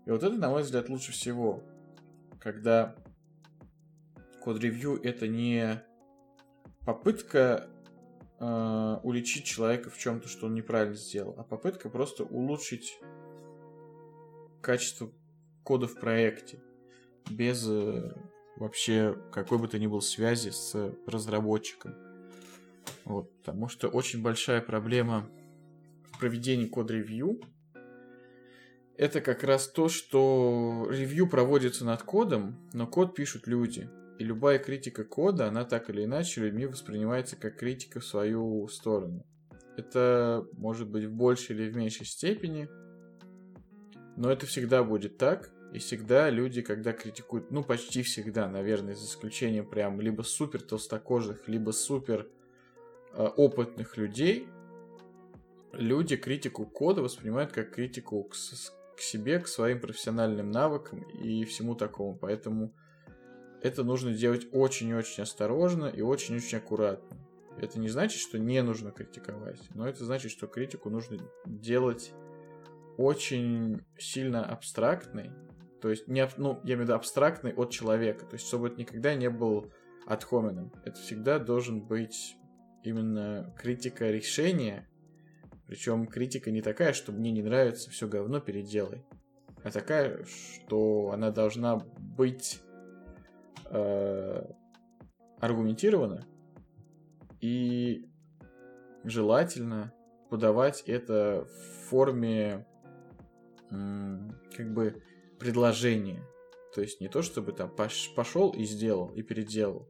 И 0.07 0.11
вот 0.11 0.23
это, 0.23 0.35
на 0.37 0.51
мой 0.51 0.63
взгляд, 0.63 0.89
лучше 0.89 1.13
всего, 1.13 1.63
когда 2.41 2.97
код-ревью 4.43 5.01
это 5.03 5.29
не 5.29 5.83
попытка 6.85 7.69
э, 8.39 8.97
уличить 9.03 9.45
человека 9.45 9.91
в 9.91 9.99
чем-то, 9.99 10.29
что 10.29 10.47
он 10.47 10.55
неправильно 10.55 10.97
сделал, 10.97 11.35
а 11.39 11.45
попытка 11.45 11.91
просто 11.91 12.25
улучшить 12.25 12.99
качество 14.63 15.13
кода 15.63 15.87
в 15.87 15.95
проекте 15.95 16.61
без 17.31 17.67
э, 17.69 18.13
вообще 18.57 19.17
какой 19.33 19.59
бы 19.59 19.69
то 19.69 19.79
ни 19.79 19.87
был 19.87 20.01
связи 20.01 20.51
с 20.51 20.95
разработчиком. 21.07 21.95
Вот, 23.05 23.31
потому 23.39 23.69
что 23.69 23.89
очень 23.89 24.23
большая 24.23 24.61
проблема 24.61 25.29
в 26.13 26.19
проведении 26.19 26.67
код-ревью 26.67 27.41
это 29.01 29.23
как 29.23 29.45
раз 29.45 29.67
то, 29.67 29.89
что 29.89 30.87
ревью 30.91 31.27
проводится 31.27 31.87
над 31.87 32.03
кодом, 32.03 32.59
но 32.75 32.87
код 32.87 33.15
пишут 33.15 33.47
люди. 33.47 33.89
И 34.19 34.25
любая 34.25 34.59
критика 34.59 35.05
кода, 35.05 35.47
она 35.49 35.65
так 35.65 35.89
или 35.89 36.05
иначе 36.05 36.43
людьми 36.43 36.67
воспринимается 36.67 37.35
как 37.37 37.57
критика 37.57 38.01
в 38.01 38.05
свою 38.05 38.69
сторону. 38.69 39.25
Это 39.79 40.47
может 40.53 40.91
быть 40.91 41.07
в 41.07 41.13
большей 41.13 41.57
или 41.57 41.71
в 41.71 41.77
меньшей 41.77 42.05
степени, 42.05 42.69
но 44.19 44.31
это 44.31 44.45
всегда 44.45 44.85
будет 44.85 45.17
так. 45.17 45.51
И 45.73 45.79
всегда 45.79 46.29
люди, 46.29 46.61
когда 46.61 46.93
критикуют, 46.93 47.51
ну 47.51 47.65
почти 47.65 48.03
всегда, 48.03 48.49
наверное, 48.49 48.95
за 48.95 49.07
исключением 49.07 49.65
прям 49.65 49.99
либо 50.03 50.21
супер 50.21 50.61
толстокожих, 50.61 51.49
либо 51.49 51.71
супер 51.71 52.29
э, 53.15 53.23
опытных 53.25 53.97
людей, 53.97 54.47
люди 55.73 56.17
критику 56.17 56.67
кода 56.67 57.01
воспринимают 57.01 57.53
как 57.53 57.71
критику 57.71 58.25
к, 58.25 58.35
к 59.01 59.03
себе, 59.03 59.39
к 59.39 59.49
своим 59.49 59.81
профессиональным 59.81 60.51
навыкам 60.51 61.01
и 61.01 61.45
всему 61.45 61.75
такому. 61.75 62.19
Поэтому 62.19 62.75
это 63.63 63.83
нужно 63.83 64.13
делать 64.13 64.47
очень-очень 64.53 65.23
осторожно 65.23 65.87
и 65.87 66.03
очень-очень 66.03 66.59
аккуратно. 66.59 67.17
Это 67.57 67.79
не 67.79 67.89
значит, 67.89 68.21
что 68.21 68.39
не 68.39 68.63
нужно 68.63 68.91
критиковать, 68.91 69.59
но 69.75 69.89
это 69.89 70.05
значит, 70.05 70.31
что 70.31 70.47
критику 70.47 70.91
нужно 70.91 71.19
делать 71.47 72.13
очень 72.99 73.81
сильно 73.99 74.45
абстрактной, 74.45 75.31
то 75.81 75.89
есть 75.89 76.07
не, 76.07 76.29
ну, 76.37 76.61
я 76.65 76.75
имею 76.75 76.81
в 76.81 76.83
виду 76.83 76.95
абстрактный 76.95 77.55
от 77.55 77.71
человека, 77.71 78.27
то 78.27 78.35
есть 78.35 78.47
чтобы 78.47 78.69
это 78.69 78.79
никогда 78.79 79.15
не 79.15 79.31
был 79.31 79.73
отхоменом. 80.07 80.73
Это 80.85 81.01
всегда 81.01 81.39
должен 81.39 81.81
быть 81.81 82.37
именно 82.85 83.55
критика 83.59 84.11
решения, 84.11 84.90
причем 85.71 86.09
критика 86.09 86.51
не 86.51 86.63
такая, 86.63 86.93
что 86.93 87.13
мне 87.13 87.31
не 87.31 87.43
нравится, 87.43 87.91
все 87.91 88.09
говно 88.09 88.41
переделай, 88.41 89.05
а 89.63 89.71
такая, 89.71 90.25
что 90.25 91.13
она 91.13 91.31
должна 91.31 91.77
быть 91.77 92.61
э, 93.67 94.47
аргументировано 95.39 96.27
и 97.41 98.05
желательно 99.05 99.95
подавать 100.29 100.83
это 100.89 101.47
в 101.49 101.89
форме 101.89 102.67
как 103.69 104.75
бы 104.75 105.01
предложения. 105.39 106.27
То 106.75 106.81
есть 106.81 107.01
не 107.01 107.07
то, 107.07 107.23
чтобы 107.23 107.53
там 107.53 107.73
пошел 108.17 108.51
и 108.51 108.65
сделал, 108.65 109.11
и 109.15 109.23
переделал, 109.23 109.89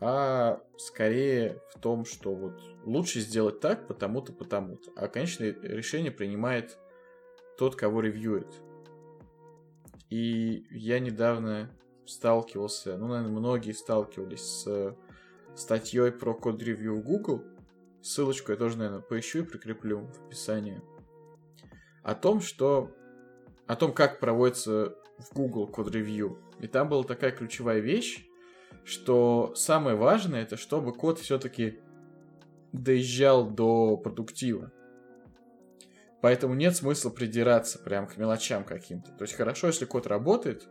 а 0.00 0.62
скорее 0.76 1.60
в 1.74 1.80
том, 1.80 2.04
что 2.04 2.34
вот 2.34 2.60
лучше 2.84 3.20
сделать 3.20 3.60
так, 3.60 3.86
потому-то, 3.88 4.32
потому-то. 4.32 4.90
А 4.96 5.08
конечное 5.08 5.56
решение 5.62 6.12
принимает 6.12 6.78
тот, 7.56 7.74
кого 7.74 8.00
ревьюет. 8.00 8.62
И 10.10 10.64
я 10.70 11.00
недавно 11.00 11.70
сталкивался, 12.06 12.96
ну, 12.96 13.08
наверное, 13.08 13.36
многие 13.36 13.72
сталкивались 13.72 14.42
с 14.42 14.96
статьей 15.54 16.12
про 16.12 16.34
код-ревью 16.34 16.96
в 16.96 17.02
Google. 17.02 17.44
Ссылочку 18.00 18.52
я 18.52 18.56
тоже, 18.56 18.78
наверное, 18.78 19.02
поищу 19.02 19.40
и 19.40 19.42
прикреплю 19.42 20.06
в 20.06 20.26
описании. 20.26 20.80
О 22.02 22.14
том, 22.14 22.40
что... 22.40 22.92
О 23.66 23.76
том, 23.76 23.92
как 23.92 24.20
проводится 24.20 24.94
в 25.18 25.34
Google 25.34 25.66
код-ревью. 25.66 26.38
И 26.60 26.68
там 26.68 26.88
была 26.88 27.02
такая 27.02 27.32
ключевая 27.32 27.80
вещь, 27.80 28.27
что 28.88 29.52
самое 29.54 29.96
важное, 29.96 30.42
это 30.42 30.56
чтобы 30.56 30.92
код 30.92 31.18
все-таки 31.18 31.78
доезжал 32.72 33.50
до 33.50 33.96
продуктива. 33.96 34.72
Поэтому 36.20 36.54
нет 36.54 36.74
смысла 36.74 37.10
придираться 37.10 37.78
прям 37.78 38.06
к 38.06 38.16
мелочам 38.16 38.64
каким-то. 38.64 39.12
То 39.12 39.22
есть 39.22 39.34
хорошо, 39.34 39.68
если 39.68 39.84
код 39.84 40.06
работает, 40.06 40.66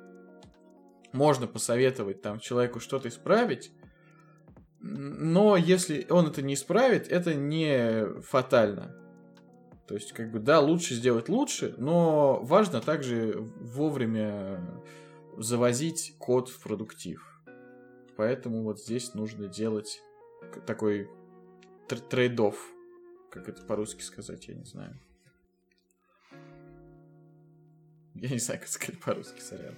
можно 1.13 1.47
посоветовать 1.47 2.21
там 2.21 2.39
человеку 2.39 2.79
что-то 2.79 3.07
исправить, 3.07 3.71
но 4.79 5.55
если 5.55 6.05
он 6.09 6.27
это 6.27 6.41
не 6.41 6.55
исправит, 6.55 7.07
это 7.07 7.33
не 7.33 8.19
фатально. 8.21 8.95
То 9.87 9.95
есть, 9.95 10.11
как 10.11 10.31
бы, 10.31 10.39
да, 10.39 10.59
лучше 10.59 10.95
сделать 10.95 11.29
лучше, 11.29 11.73
но 11.77 12.41
важно 12.43 12.81
также 12.81 13.35
вовремя 13.37 14.83
завозить 15.37 16.15
код 16.17 16.49
в 16.49 16.61
продуктив. 16.61 17.36
Поэтому 18.17 18.63
вот 18.63 18.79
здесь 18.79 19.13
нужно 19.13 19.47
делать 19.47 20.01
такой 20.65 21.09
трейдов. 22.09 22.73
Как 23.29 23.47
это 23.47 23.61
по-русски 23.63 24.01
сказать, 24.01 24.47
я 24.47 24.55
не 24.55 24.65
знаю. 24.65 24.99
Я 28.15 28.29
не 28.29 28.39
знаю, 28.39 28.59
как 28.59 28.69
сказать 28.69 28.99
по-русски, 28.99 29.39
сорян. 29.39 29.75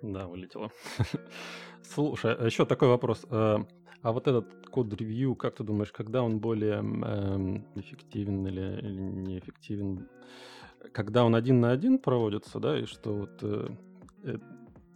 Да, 0.00 0.26
вылетело. 0.26 0.70
Слушай, 1.82 2.34
а 2.34 2.46
еще 2.46 2.64
такой 2.64 2.88
вопрос. 2.88 3.26
Э, 3.30 3.58
а 4.02 4.12
вот 4.12 4.26
этот 4.26 4.66
код 4.68 4.92
ревью, 4.94 5.36
как 5.36 5.56
ты 5.56 5.64
думаешь, 5.64 5.92
когда 5.92 6.22
он 6.22 6.40
более 6.40 6.78
эм, 6.78 7.66
эффективен 7.76 8.46
или, 8.46 8.80
неэффективен? 8.82 10.08
Когда 10.92 11.24
он 11.24 11.34
один 11.34 11.60
на 11.60 11.70
один 11.70 11.98
проводится, 11.98 12.58
да, 12.58 12.78
и 12.78 12.86
что 12.86 13.14
вот 13.14 13.42
э, 13.42 13.68
э, 14.24 14.38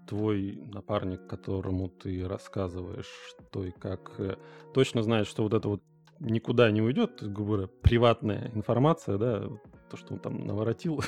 твой 0.06 0.58
напарник, 0.72 1.26
которому 1.26 1.88
ты 1.88 2.26
рассказываешь, 2.26 3.10
что 3.28 3.64
и 3.64 3.70
как, 3.70 4.12
э, 4.18 4.36
точно 4.74 5.02
знает, 5.02 5.26
что 5.26 5.42
вот 5.42 5.54
это 5.54 5.68
вот 5.68 5.82
никуда 6.20 6.70
не 6.70 6.82
уйдет, 6.82 7.22
грубо 7.22 7.52
говоря, 7.52 7.68
приватная 7.82 8.50
информация, 8.54 9.18
да, 9.18 9.48
то, 9.90 9.96
что 9.96 10.14
он 10.14 10.20
там 10.20 10.46
наворотил, 10.46 11.02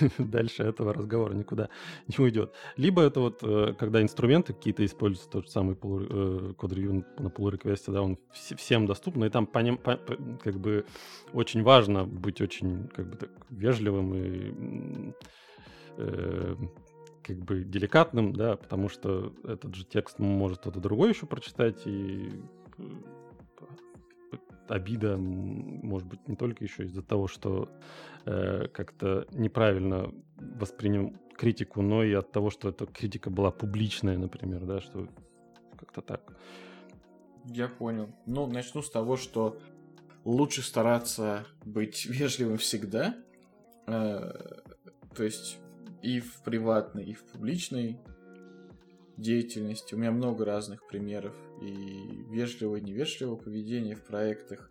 дальше 0.18 0.64
этого 0.64 0.92
разговора 0.92 1.32
никуда 1.34 1.68
не 2.08 2.22
уйдет. 2.22 2.52
Либо 2.76 3.02
это 3.02 3.20
вот, 3.20 3.38
э, 3.42 3.74
когда 3.78 4.02
инструменты 4.02 4.52
какие-то 4.52 4.84
используются, 4.84 5.30
тот 5.30 5.44
же 5.46 5.50
самый 5.50 5.74
э, 5.74 6.54
код 6.56 6.72
на 6.72 7.28
pull 7.28 7.50
реквесте 7.50 7.92
да, 7.92 8.02
он 8.02 8.18
всем 8.32 8.86
доступен, 8.86 9.24
и 9.24 9.30
там 9.30 9.46
по 9.46 9.58
ним, 9.60 9.78
по, 9.78 9.96
как 10.42 10.60
бы 10.60 10.84
очень 11.32 11.62
важно 11.62 12.04
быть 12.04 12.40
очень 12.40 12.88
как 12.88 13.08
бы 13.08 13.16
так 13.16 13.30
вежливым 13.50 14.14
и 14.14 15.12
как 17.22 17.38
бы 17.38 17.64
деликатным, 17.64 18.32
да, 18.32 18.56
потому 18.56 18.88
что 18.88 19.32
этот 19.44 19.74
же 19.74 19.84
текст 19.84 20.18
может 20.18 20.58
кто-то 20.58 20.80
другой 20.80 21.10
еще 21.10 21.26
прочитать, 21.26 21.86
и 21.86 22.30
обида, 24.68 25.16
может 25.18 26.08
быть, 26.08 26.26
не 26.28 26.36
только 26.36 26.64
еще 26.64 26.84
из-за 26.84 27.02
того, 27.02 27.28
что 27.28 27.68
э, 28.24 28.68
как-то 28.68 29.26
неправильно 29.32 30.12
воспринял 30.36 31.12
критику, 31.36 31.82
но 31.82 32.02
и 32.04 32.12
от 32.12 32.32
того, 32.32 32.50
что 32.50 32.68
эта 32.68 32.86
критика 32.86 33.30
была 33.30 33.50
публичная, 33.50 34.16
например, 34.16 34.64
да, 34.64 34.80
что 34.80 35.08
как-то 35.78 36.00
так. 36.00 36.36
Я 37.44 37.68
понял. 37.68 38.08
Ну, 38.26 38.46
начну 38.46 38.82
с 38.82 38.90
того, 38.90 39.16
что 39.16 39.58
лучше 40.24 40.62
стараться 40.62 41.46
быть 41.64 42.06
вежливым 42.08 42.58
всегда. 42.58 43.16
Э, 43.86 44.32
то 45.14 45.24
есть 45.24 45.58
и 46.02 46.20
в 46.20 46.42
приватной, 46.42 47.04
и 47.04 47.14
в 47.14 47.22
публичной 47.24 47.98
деятельности. 49.16 49.94
У 49.94 49.98
меня 49.98 50.10
много 50.10 50.44
разных 50.44 50.86
примеров 50.86 51.34
и 51.60 52.24
вежливого, 52.30 52.76
и 52.76 52.80
невежливого 52.80 53.36
поведения 53.36 53.94
в 53.94 54.04
проектах. 54.04 54.70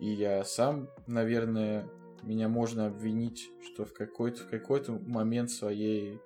И 0.00 0.08
я 0.08 0.42
сам, 0.44 0.88
наверное, 1.06 1.88
меня 2.22 2.48
можно 2.48 2.86
обвинить, 2.86 3.50
что 3.62 3.84
в 3.84 3.92
какой-то 3.92 4.42
в 4.42 4.48
какой-то 4.48 4.92
момент 4.92 5.50
своей 5.50 6.20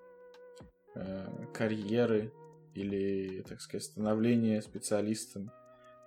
э, 0.95 1.47
карьеры 1.53 2.33
или, 2.75 3.43
так 3.43 3.61
сказать, 3.61 3.85
становления 3.85 4.63
специалистом 4.63 5.51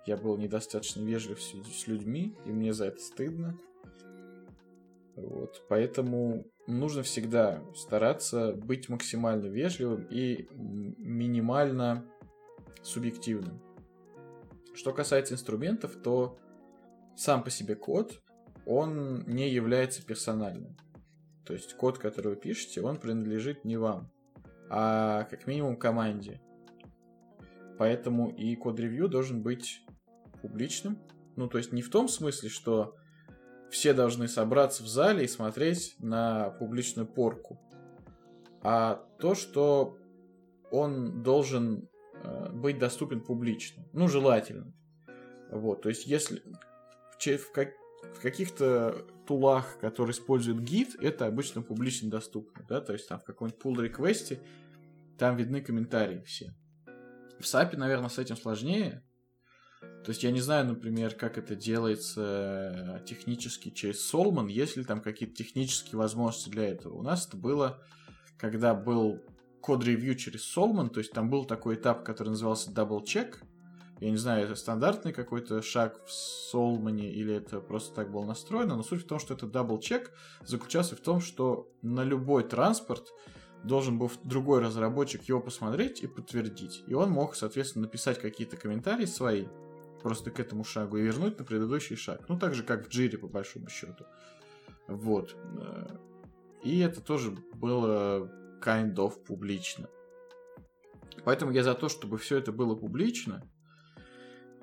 я 0.06 0.16
был 0.16 0.36
недостаточно 0.36 1.02
вежлив 1.02 1.40
с, 1.40 1.52
с 1.52 1.86
людьми, 1.86 2.36
и 2.44 2.50
мне 2.50 2.72
за 2.72 2.86
это 2.86 3.00
стыдно. 3.00 3.58
Вот, 5.16 5.64
поэтому 5.68 6.44
нужно 6.66 7.02
всегда 7.02 7.62
стараться 7.74 8.52
быть 8.52 8.88
максимально 8.88 9.46
вежливым 9.46 10.06
и 10.10 10.48
минимально 10.52 12.04
субъективным. 12.82 13.60
Что 14.74 14.92
касается 14.92 15.34
инструментов, 15.34 15.96
то 16.02 16.38
сам 17.16 17.44
по 17.44 17.50
себе 17.50 17.76
код, 17.76 18.20
он 18.66 19.24
не 19.26 19.48
является 19.50 20.04
персональным. 20.04 20.76
То 21.44 21.52
есть 21.52 21.74
код, 21.74 21.98
который 21.98 22.34
вы 22.34 22.36
пишете, 22.36 22.80
он 22.80 22.96
принадлежит 22.96 23.64
не 23.64 23.76
вам, 23.76 24.10
а 24.70 25.24
как 25.24 25.46
минимум 25.46 25.76
команде. 25.76 26.40
Поэтому 27.78 28.30
и 28.30 28.56
код-ревью 28.56 29.08
должен 29.08 29.42
быть 29.42 29.82
публичным. 30.40 30.98
Ну, 31.36 31.48
то 31.48 31.58
есть 31.58 31.72
не 31.72 31.82
в 31.82 31.90
том 31.90 32.08
смысле, 32.08 32.48
что 32.48 32.96
все 33.74 33.92
должны 33.92 34.28
собраться 34.28 34.84
в 34.84 34.86
зале 34.86 35.24
и 35.24 35.28
смотреть 35.28 35.96
на 35.98 36.50
публичную 36.50 37.08
порку, 37.08 37.60
а 38.62 39.04
то, 39.18 39.34
что 39.34 39.98
он 40.70 41.24
должен 41.24 41.88
э, 42.22 42.52
быть 42.52 42.78
доступен 42.78 43.20
публично. 43.20 43.84
Ну, 43.92 44.06
желательно. 44.06 44.72
Вот, 45.50 45.82
то 45.82 45.88
есть 45.88 46.06
если 46.06 46.40
в, 47.18 47.50
как, 47.52 47.70
в 48.14 48.20
каких-то 48.20 49.04
тулах, 49.26 49.76
которые 49.80 50.12
используют 50.12 50.60
гид, 50.60 50.94
это 51.00 51.26
обычно 51.26 51.60
публично 51.60 52.08
доступно, 52.08 52.64
да, 52.68 52.80
то 52.80 52.92
есть 52.92 53.08
там 53.08 53.18
в 53.18 53.24
каком-нибудь 53.24 53.60
pull 53.60 53.82
реквесте 53.82 54.40
там 55.18 55.36
видны 55.36 55.60
комментарии 55.60 56.22
все. 56.22 56.54
В 57.40 57.42
SAP, 57.42 57.76
наверное, 57.76 58.08
с 58.08 58.18
этим 58.18 58.36
сложнее, 58.36 59.02
то 60.04 60.10
есть 60.10 60.22
я 60.22 60.30
не 60.30 60.40
знаю, 60.40 60.66
например, 60.66 61.14
как 61.14 61.38
это 61.38 61.56
делается 61.56 63.00
э, 63.00 63.04
технически 63.06 63.70
через 63.70 64.12
Solman, 64.12 64.50
есть 64.50 64.76
ли 64.76 64.84
там 64.84 65.00
какие-то 65.00 65.34
технические 65.34 65.96
возможности 65.96 66.50
для 66.50 66.68
этого. 66.68 66.98
У 66.98 67.02
нас 67.02 67.26
это 67.26 67.38
было, 67.38 67.82
когда 68.36 68.74
был 68.74 69.22
код-ревью 69.62 70.14
через 70.16 70.54
Solman, 70.54 70.90
то 70.90 70.98
есть 70.98 71.12
там 71.12 71.30
был 71.30 71.46
такой 71.46 71.76
этап, 71.76 72.04
который 72.04 72.28
назывался 72.28 72.70
double 72.70 73.02
check. 73.02 73.36
Я 73.98 74.10
не 74.10 74.18
знаю, 74.18 74.44
это 74.44 74.56
стандартный 74.56 75.14
какой-то 75.14 75.62
шаг 75.62 75.98
в 76.04 76.54
Solman 76.54 77.00
или 77.00 77.34
это 77.34 77.60
просто 77.60 77.94
так 77.94 78.12
было 78.12 78.26
настроено, 78.26 78.76
но 78.76 78.82
суть 78.82 79.04
в 79.04 79.06
том, 79.06 79.18
что 79.18 79.32
это 79.32 79.46
double 79.46 79.80
check 79.80 80.10
заключался 80.44 80.96
в 80.96 81.00
том, 81.00 81.22
что 81.22 81.72
на 81.80 82.04
любой 82.04 82.44
транспорт 82.44 83.08
должен 83.62 83.98
был 83.98 84.12
другой 84.22 84.60
разработчик 84.60 85.22
его 85.22 85.40
посмотреть 85.40 86.02
и 86.02 86.06
подтвердить. 86.06 86.84
И 86.86 86.92
он 86.92 87.10
мог, 87.10 87.34
соответственно, 87.34 87.86
написать 87.86 88.20
какие-то 88.20 88.58
комментарии 88.58 89.06
свои, 89.06 89.46
просто 90.04 90.30
к 90.30 90.38
этому 90.38 90.64
шагу 90.64 90.98
и 90.98 91.02
вернуть 91.02 91.38
на 91.38 91.46
предыдущий 91.46 91.96
шаг. 91.96 92.28
Ну, 92.28 92.38
так 92.38 92.52
же, 92.52 92.62
как 92.62 92.86
в 92.86 92.90
джире, 92.90 93.16
по 93.16 93.26
большому 93.26 93.70
счету. 93.70 94.04
Вот. 94.86 95.34
И 96.62 96.78
это 96.80 97.00
тоже 97.00 97.30
было 97.54 98.30
kind 98.60 98.94
of 98.96 99.24
публично. 99.24 99.88
Поэтому 101.24 101.52
я 101.52 101.62
за 101.62 101.74
то, 101.74 101.88
чтобы 101.88 102.18
все 102.18 102.36
это 102.36 102.52
было 102.52 102.74
публично, 102.74 103.42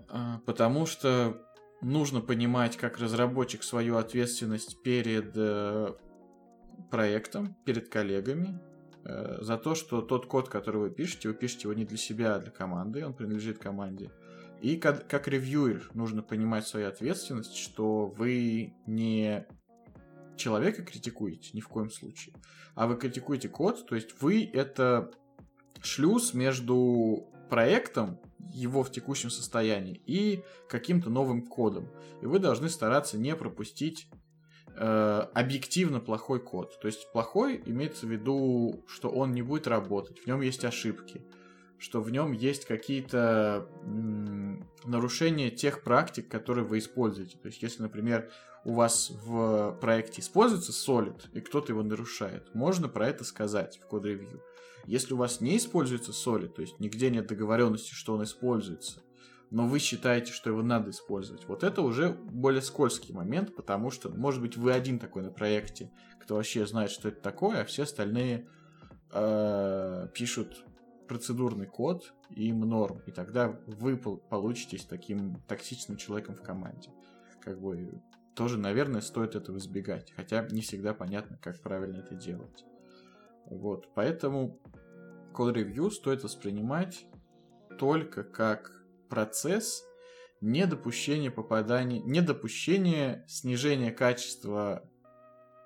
а, 0.10 0.42
потому 0.46 0.86
что 0.86 1.42
нужно 1.82 2.22
понимать, 2.22 2.78
как 2.78 3.00
разработчик, 3.00 3.64
свою 3.64 3.98
ответственность 3.98 4.84
перед 4.84 5.32
э, 5.36 5.96
проектом, 6.92 7.56
перед 7.66 7.90
коллегами, 7.90 8.62
э, 9.06 9.40
за 9.42 9.58
то, 9.58 9.74
что 9.74 10.02
тот 10.04 10.28
код, 10.28 10.50
который 10.50 10.82
вы 10.82 10.92
пишете, 10.92 11.30
вы 11.30 11.34
пишете 11.34 11.64
его 11.64 11.74
не 11.74 11.86
для 11.86 11.98
себя, 11.98 12.36
а 12.36 12.40
для 12.40 12.52
команды, 12.52 13.04
он 13.04 13.16
принадлежит 13.16 13.58
команде. 13.58 14.12
И 14.62 14.78
как, 14.78 15.08
как 15.08 15.28
ревьюер 15.28 15.90
нужно 15.96 16.22
понимать 16.22 16.68
свою 16.68 16.88
ответственность, 16.88 17.56
что 17.56 18.06
вы 18.06 18.76
не 18.86 19.48
человека 20.38 20.84
критикуете 20.84 21.50
ни 21.54 21.62
в 21.62 21.68
коем 21.68 21.90
случае, 21.90 22.36
а 22.76 22.86
вы 22.88 22.96
критикуете 22.96 23.50
код, 23.50 23.86
то 23.88 23.96
есть 23.96 24.22
вы 24.22 24.50
это 24.54 25.12
шлюз 25.82 26.36
между 26.36 27.28
проектом, 27.50 28.20
его 28.54 28.84
в 28.84 28.92
текущем 28.92 29.30
состоянии, 29.30 30.02
и 30.06 30.44
каким-то 30.70 31.10
новым 31.10 31.42
кодом. 31.42 31.90
И 32.22 32.26
вы 32.26 32.40
должны 32.40 32.70
стараться 32.70 33.18
не 33.18 33.36
пропустить 33.36 34.08
э, 34.76 35.28
объективно 35.34 36.00
плохой 36.00 36.40
код. 36.40 36.80
То 36.82 36.88
есть 36.88 37.12
плохой 37.12 37.62
имеется 37.66 38.06
в 38.06 38.12
виду, 38.12 38.84
что 38.88 39.10
он 39.10 39.34
не 39.34 39.42
будет 39.42 39.68
работать, 39.68 40.20
в 40.20 40.28
нем 40.28 40.42
есть 40.42 40.66
ошибки 40.66 41.26
что 41.82 42.00
в 42.00 42.12
нем 42.12 42.32
есть 42.32 42.66
какие-то 42.66 43.68
нарушения 44.86 45.50
тех 45.50 45.82
практик, 45.82 46.30
которые 46.30 46.64
вы 46.64 46.78
используете. 46.78 47.40
То 47.40 47.48
есть, 47.48 47.64
если, 47.64 47.82
например, 47.82 48.30
у 48.64 48.74
вас 48.74 49.10
в 49.10 49.76
проекте 49.82 50.22
используется 50.22 50.72
Solid, 50.74 51.20
и 51.34 51.42
кто-то 51.42 51.72
его 51.72 51.82
нарушает, 51.82 52.54
можно 52.54 52.88
про 52.88 53.08
это 53.08 53.24
сказать 53.24 53.80
в 53.82 53.88
код-ревью. 53.88 54.44
Если 54.86 55.16
у 55.16 55.18
вас 55.18 55.42
не 55.42 55.58
используется 55.58 56.12
Solid, 56.12 56.50
то 56.50 56.62
есть 56.62 56.80
нигде 56.80 57.10
нет 57.10 57.26
договоренности, 57.26 57.94
что 57.96 58.14
он 58.14 58.24
используется, 58.24 59.02
но 59.50 59.66
вы 59.66 59.80
считаете, 59.80 60.34
что 60.34 60.52
его 60.52 60.62
надо 60.62 60.92
использовать, 60.92 61.48
вот 61.48 61.64
это 61.64 61.82
уже 61.82 62.12
более 62.12 62.62
скользкий 62.62 63.12
момент, 63.12 63.56
потому 63.56 63.90
что, 63.90 64.10
может 64.10 64.40
быть, 64.40 64.56
вы 64.56 64.72
один 64.72 65.00
такой 65.00 65.24
на 65.24 65.32
проекте, 65.32 65.92
кто 66.22 66.36
вообще 66.36 66.68
знает, 66.68 66.92
что 66.92 67.10
это 67.10 67.22
такое, 67.22 67.62
а 67.62 67.66
все 67.66 67.84
остальные 67.84 68.48
э, 69.12 70.08
пишут 70.14 70.64
процедурный 71.12 71.66
код 71.66 72.14
и 72.30 72.48
им 72.48 72.62
норм, 72.62 73.02
и 73.06 73.12
тогда 73.12 73.60
вы 73.68 73.98
получитесь 73.98 74.86
таким 74.86 75.42
токсичным 75.46 75.98
человеком 75.98 76.36
в 76.36 76.42
команде. 76.42 76.90
Как 77.42 77.60
бы 77.60 78.02
тоже, 78.34 78.58
наверное, 78.58 79.02
стоит 79.02 79.36
этого 79.36 79.58
избегать, 79.58 80.14
хотя 80.16 80.48
не 80.52 80.62
всегда 80.62 80.94
понятно, 80.94 81.38
как 81.42 81.62
правильно 81.62 81.98
это 81.98 82.16
делать. 82.16 82.64
Вот, 83.46 83.90
поэтому 83.94 84.58
code 85.34 85.56
review 85.56 85.92
стоит 85.92 86.24
воспринимать 86.24 87.06
только 87.78 88.24
как 88.24 88.72
процесс 89.10 89.84
недопущения 90.40 91.30
попадания, 91.30 92.00
недопущения 92.00 93.26
снижения 93.28 93.92
качества 93.92 94.90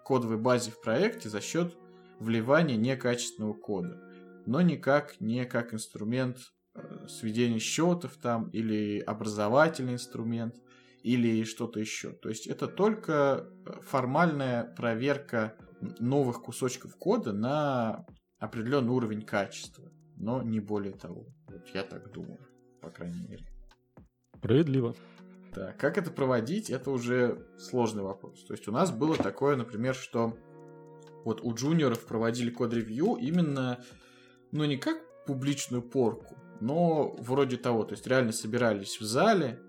кодовой 0.05 0.39
базы 0.39 0.71
в 0.71 0.81
проекте 0.81 1.29
за 1.29 1.39
счет 1.39 1.77
вливания 2.19 2.77
некачественного 2.77 3.53
кода 3.53 4.04
но 4.45 4.61
никак 4.61 5.19
не 5.19 5.45
как 5.45 5.73
инструмент 5.73 6.37
э, 6.73 7.07
сведения 7.07 7.59
счетов 7.59 8.17
там, 8.21 8.49
или 8.49 8.99
образовательный 8.99 9.93
инструмент, 9.93 10.55
или 11.03 11.43
что-то 11.43 11.79
еще. 11.79 12.11
То 12.11 12.29
есть 12.29 12.47
это 12.47 12.67
только 12.67 13.47
э, 13.65 13.71
формальная 13.81 14.63
проверка 14.63 15.55
новых 15.99 16.41
кусочков 16.41 16.95
кода 16.95 17.31
на 17.31 18.05
определенный 18.39 18.91
уровень 18.91 19.21
качества, 19.21 19.91
но 20.17 20.41
не 20.41 20.59
более 20.59 20.93
того. 20.93 21.27
Вот 21.47 21.67
я 21.73 21.83
так 21.83 22.11
думаю, 22.11 22.39
по 22.81 22.89
крайней 22.89 23.21
мере. 23.27 23.45
Справедливо. 24.37 24.95
Да, 25.53 25.73
как 25.73 25.97
это 25.97 26.11
проводить, 26.11 26.69
это 26.69 26.91
уже 26.91 27.47
сложный 27.57 28.03
вопрос. 28.03 28.43
То 28.43 28.53
есть 28.53 28.67
у 28.67 28.71
нас 28.71 28.91
было 28.91 29.15
такое, 29.15 29.55
например, 29.55 29.95
что 29.95 30.37
вот 31.23 31.41
у 31.43 31.53
джуниоров 31.53 32.05
проводили 32.05 32.49
код-ревью 32.49 33.15
именно 33.15 33.83
ну, 34.55 34.63
не 34.63 34.77
как 34.77 34.97
публичную 35.25 35.81
порку, 35.81 36.37
но 36.61 37.15
вроде 37.19 37.57
того. 37.57 37.83
То 37.83 37.93
есть 37.93 38.07
реально 38.07 38.31
собирались 38.31 38.99
в 38.99 39.03
зале, 39.03 39.59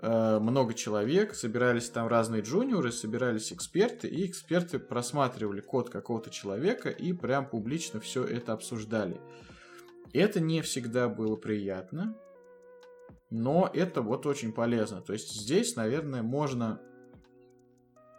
э, 0.00 0.38
много 0.38 0.74
человек, 0.74 1.34
собирались 1.34 1.90
там 1.90 2.06
разные 2.06 2.42
джуниоры, 2.42 2.92
собирались 2.92 3.52
эксперты, 3.52 4.06
и 4.06 4.24
эксперты 4.26 4.78
просматривали 4.78 5.60
код 5.60 5.90
какого-то 5.90 6.30
человека 6.30 6.88
и 6.88 7.12
прям 7.12 7.48
публично 7.48 7.98
все 7.98 8.22
это 8.22 8.52
обсуждали. 8.52 9.20
Это 10.12 10.40
не 10.40 10.62
всегда 10.62 11.08
было 11.08 11.36
приятно. 11.36 12.16
но 13.30 13.70
это 13.72 14.02
вот 14.02 14.26
очень 14.26 14.52
полезно. 14.52 15.00
То 15.00 15.14
есть 15.14 15.32
здесь, 15.32 15.74
наверное, 15.74 16.22
можно 16.22 16.80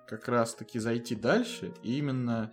как 0.08 0.28
раз-таки 0.28 0.80
зайти 0.80 1.16
дальше 1.16 1.72
и 1.84 1.99
именно 1.99 2.51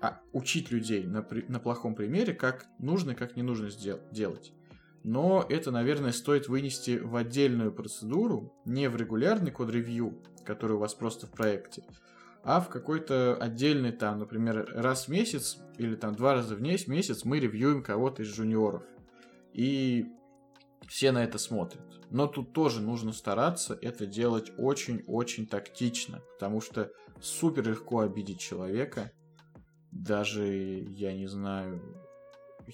а, 0.00 0.20
учить 0.32 0.70
людей 0.70 1.04
на, 1.04 1.26
на 1.48 1.60
плохом 1.60 1.94
примере, 1.94 2.34
как 2.34 2.66
нужно 2.78 3.12
и 3.12 3.14
как 3.14 3.36
не 3.36 3.42
нужно 3.42 3.66
сдел- 3.66 4.00
делать. 4.12 4.52
Но 5.02 5.44
это, 5.48 5.70
наверное, 5.70 6.12
стоит 6.12 6.48
вынести 6.48 6.98
в 6.98 7.16
отдельную 7.16 7.72
процедуру, 7.72 8.52
не 8.64 8.88
в 8.88 8.96
регулярный 8.96 9.50
код-ревью, 9.50 10.22
который 10.44 10.76
у 10.76 10.80
вас 10.80 10.94
просто 10.94 11.26
в 11.26 11.30
проекте, 11.30 11.84
а 12.42 12.60
в 12.60 12.68
какой-то 12.68 13.36
отдельный 13.36 13.92
там, 13.92 14.18
например, 14.18 14.70
раз 14.74 15.06
в 15.06 15.08
месяц 15.08 15.58
или 15.78 15.94
там 15.94 16.14
два 16.14 16.34
раза 16.34 16.54
в 16.54 16.62
месяц 16.62 17.24
мы 17.24 17.38
ревьюем 17.38 17.82
кого-то 17.82 18.22
из 18.22 18.28
жуниоров. 18.28 18.82
И 19.52 20.06
все 20.86 21.12
на 21.12 21.24
это 21.24 21.38
смотрят. 21.38 21.82
Но 22.10 22.26
тут 22.26 22.52
тоже 22.52 22.80
нужно 22.80 23.12
стараться 23.12 23.78
это 23.80 24.06
делать 24.06 24.52
очень-очень 24.58 25.46
тактично, 25.46 26.20
потому 26.34 26.60
что 26.60 26.90
супер 27.20 27.68
легко 27.68 28.00
обидеть 28.00 28.40
человека. 28.40 29.12
Даже, 29.92 30.46
я 30.46 31.12
не 31.12 31.26
знаю, 31.26 31.80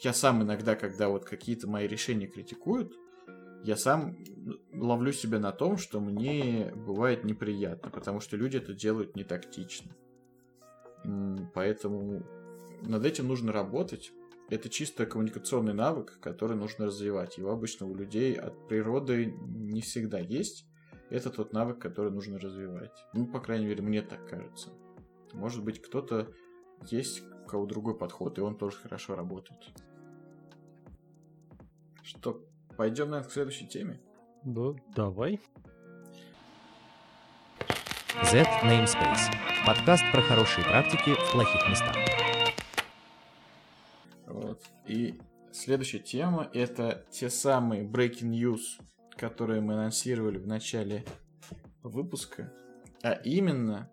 я 0.03 0.13
сам 0.13 0.43
иногда, 0.43 0.75
когда 0.75 1.09
вот 1.09 1.25
какие-то 1.25 1.69
мои 1.69 1.87
решения 1.87 2.27
критикуют, 2.27 2.93
я 3.65 3.77
сам 3.77 4.17
ловлю 4.73 5.13
себя 5.13 5.39
на 5.39 5.51
том, 5.53 5.77
что 5.77 6.01
мне 6.01 6.73
бывает 6.75 7.25
неприятно, 7.25 7.91
потому 7.91 8.21
что 8.21 8.37
люди 8.37 8.59
это 8.59 8.75
делают 8.75 9.17
не 9.17 9.25
тактично. 9.25 9.91
Поэтому 11.55 12.23
над 12.83 13.05
этим 13.05 13.29
нужно 13.29 13.53
работать. 13.53 14.13
Это 14.49 14.69
чисто 14.69 15.07
коммуникационный 15.07 15.75
навык, 15.75 16.19
который 16.21 16.57
нужно 16.57 16.87
развивать. 16.87 17.39
Его 17.39 17.51
обычно 17.51 17.87
у 17.87 17.95
людей 17.95 18.35
от 18.35 18.69
природы 18.69 19.27
не 19.27 19.81
всегда 19.81 20.19
есть. 20.19 20.67
Это 21.11 21.31
тот 21.31 21.53
навык, 21.53 21.79
который 21.81 22.13
нужно 22.13 22.39
развивать. 22.39 22.93
Ну, 23.13 23.27
по 23.27 23.41
крайней 23.41 23.67
мере, 23.67 23.83
мне 23.83 24.03
так 24.03 24.29
кажется. 24.29 24.69
Может 25.33 25.65
быть, 25.65 25.83
кто-то 25.83 26.33
есть, 26.83 27.23
у 27.45 27.47
кого 27.47 27.67
другой 27.67 27.97
подход, 27.97 28.39
и 28.39 28.41
он 28.41 28.57
тоже 28.57 28.77
хорошо 28.77 29.15
работает. 29.15 29.61
Что, 32.03 32.45
пойдем, 32.77 33.11
наверное, 33.11 33.29
к 33.29 33.33
следующей 33.33 33.67
теме? 33.67 34.01
Да, 34.45 34.75
давай. 34.95 35.41
Z 38.25 38.45
Namespace. 38.63 39.33
Подкаст 39.67 40.05
про 40.13 40.23
хорошие 40.23 40.65
практики 40.65 41.15
в 41.15 41.33
плохих 41.33 41.69
местах. 41.69 41.97
Вот. 44.27 44.63
И 44.87 45.21
следующая 45.53 45.99
тема 45.99 46.49
это 46.55 47.05
те 47.11 47.29
самые 47.29 47.85
breaking 47.85 48.31
news, 48.31 48.81
которые 49.17 49.61
мы 49.61 49.75
анонсировали 49.75 50.39
в 50.39 50.47
начале 50.47 51.05
выпуска. 51.83 52.53
А 53.03 53.13
именно, 53.13 53.91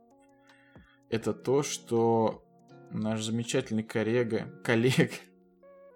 это 1.09 1.34
то, 1.34 1.63
что 1.63 2.43
наш 2.93 3.23
замечательный 3.23 3.83
коллега, 3.83 4.47
коллег, 4.63 5.11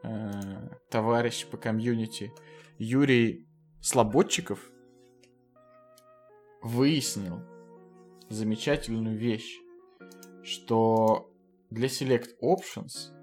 э, 0.03 0.69
товарищ 0.89 1.45
по 1.45 1.57
комьюнити 1.57 2.31
Юрий 2.77 3.47
Слободчиков 3.81 4.59
выяснил 6.61 7.41
замечательную 8.29 9.17
вещь, 9.17 9.59
что 10.43 11.31
для 11.69 11.87
Select 11.87 12.29
Options 12.41 13.13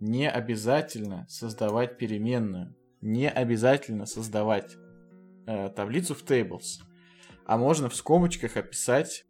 не 0.00 0.28
обязательно 0.28 1.26
создавать 1.28 1.98
переменную, 1.98 2.74
не 3.00 3.30
обязательно 3.30 4.06
создавать 4.06 4.76
э, 5.46 5.68
таблицу 5.70 6.14
в 6.14 6.24
tables, 6.24 6.82
а 7.46 7.56
можно 7.56 7.88
в 7.88 7.94
скобочках 7.94 8.56
описать 8.56 9.24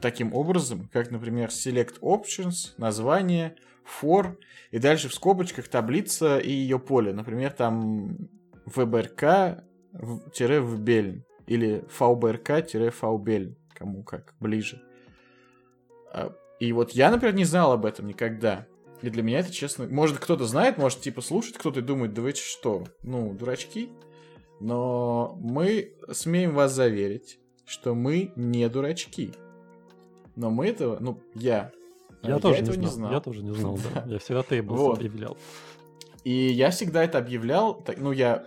таким 0.00 0.34
образом, 0.34 0.88
как, 0.92 1.10
например, 1.10 1.48
select 1.48 1.98
options, 2.00 2.74
название, 2.76 3.56
for, 3.86 4.36
и 4.70 4.78
дальше 4.78 5.08
в 5.08 5.14
скобочках 5.14 5.68
таблица 5.68 6.38
и 6.38 6.50
ее 6.50 6.78
поле. 6.78 7.12
Например, 7.12 7.52
там 7.52 8.16
vbrk-vbeln 8.66 11.22
или 11.46 11.84
vbrk-vbeln, 11.98 13.56
кому 13.74 14.02
как 14.02 14.34
ближе. 14.40 14.82
А, 16.12 16.34
и 16.58 16.72
вот 16.72 16.92
я, 16.92 17.10
например, 17.10 17.34
не 17.34 17.44
знал 17.44 17.72
об 17.72 17.86
этом 17.86 18.06
никогда. 18.06 18.66
И 19.02 19.10
для 19.10 19.22
меня 19.22 19.40
это, 19.40 19.52
честно... 19.52 19.86
Может, 19.86 20.18
кто-то 20.18 20.46
знает, 20.46 20.78
может, 20.78 21.00
типа, 21.00 21.20
слушать 21.20 21.58
кто-то 21.58 21.80
и 21.80 21.82
думает, 21.82 22.14
да 22.14 22.22
вы 22.22 22.32
что, 22.32 22.84
ну, 23.02 23.34
дурачки? 23.34 23.90
Но 24.58 25.36
мы 25.40 25.92
смеем 26.10 26.54
вас 26.54 26.72
заверить, 26.72 27.38
что 27.66 27.94
мы 27.94 28.32
не 28.36 28.66
дурачки. 28.70 29.34
Но 30.36 30.50
мы 30.50 30.68
этого, 30.68 30.98
ну, 31.00 31.20
я. 31.34 31.72
Я, 32.22 32.34
я 32.34 32.38
тоже 32.38 32.62
этого 32.62 32.76
не 32.76 32.86
знал. 32.86 32.90
не 32.90 32.94
знал. 32.94 33.12
Я 33.12 33.20
тоже 33.20 33.42
не 33.42 33.54
знал, 33.54 33.78
да. 33.94 34.04
Я 34.06 34.18
всегда 34.18 34.42
тейблс 34.42 34.78
вот. 34.78 34.98
объявлял. 34.98 35.36
И 36.24 36.32
я 36.32 36.70
всегда 36.70 37.02
это 37.02 37.18
объявлял. 37.18 37.84
Ну, 37.96 38.12
я 38.12 38.46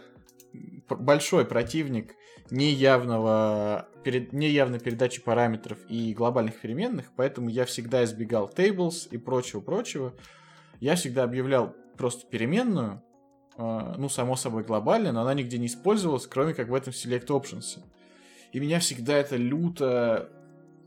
большой 0.90 1.46
противник 1.46 2.16
неявного, 2.52 3.88
перед, 4.04 4.34
неявной 4.34 4.80
передачи 4.80 5.22
параметров 5.22 5.78
и 5.88 6.14
глобальных 6.14 6.60
переменных, 6.60 7.12
поэтому 7.16 7.50
я 7.50 7.66
всегда 7.66 8.04
избегал 8.04 8.50
tables 8.50 9.08
и 9.12 9.18
прочего-прочего. 9.18 10.14
Я 10.80 10.96
всегда 10.96 11.24
объявлял 11.24 11.76
просто 11.98 12.26
переменную, 12.28 13.04
э, 13.58 13.94
ну, 13.98 14.10
само 14.10 14.36
собой, 14.36 14.64
глобальная, 14.64 15.12
но 15.12 15.22
она 15.22 15.34
нигде 15.34 15.58
не 15.58 15.68
использовалась, 15.68 16.26
кроме 16.28 16.54
как 16.54 16.70
в 16.70 16.74
этом 16.74 16.92
select 16.92 17.28
options. 17.28 17.80
И 18.52 18.60
меня 18.60 18.80
всегда 18.80 19.16
это 19.16 19.36
люто 19.36 20.30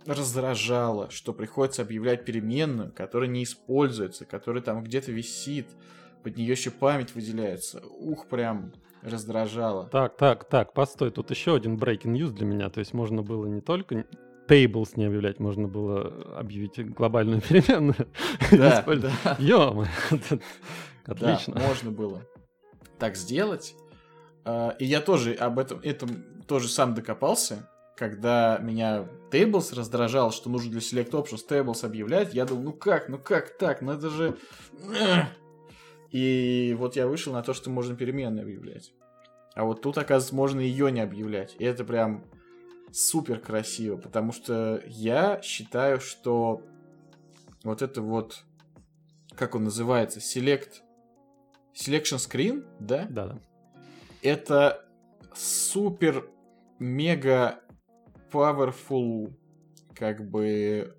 раздражало, 0.07 1.11
что 1.11 1.33
приходится 1.33 1.83
объявлять 1.83 2.25
переменную, 2.25 2.93
которая 2.93 3.29
не 3.29 3.45
используется, 3.45 4.25
которая 4.25 4.63
там 4.63 4.83
где-то 4.83 5.13
висит, 5.13 5.69
под 6.23 6.37
нее 6.37 6.53
еще 6.53 6.71
память 6.71 7.15
выделяется. 7.15 7.83
Ух, 7.99 8.27
прям 8.27 8.73
раздражало. 9.03 9.89
Так, 9.89 10.17
так, 10.17 10.49
так, 10.49 10.73
постой, 10.73 11.11
тут 11.11 11.31
еще 11.31 11.55
один 11.55 11.77
breaking 11.77 12.15
news 12.15 12.31
для 12.31 12.47
меня. 12.47 12.71
То 12.71 12.81
есть 12.81 12.95
можно 12.95 13.23
было 13.23 13.47
не 13.47 13.61
только 13.61 14.05
tables 14.49 14.93
не 14.97 15.07
объявлять, 15.07 15.41
можно 15.41 15.69
было 15.69 16.37
объявить 16.37 16.95
глобальную 16.95 17.41
переменную. 17.49 18.09
Да, 18.51 18.83
да. 18.83 19.37
Ё, 19.39 19.85
Отлично. 21.05 21.55
Да, 21.55 21.67
можно 21.67 21.91
было 21.91 22.23
так 22.99 23.17
сделать. 23.17 23.75
А, 24.45 24.77
и 24.79 24.85
я 24.85 25.01
тоже 25.01 25.35
об 25.35 25.59
этом, 25.59 25.81
этом 25.83 26.25
тоже 26.47 26.69
сам 26.69 26.95
докопался 26.95 27.69
когда 28.03 28.59
меня 28.59 29.07
Tables 29.31 29.73
раздражал, 29.77 30.33
что 30.33 30.51
нужно 30.51 30.73
для 30.73 30.81
Select 30.81 31.13
Options 31.13 31.47
Tables 31.49 31.87
объявлять, 31.87 32.35
я 32.35 32.45
думал, 32.45 32.65
ну 32.65 32.73
как, 32.73 33.09
ну 33.09 33.17
как 33.17 33.57
так, 33.57 33.81
ну 33.81 33.93
это 33.93 34.11
же... 34.11 34.37
И 36.11 36.75
вот 36.77 36.97
я 36.97 37.07
вышел 37.07 37.33
на 37.33 37.45
то, 37.45 37.55
что 37.55 37.71
можно 37.71 37.95
переменные 37.95 38.43
объявлять. 38.43 38.93
А 39.55 39.63
вот 39.65 39.83
тут, 39.83 39.99
оказывается, 39.99 40.35
можно 40.35 40.59
ее 40.59 40.91
не 40.91 41.01
объявлять. 41.01 41.55
И 41.61 41.65
это 41.65 41.85
прям 41.85 42.25
супер 42.91 43.39
красиво, 43.39 43.97
потому 43.97 44.33
что 44.33 44.83
я 44.89 45.41
считаю, 45.41 46.01
что 46.01 46.63
вот 47.63 47.83
это 47.83 48.03
вот, 48.03 48.43
как 49.37 49.55
он 49.55 49.63
называется, 49.63 50.19
Select... 50.19 50.81
Selection 51.73 52.19
Screen, 52.19 52.67
да? 52.81 53.07
Да, 53.09 53.27
да. 53.29 53.39
Это 54.23 54.85
супер 55.35 56.29
мега 56.81 57.61
powerful 58.33 59.33
как 59.95 60.29
бы 60.29 60.95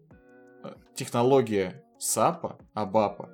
э, 0.63 0.73
технология 0.95 1.83
САПа, 1.97 2.59
АБАПа, 2.73 3.29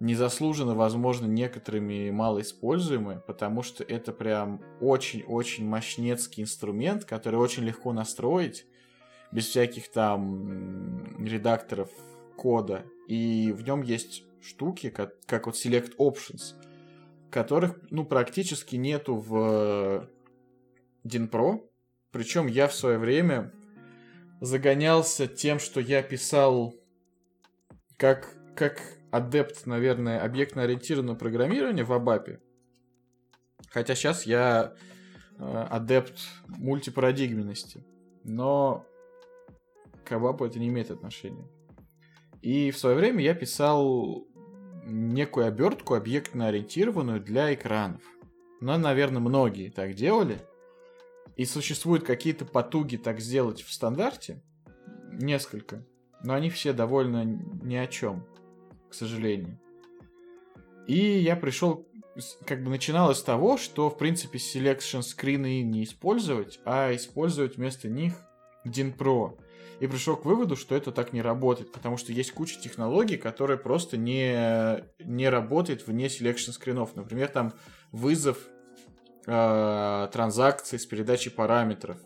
незаслуженно, 0.00 0.74
возможно, 0.74 1.26
некоторыми 1.26 2.10
малоиспользуемы, 2.10 3.22
потому 3.26 3.62
что 3.62 3.82
это 3.82 4.12
прям 4.12 4.60
очень-очень 4.80 5.66
мощнецкий 5.66 6.42
инструмент, 6.42 7.04
который 7.04 7.36
очень 7.36 7.64
легко 7.64 7.92
настроить, 7.92 8.66
без 9.32 9.46
всяких 9.46 9.90
там 9.90 11.24
редакторов 11.24 11.90
кода. 12.36 12.84
И 13.08 13.52
в 13.52 13.62
нем 13.62 13.82
есть 13.82 14.24
штуки, 14.40 14.90
как, 14.90 15.20
как 15.26 15.46
вот 15.46 15.56
Select 15.56 15.96
Options, 15.98 16.54
которых, 17.30 17.78
ну, 17.90 18.04
практически 18.04 18.76
нету 18.76 19.16
в 19.16 20.08
DynPro, 21.04 21.67
причем 22.18 22.48
я 22.48 22.66
в 22.66 22.74
свое 22.74 22.98
время 22.98 23.52
загонялся 24.40 25.28
тем, 25.28 25.60
что 25.60 25.78
я 25.78 26.02
писал 26.02 26.74
как, 27.96 28.34
как 28.56 28.82
адепт, 29.12 29.66
наверное, 29.66 30.20
объектно-ориентированного 30.24 31.14
программирования 31.14 31.84
в 31.84 31.92
Абапе. 31.92 32.40
Хотя 33.70 33.94
сейчас 33.94 34.26
я 34.26 34.74
э, 35.38 35.66
адепт 35.70 36.18
мультипарадигменности. 36.48 37.84
Но 38.24 38.84
к 40.04 40.10
Абапу 40.10 40.44
это 40.44 40.58
не 40.58 40.66
имеет 40.66 40.90
отношения. 40.90 41.46
И 42.42 42.72
в 42.72 42.78
свое 42.78 42.96
время 42.96 43.22
я 43.22 43.34
писал 43.34 44.26
некую 44.84 45.46
обертку 45.46 45.94
объектно-ориентированную 45.94 47.20
для 47.20 47.54
экранов. 47.54 48.02
но, 48.60 48.76
наверное, 48.76 49.20
многие 49.20 49.70
так 49.70 49.94
делали. 49.94 50.40
И 51.38 51.44
существуют 51.44 52.04
какие-то 52.04 52.44
потуги 52.44 52.96
так 52.96 53.20
сделать 53.20 53.62
в 53.62 53.72
стандарте, 53.72 54.42
несколько, 55.12 55.86
но 56.24 56.34
они 56.34 56.50
все 56.50 56.72
довольно 56.72 57.24
ни 57.24 57.76
о 57.76 57.86
чем, 57.86 58.26
к 58.90 58.94
сожалению. 58.94 59.60
И 60.88 60.96
я 60.96 61.36
пришел, 61.36 61.86
как 62.44 62.64
бы 62.64 62.70
начиналось 62.70 63.18
с 63.18 63.22
того, 63.22 63.56
что, 63.56 63.88
в 63.88 63.96
принципе, 63.96 64.38
selection 64.38 65.02
скрины 65.02 65.62
не 65.62 65.84
использовать, 65.84 66.58
а 66.64 66.92
использовать 66.92 67.56
вместо 67.56 67.88
них 67.88 68.14
DIN 68.66 69.38
И 69.78 69.86
пришел 69.86 70.16
к 70.16 70.24
выводу, 70.24 70.56
что 70.56 70.74
это 70.74 70.90
так 70.90 71.12
не 71.12 71.22
работает, 71.22 71.70
потому 71.70 71.98
что 71.98 72.12
есть 72.12 72.32
куча 72.32 72.58
технологий, 72.60 73.16
которые 73.16 73.58
просто 73.58 73.96
не, 73.96 74.82
не 74.98 75.28
работают 75.28 75.86
вне 75.86 76.06
selection 76.06 76.50
скринов. 76.50 76.96
Например, 76.96 77.28
там 77.28 77.52
вызов 77.92 78.38
э, 79.28 80.08
транзакций 80.12 80.78
с 80.78 80.86
передачей 80.86 81.30
параметров. 81.30 81.98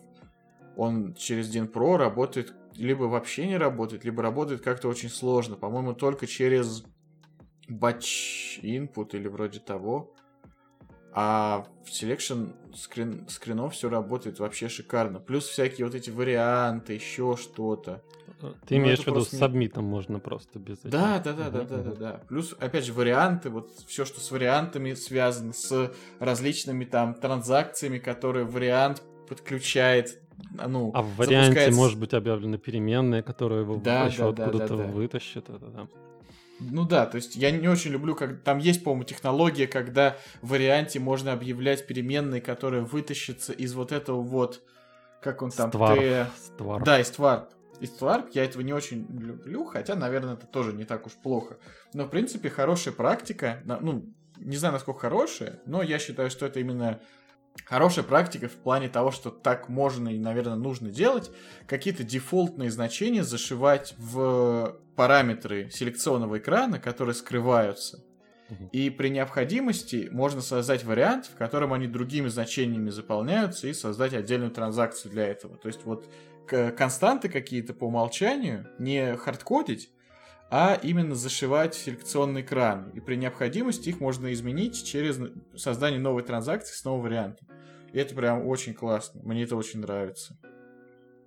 Он 0.75 1.13
через 1.15 1.53
DIN 1.53 1.97
работает 1.97 2.53
либо 2.75 3.03
вообще 3.03 3.47
не 3.47 3.57
работает, 3.57 4.03
либо 4.03 4.23
работает 4.23 4.61
как-то 4.61 4.87
очень 4.87 5.09
сложно. 5.09 5.55
По-моему, 5.55 5.93
только 5.93 6.27
через 6.27 6.83
batch 7.69 8.61
input 8.61 9.09
или 9.13 9.27
вроде 9.27 9.59
того. 9.59 10.13
А 11.15 11.67
в 11.85 11.89
selection 11.89 12.55
скрин, 12.75 13.27
скринов 13.29 13.73
все 13.73 13.89
работает 13.89 14.39
вообще 14.39 14.67
шикарно. 14.67 15.19
Плюс 15.19 15.45
всякие 15.45 15.85
вот 15.85 15.93
эти 15.95 16.09
варианты, 16.09 16.93
еще 16.93 17.37
что-то. 17.37 18.03
Ты 18.65 18.77
ну, 18.77 18.83
имеешь 18.83 18.99
в 18.99 19.07
виду 19.07 19.21
с 19.21 19.29
сабмитом 19.29 19.85
можно 19.85 20.19
просто 20.19 20.59
без 20.59 20.79
этого. 20.79 20.91
Да, 20.91 21.19
да, 21.19 21.33
да, 21.33 21.49
да, 21.49 21.61
да, 21.63 21.77
да, 21.77 21.91
да. 21.95 22.21
Плюс, 22.27 22.55
опять 22.59 22.85
же, 22.85 22.93
варианты, 22.93 23.49
вот 23.49 23.71
все, 23.87 24.05
что 24.05 24.19
с 24.19 24.31
вариантами 24.31 24.93
связано, 24.93 25.53
с 25.53 25.91
различными 26.19 26.85
там 26.85 27.13
транзакциями, 27.13 27.99
которые 27.99 28.45
вариант 28.45 29.01
подключает 29.27 30.19
а, 30.57 30.67
ну, 30.67 30.91
а 30.93 31.01
в 31.01 31.15
варианте 31.15 31.45
запускается... 31.45 31.79
может 31.79 31.99
быть 31.99 32.13
объявлены 32.13 32.57
переменные, 32.57 33.23
которые 33.23 33.61
его 33.61 33.77
да, 33.77 34.05
еще 34.05 34.31
да, 34.31 34.45
откуда-то 34.45 34.77
да, 34.77 34.83
да, 34.83 34.91
вытащат. 34.91 35.49
Это, 35.49 35.65
да. 35.67 35.87
Ну 36.59 36.85
да, 36.85 37.05
то 37.05 37.15
есть 37.15 37.35
я 37.35 37.51
не 37.51 37.67
очень 37.67 37.91
люблю, 37.91 38.15
как 38.15 38.41
там 38.41 38.57
есть, 38.59 38.83
по-моему, 38.83 39.03
технология, 39.03 39.67
когда 39.67 40.17
в 40.41 40.49
варианте 40.49 40.99
можно 40.99 41.33
объявлять 41.33 41.85
переменные, 41.87 42.41
которые 42.41 42.83
вытащатся 42.83 43.53
из 43.53 43.73
вот 43.73 43.91
этого 43.91 44.21
вот, 44.21 44.61
как 45.21 45.41
он 45.41 45.51
там, 45.51 45.69
ствар. 45.69 45.97
Т... 45.97 46.27
Ствар. 46.37 46.83
Да, 46.83 46.99
из 46.99 47.07
ствар. 47.07 47.47
Из 47.83 47.89
ствар 47.89 48.25
я 48.31 48.45
этого 48.45 48.61
не 48.61 48.71
очень 48.71 49.05
люблю, 49.09 49.65
хотя, 49.65 49.95
наверное, 49.95 50.35
это 50.35 50.47
тоже 50.47 50.71
не 50.71 50.85
так 50.85 51.05
уж 51.05 51.11
плохо. 51.11 51.57
Но, 51.93 52.05
в 52.05 52.09
принципе, 52.09 52.49
хорошая 52.49 52.93
практика, 52.93 53.61
ну, 53.65 54.05
не 54.37 54.55
знаю, 54.55 54.71
насколько 54.71 55.01
хорошая, 55.01 55.59
но 55.65 55.83
я 55.83 55.99
считаю, 55.99 56.29
что 56.29 56.45
это 56.45 56.61
именно 56.61 57.01
хорошая 57.65 58.05
практика 58.05 58.47
в 58.47 58.53
плане 58.53 58.87
того, 58.87 59.11
что 59.11 59.31
так 59.31 59.67
можно 59.67 60.07
и, 60.07 60.17
наверное, 60.17 60.55
нужно 60.55 60.91
делать, 60.91 61.29
какие-то 61.67 62.05
дефолтные 62.05 62.71
значения 62.71 63.25
зашивать 63.25 63.95
в 63.97 64.79
параметры 64.95 65.69
селекционного 65.69 66.37
экрана, 66.37 66.79
которые 66.79 67.15
скрываются. 67.15 68.01
И 68.71 68.89
при 68.91 69.09
необходимости 69.09 70.07
можно 70.11 70.39
создать 70.39 70.85
вариант, 70.85 71.25
в 71.25 71.35
котором 71.35 71.73
они 71.73 71.87
другими 71.87 72.29
значениями 72.29 72.91
заполняются, 72.91 73.67
и 73.67 73.73
создать 73.73 74.13
отдельную 74.13 74.51
транзакцию 74.51 75.11
для 75.11 75.27
этого. 75.27 75.57
То 75.57 75.67
есть 75.67 75.83
вот 75.83 76.07
константы 76.47 77.29
какие-то 77.29 77.73
по 77.73 77.85
умолчанию 77.85 78.67
не 78.79 79.15
хардкодить, 79.15 79.91
а 80.49 80.79
именно 80.81 81.15
зашивать 81.15 81.73
селекционный 81.73 82.41
экран. 82.41 82.91
И 82.91 82.99
при 82.99 83.15
необходимости 83.15 83.89
их 83.89 83.99
можно 83.99 84.31
изменить 84.33 84.85
через 84.85 85.19
создание 85.55 85.99
новой 85.99 86.23
транзакции 86.23 86.75
с 86.75 86.83
новым 86.85 87.01
вариантом. 87.01 87.47
И 87.91 87.97
это 87.97 88.13
прям 88.13 88.45
очень 88.45 88.73
классно. 88.73 89.21
Мне 89.23 89.43
это 89.43 89.55
очень 89.55 89.79
нравится. 89.79 90.37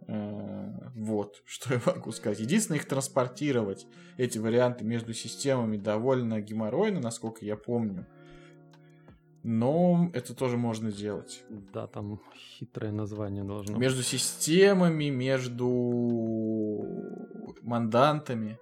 Э, 0.09 0.73
вот, 0.95 1.43
что 1.45 1.75
я 1.75 1.81
могу 1.85 2.12
сказать. 2.12 2.39
Единственное, 2.39 2.79
их 2.79 2.87
транспортировать, 2.87 3.87
эти 4.17 4.39
варианты 4.39 4.85
между 4.85 5.12
системами, 5.12 5.77
довольно 5.77 6.41
геморройно, 6.41 7.01
насколько 7.01 7.45
я 7.45 7.57
помню. 7.57 8.07
Но 9.49 10.11
это 10.12 10.34
тоже 10.34 10.57
можно 10.57 10.90
сделать. 10.90 11.44
Да, 11.49 11.86
там 11.86 12.20
хитрое 12.34 12.90
название 12.90 13.44
должно 13.44 13.78
Между 13.78 14.03
системами, 14.03 15.05
между 15.05 16.84
мандантами. 17.62 18.59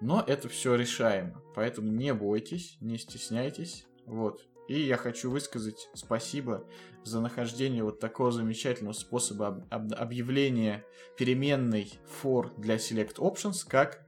Но 0.00 0.24
это 0.26 0.48
все 0.48 0.74
решаемо. 0.74 1.42
Поэтому 1.54 1.92
не 1.92 2.14
бойтесь, 2.14 2.78
не 2.80 2.96
стесняйтесь. 2.96 3.84
Вот. 4.06 4.46
И 4.68 4.80
я 4.80 4.96
хочу 4.96 5.30
высказать 5.30 5.90
спасибо 5.92 6.64
за 7.02 7.20
нахождение 7.20 7.84
вот 7.84 8.00
такого 8.00 8.32
замечательного 8.32 8.94
способа 8.94 9.66
об 9.68 9.92
объявления 9.92 10.82
переменной 11.18 11.92
for 12.22 12.58
для 12.58 12.76
select 12.76 13.16
options, 13.16 13.68
как, 13.68 14.06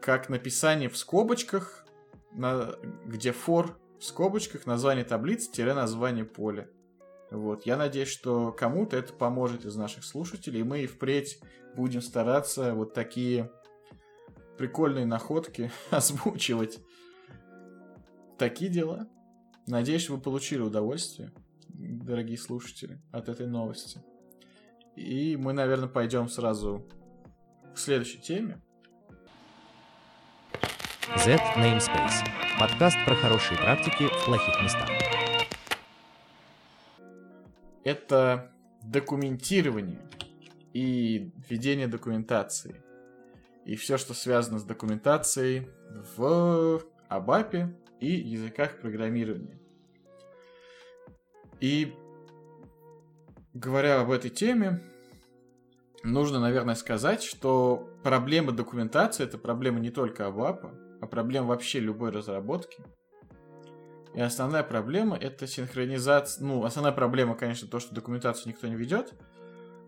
как 0.00 0.28
написание 0.28 0.88
в 0.88 0.96
скобочках, 0.96 1.84
на, 2.32 2.76
где 3.06 3.30
for 3.30 3.74
в 4.02 4.04
скобочках 4.04 4.66
название 4.66 5.04
таблицы-название 5.04 6.24
поля. 6.24 6.68
Вот. 7.30 7.66
Я 7.66 7.76
надеюсь, 7.76 8.08
что 8.08 8.50
кому-то 8.50 8.96
это 8.96 9.12
поможет 9.12 9.64
из 9.64 9.76
наших 9.76 10.02
слушателей, 10.02 10.62
и 10.62 10.64
мы 10.64 10.80
и 10.80 10.86
впредь 10.88 11.38
будем 11.76 12.02
стараться 12.02 12.74
вот 12.74 12.94
такие 12.94 13.52
прикольные 14.58 15.06
находки 15.06 15.70
озвучивать. 15.90 16.80
Такие 18.38 18.72
дела. 18.72 19.06
Надеюсь, 19.68 20.10
вы 20.10 20.20
получили 20.20 20.62
удовольствие, 20.62 21.32
дорогие 21.68 22.38
слушатели, 22.38 23.00
от 23.12 23.28
этой 23.28 23.46
новости. 23.46 24.02
И 24.96 25.36
мы, 25.36 25.52
наверное, 25.52 25.88
пойдем 25.88 26.28
сразу 26.28 26.88
к 27.72 27.78
следующей 27.78 28.20
теме. 28.20 28.60
Z 31.02 31.40
Namespace. 31.56 32.24
Подкаст 32.60 32.96
про 33.04 33.16
хорошие 33.16 33.58
практики 33.58 34.06
в 34.06 34.24
плохих 34.24 34.62
местах. 34.62 34.88
Это 37.82 38.52
документирование 38.84 40.08
и 40.72 41.32
ведение 41.50 41.88
документации 41.88 42.80
и 43.64 43.74
все, 43.74 43.98
что 43.98 44.14
связано 44.14 44.60
с 44.60 44.62
документацией 44.62 45.66
в 46.16 46.82
ABAP 47.10 47.74
и 47.98 48.06
языках 48.06 48.78
программирования. 48.78 49.58
И 51.60 51.92
говоря 53.54 54.00
об 54.00 54.12
этой 54.12 54.30
теме, 54.30 54.80
нужно, 56.04 56.38
наверное, 56.38 56.76
сказать, 56.76 57.24
что 57.24 57.90
проблема 58.04 58.52
документации 58.52 59.24
это 59.24 59.36
проблема 59.36 59.80
не 59.80 59.90
только 59.90 60.22
ABAP, 60.22 60.91
а 61.02 61.06
проблема 61.08 61.48
вообще 61.48 61.80
любой 61.80 62.12
разработки. 62.12 62.80
И 64.14 64.20
основная 64.20 64.62
проблема 64.62 65.16
это 65.16 65.48
синхронизация. 65.48 66.44
Ну, 66.44 66.64
основная 66.64 66.92
проблема, 66.92 67.34
конечно, 67.34 67.66
то, 67.66 67.80
что 67.80 67.92
документацию 67.92 68.52
никто 68.52 68.68
не 68.68 68.76
ведет. 68.76 69.12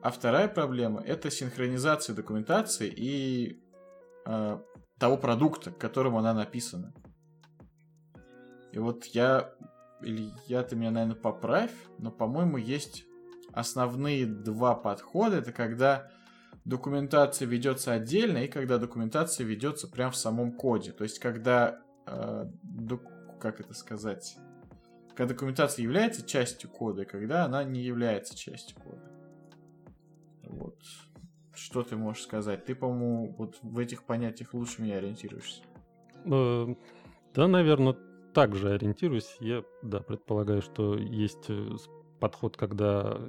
А 0.02 0.10
вторая 0.10 0.48
проблема 0.48 1.00
это 1.00 1.30
синхронизация 1.30 2.16
документации 2.16 2.88
и 2.88 3.62
э, 4.26 4.58
того 4.98 5.16
продукта, 5.16 5.70
к 5.70 5.78
которому 5.78 6.18
она 6.18 6.34
написана. 6.34 6.92
И 8.72 8.78
вот 8.80 9.04
я, 9.04 9.54
или 10.02 10.32
я 10.48 10.64
ты 10.64 10.74
меня, 10.74 10.90
наверное, 10.90 11.14
поправь, 11.14 11.72
но, 11.98 12.10
по-моему, 12.10 12.56
есть 12.56 13.04
основные 13.52 14.26
два 14.26 14.74
подхода. 14.74 15.36
Это 15.36 15.52
когда 15.52 16.10
документация 16.64 17.46
ведется 17.46 17.92
отдельно 17.92 18.38
и 18.38 18.48
когда 18.48 18.78
документация 18.78 19.44
ведется 19.44 19.88
прямо 19.88 20.12
в 20.12 20.16
самом 20.16 20.52
коде. 20.52 20.92
То 20.92 21.04
есть, 21.04 21.18
когда, 21.18 21.80
э, 22.06 22.46
как 23.40 23.60
это 23.60 23.74
сказать, 23.74 24.36
когда 25.14 25.34
документация 25.34 25.82
является 25.82 26.26
частью 26.26 26.70
кода, 26.70 27.02
и 27.02 27.06
когда 27.06 27.44
она 27.44 27.62
не 27.64 27.82
является 27.82 28.36
частью 28.36 28.76
кода. 28.80 29.10
Вот. 30.42 30.78
Что 31.54 31.82
ты 31.82 31.96
можешь 31.96 32.24
сказать? 32.24 32.64
Ты, 32.64 32.74
по-моему, 32.74 33.34
вот 33.38 33.58
в 33.62 33.78
этих 33.78 34.04
понятиях 34.04 34.54
лучше 34.54 34.82
меня 34.82 34.96
ориентируешься. 34.96 35.62
Э, 36.24 36.74
да, 37.34 37.46
наверное, 37.46 37.96
так 38.32 38.56
же 38.56 38.72
ориентируюсь. 38.72 39.36
Я, 39.38 39.62
да, 39.82 40.00
предполагаю, 40.00 40.62
что 40.62 40.96
есть 40.96 41.48
э, 41.48 41.76
подход, 42.18 42.56
когда 42.56 43.20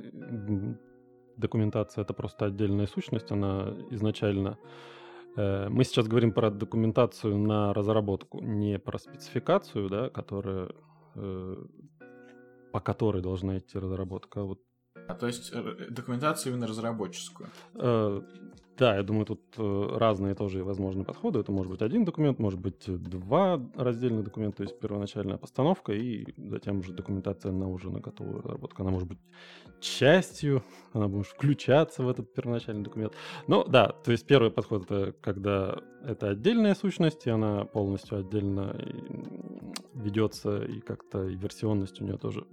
документация 1.38 2.03
это 2.03 2.13
просто 2.13 2.45
отдельная 2.45 2.88
сущность, 2.88 3.31
она 3.31 3.73
изначально... 3.91 4.57
Э, 5.38 5.67
мы 5.69 5.83
сейчас 5.83 6.07
говорим 6.07 6.31
про 6.31 6.49
документацию 6.49 7.38
на 7.38 7.73
разработку, 7.73 8.41
не 8.41 8.79
про 8.79 8.97
спецификацию, 8.97 9.89
да, 9.89 10.09
которая, 10.09 10.69
по 12.71 12.79
которой 12.79 13.21
должна 13.21 13.57
идти 13.57 13.79
разработка, 13.79 14.41
а 14.41 14.43
вот 14.43 14.59
А 15.07 15.13
то 15.13 15.27
есть 15.27 15.51
э, 15.53 15.88
документацию 15.89 16.53
именно 16.53 16.67
разработческую? 16.67 17.49
Да, 18.78 18.97
я 18.97 19.03
думаю, 19.03 19.26
тут 19.26 19.41
э, 19.57 19.88
разные 19.97 20.36
тоже 20.36 20.63
возможные 20.63 21.05
подходы. 21.05 21.39
Это 21.39 21.51
может 21.51 21.71
быть 21.71 21.82
один 21.82 22.03
документ, 22.03 22.39
может 22.39 22.59
быть 22.59 22.84
два 22.88 23.61
раздельных 23.76 24.26
документа, 24.26 24.57
то 24.57 24.63
есть 24.63 24.78
первоначальная 24.80 25.38
постановка 25.38 25.93
и 25.93 26.26
затем 26.38 26.80
уже 26.80 26.91
документация 26.91 27.53
на 27.53 27.69
уже 27.69 27.89
на 27.89 28.01
готовую 28.01 28.41
разработку. 28.41 28.82
Она 28.82 28.91
может 28.91 29.07
быть 29.07 29.19
частью, 29.80 30.61
она 30.91 31.07
может 31.07 31.32
включаться 31.32 32.03
в 32.03 32.09
этот 32.09 32.34
первоначальный 32.34 32.84
документ. 32.84 33.13
Ну 33.47 33.63
да, 33.63 33.88
то 33.88 34.11
есть 34.11 34.28
первый 34.28 34.51
подход 34.51 34.91
это 34.91 35.13
когда 35.21 35.80
это 36.03 36.30
отдельная 36.30 36.76
сущность, 36.76 37.26
и 37.28 37.30
она 37.30 37.63
полностью 37.63 38.19
отдельно 38.19 38.76
ведется, 39.93 40.63
и 40.65 40.82
как-то 40.82 41.28
и 41.30 41.36
версионность 41.36 42.01
у 42.01 42.03
нее 42.03 42.17
тоже 42.17 42.45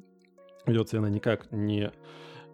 ведется, 0.67 0.97
и 0.97 0.99
она 1.01 1.11
никак 1.11 1.51
не 1.51 1.91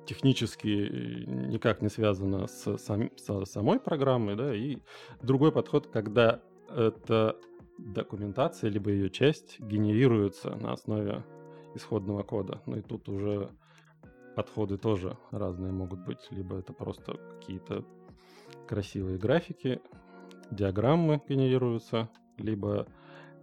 технически 0.08 1.24
никак 1.26 1.82
не 1.82 1.90
связано 1.90 2.46
с, 2.46 2.78
сам, 2.78 3.10
с 3.16 3.44
самой 3.44 3.78
программой, 3.78 4.36
да, 4.36 4.54
и 4.54 4.78
другой 5.22 5.52
подход, 5.52 5.88
когда 5.88 6.40
эта 6.74 7.36
документация, 7.76 8.70
либо 8.70 8.90
ее 8.90 9.10
часть 9.10 9.60
генерируется 9.60 10.56
на 10.56 10.72
основе 10.72 11.24
исходного 11.74 12.22
кода. 12.22 12.62
Ну 12.64 12.76
и 12.76 12.80
тут 12.80 13.08
уже 13.08 13.50
подходы 14.34 14.78
тоже 14.78 15.18
разные 15.30 15.72
могут 15.72 16.00
быть. 16.06 16.26
Либо 16.30 16.56
это 16.56 16.72
просто 16.72 17.18
какие-то 17.38 17.84
красивые 18.66 19.18
графики, 19.18 19.80
диаграммы 20.50 21.20
генерируются, 21.28 22.08
либо 22.38 22.86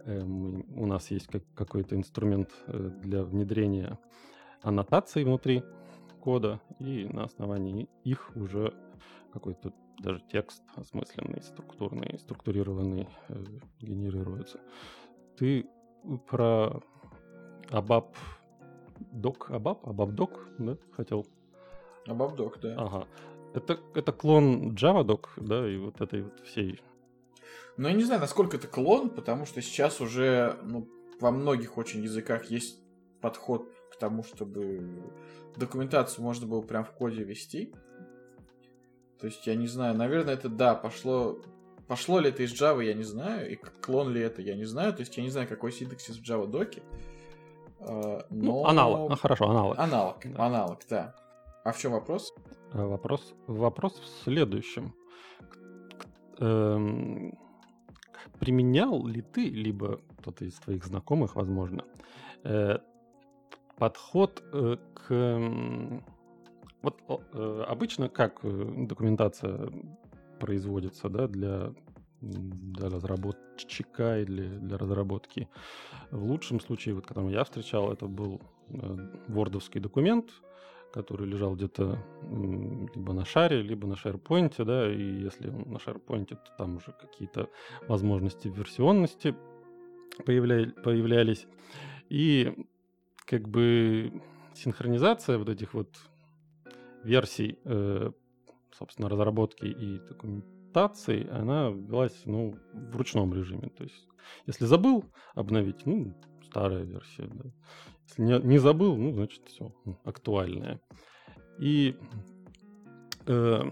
э, 0.04 0.20
у 0.20 0.86
нас 0.86 1.10
есть 1.12 1.28
как, 1.28 1.44
какой-то 1.54 1.94
инструмент 1.94 2.50
э, 2.66 2.90
для 3.02 3.22
внедрения 3.22 3.98
аннотаций 4.62 5.24
внутри 5.24 5.62
кода, 6.26 6.60
и 6.80 7.04
на 7.04 7.22
основании 7.22 7.88
их 8.02 8.32
уже 8.34 8.74
какой-то 9.32 9.72
даже 10.02 10.20
текст 10.32 10.60
осмысленный, 10.74 11.40
структурный, 11.40 12.18
структурированный 12.18 13.08
э, 13.28 13.44
генерируется. 13.80 14.58
Ты 15.38 15.68
про 16.26 16.82
Абаб 17.70 18.16
Док, 19.12 19.52
Абаб, 19.52 19.86
Абаб 19.88 20.10
Док, 20.10 20.48
да, 20.58 20.76
хотел? 20.96 21.24
Абаб 22.08 22.34
Док, 22.34 22.58
да. 22.60 22.74
Ага. 22.76 23.06
Это, 23.54 23.78
это 23.94 24.10
клон 24.10 24.74
JavaDoc, 24.74 25.26
да, 25.36 25.70
и 25.70 25.76
вот 25.76 26.00
этой 26.00 26.22
вот 26.22 26.40
всей... 26.40 26.80
Ну, 27.76 27.86
я 27.86 27.94
не 27.94 28.02
знаю, 28.02 28.20
насколько 28.20 28.56
это 28.56 28.66
клон, 28.66 29.10
потому 29.10 29.46
что 29.46 29.62
сейчас 29.62 30.00
уже 30.00 30.58
ну, 30.64 30.88
во 31.20 31.30
многих 31.30 31.78
очень 31.78 32.02
языках 32.02 32.46
есть 32.46 32.80
подход 33.20 33.70
к 33.92 33.96
тому, 33.96 34.24
чтобы 34.24 35.12
документацию 35.56 36.24
можно 36.24 36.46
было 36.46 36.62
прям 36.62 36.84
в 36.84 36.92
коде 36.92 37.22
вести. 37.24 37.72
То 39.20 39.26
есть, 39.26 39.46
я 39.46 39.54
не 39.54 39.66
знаю, 39.66 39.96
наверное, 39.96 40.34
это 40.34 40.48
да, 40.48 40.74
пошло... 40.74 41.40
Пошло 41.88 42.18
ли 42.18 42.30
это 42.30 42.42
из 42.42 42.52
Java, 42.52 42.84
я 42.84 42.94
не 42.94 43.04
знаю, 43.04 43.48
и 43.48 43.54
клон 43.54 44.12
ли 44.12 44.20
это, 44.20 44.42
я 44.42 44.56
не 44.56 44.64
знаю. 44.64 44.92
То 44.92 45.00
есть, 45.00 45.16
я 45.16 45.22
не 45.22 45.30
знаю, 45.30 45.46
какой 45.46 45.70
синтаксис 45.70 46.16
в 46.16 46.22
Java 46.22 46.46
доке. 46.48 46.82
А, 47.80 48.26
но... 48.30 48.44
Ну, 48.44 48.66
аналог, 48.66 49.12
а, 49.12 49.16
хорошо, 49.16 49.48
аналог. 49.48 49.78
Аналог, 49.78 50.16
да. 50.24 50.46
аналог, 50.46 50.80
да. 50.90 51.14
А 51.64 51.72
в 51.72 51.78
чем 51.78 51.92
вопрос? 51.92 52.34
А, 52.72 52.86
вопрос, 52.86 53.34
вопрос 53.46 54.00
в 54.00 54.24
следующем. 54.24 54.94
Эм, 56.38 57.38
применял 58.40 59.06
ли 59.06 59.22
ты, 59.22 59.48
либо 59.48 60.00
кто-то 60.18 60.44
из 60.44 60.54
твоих 60.54 60.84
знакомых, 60.84 61.36
возможно, 61.36 61.84
э, 62.44 62.78
подход 63.76 64.42
э, 64.52 64.76
к... 64.94 65.52
Вот 66.82 67.02
э, 67.08 67.64
обычно 67.66 68.08
как 68.08 68.40
э, 68.42 68.86
документация 68.86 69.70
производится 70.40 71.08
да, 71.08 71.26
для, 71.26 71.72
для 72.20 72.88
разработчика 72.88 74.20
или 74.20 74.46
для 74.58 74.78
разработки. 74.78 75.48
В 76.10 76.24
лучшем 76.24 76.60
случае, 76.60 76.94
вот, 76.94 77.06
которым 77.06 77.30
я 77.30 77.44
встречал, 77.44 77.92
это 77.92 78.06
был 78.06 78.40
вордовский 79.28 79.80
документ, 79.80 80.30
который 80.92 81.26
лежал 81.26 81.54
где-то 81.54 81.98
либо 82.94 83.12
на 83.12 83.24
шаре, 83.24 83.62
либо 83.62 83.86
на 83.86 83.94
SharePoint, 83.94 84.64
да, 84.64 84.92
и 84.92 85.22
если 85.22 85.50
на 85.50 85.76
SharePoint, 85.76 86.26
то 86.26 86.38
там 86.58 86.76
уже 86.76 86.92
какие-то 86.92 87.48
возможности 87.88 88.48
версионности 88.48 89.34
появля... 90.24 90.72
появлялись. 90.82 91.46
И 92.08 92.66
как 93.26 93.48
бы 93.48 94.22
синхронизация 94.54 95.38
вот 95.38 95.48
этих 95.48 95.74
вот 95.74 95.88
версий, 97.02 97.58
э, 97.64 98.10
собственно, 98.72 99.08
разработки 99.08 99.64
и 99.64 99.98
документации, 99.98 101.28
она 101.28 101.70
велась, 101.70 102.22
ну, 102.24 102.56
в 102.72 102.96
ручном 102.96 103.34
режиме. 103.34 103.68
То 103.76 103.84
есть, 103.84 104.08
если 104.46 104.64
забыл 104.64 105.04
обновить, 105.34 105.86
ну, 105.86 106.14
старая 106.44 106.84
версия, 106.84 107.26
да. 107.26 107.50
Если 108.08 108.22
не, 108.22 108.38
не 108.40 108.58
забыл, 108.58 108.96
ну, 108.96 109.12
значит, 109.12 109.42
все, 109.46 109.72
актуальная. 110.04 110.80
И 111.58 111.96
э, 113.26 113.62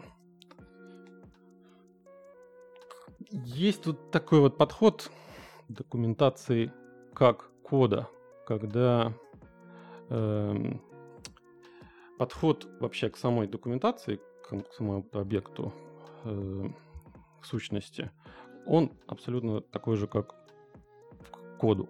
есть 3.31 3.83
тут 3.83 4.11
такой 4.11 4.41
вот 4.41 4.59
подход 4.59 5.11
документации 5.69 6.73
как 7.15 7.51
кода, 7.63 8.09
когда 8.47 9.15
подход 12.19 12.69
вообще 12.81 13.11
к 13.11 13.17
самой 13.17 13.47
документации, 13.47 14.21
к 14.43 14.73
самому 14.73 15.07
объекту, 15.13 15.73
э, 16.25 16.69
к 17.41 17.45
сущности, 17.45 18.11
он 18.67 18.93
абсолютно 19.07 19.61
такой 19.61 19.97
же, 19.97 20.07
как 20.07 20.35
к 21.31 21.59
коду. 21.59 21.89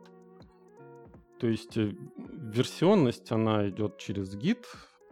То 1.39 1.47
есть 1.47 1.77
э, 1.77 1.95
версионность, 2.17 3.31
она 3.33 3.69
идет 3.69 3.99
через 3.99 4.35
гид, 4.35 4.67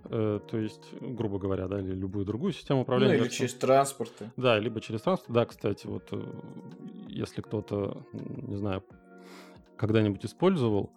э, 0.05 0.41
то 0.49 0.57
есть, 0.57 0.93
грубо 1.01 1.39
говоря, 1.39 1.69
да, 1.69 1.81
или 1.81 1.95
любую 1.95 2.25
другую 2.25 2.53
систему 2.53 2.83
управления. 2.83 3.19
Ну, 3.19 3.25
или 3.25 3.31
через 3.31 3.55
транспорты. 3.55 4.31
Да, 4.37 4.59
либо 4.59 4.81
через 4.81 5.03
транспорт. 5.03 5.33
Да, 5.33 5.45
кстати, 5.45 5.87
вот 5.87 6.11
если 7.09 7.43
кто-то, 7.43 8.07
не 8.13 8.57
знаю, 8.57 8.83
когда-нибудь 9.77 10.25
использовал 10.25 10.93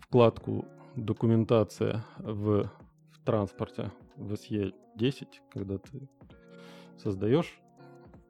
вкладку 0.00 0.64
документация 0.96 2.04
в, 2.18 2.64
в 2.64 3.24
транспорте 3.24 3.92
в 4.16 4.32
SE10, 4.32 5.26
когда 5.50 5.78
ты 5.78 6.08
создаешь 6.96 7.60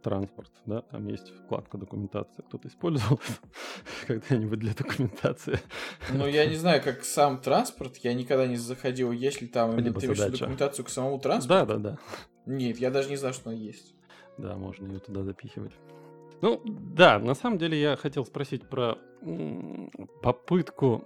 транспорт, 0.02 0.50
да, 0.64 0.82
там 0.82 1.06
есть 1.06 1.32
вкладка 1.44 1.76
документация. 1.76 2.42
Кто-то 2.44 2.68
использовал 2.68 3.20
когда-нибудь 4.06 4.58
для 4.58 4.72
документации? 4.72 5.58
Ну, 6.12 6.26
я 6.26 6.46
не 6.46 6.56
знаю, 6.56 6.82
как 6.82 7.04
сам 7.04 7.40
транспорт, 7.40 7.96
я 7.98 8.14
никогда 8.14 8.46
не 8.46 8.56
заходил, 8.56 9.12
есть 9.12 9.42
ли 9.42 9.48
там 9.48 9.76
ты 9.76 9.82
документацию 9.90 10.84
к 10.84 10.88
самому 10.88 11.18
транспорту? 11.18 11.66
Да, 11.66 11.78
да, 11.78 11.90
да. 11.90 11.98
Нет, 12.46 12.78
я 12.78 12.90
даже 12.90 13.10
не 13.10 13.16
знаю, 13.16 13.34
что 13.34 13.50
она 13.50 13.58
есть. 13.58 13.94
Да, 14.38 14.56
можно 14.56 14.86
ее 14.86 15.00
туда 15.00 15.24
запихивать. 15.24 15.72
Ну, 16.40 16.62
да, 16.64 17.18
на 17.18 17.34
самом 17.34 17.58
деле 17.58 17.80
я 17.80 17.96
хотел 17.96 18.24
спросить 18.24 18.68
про 18.68 18.96
попытку 20.22 21.04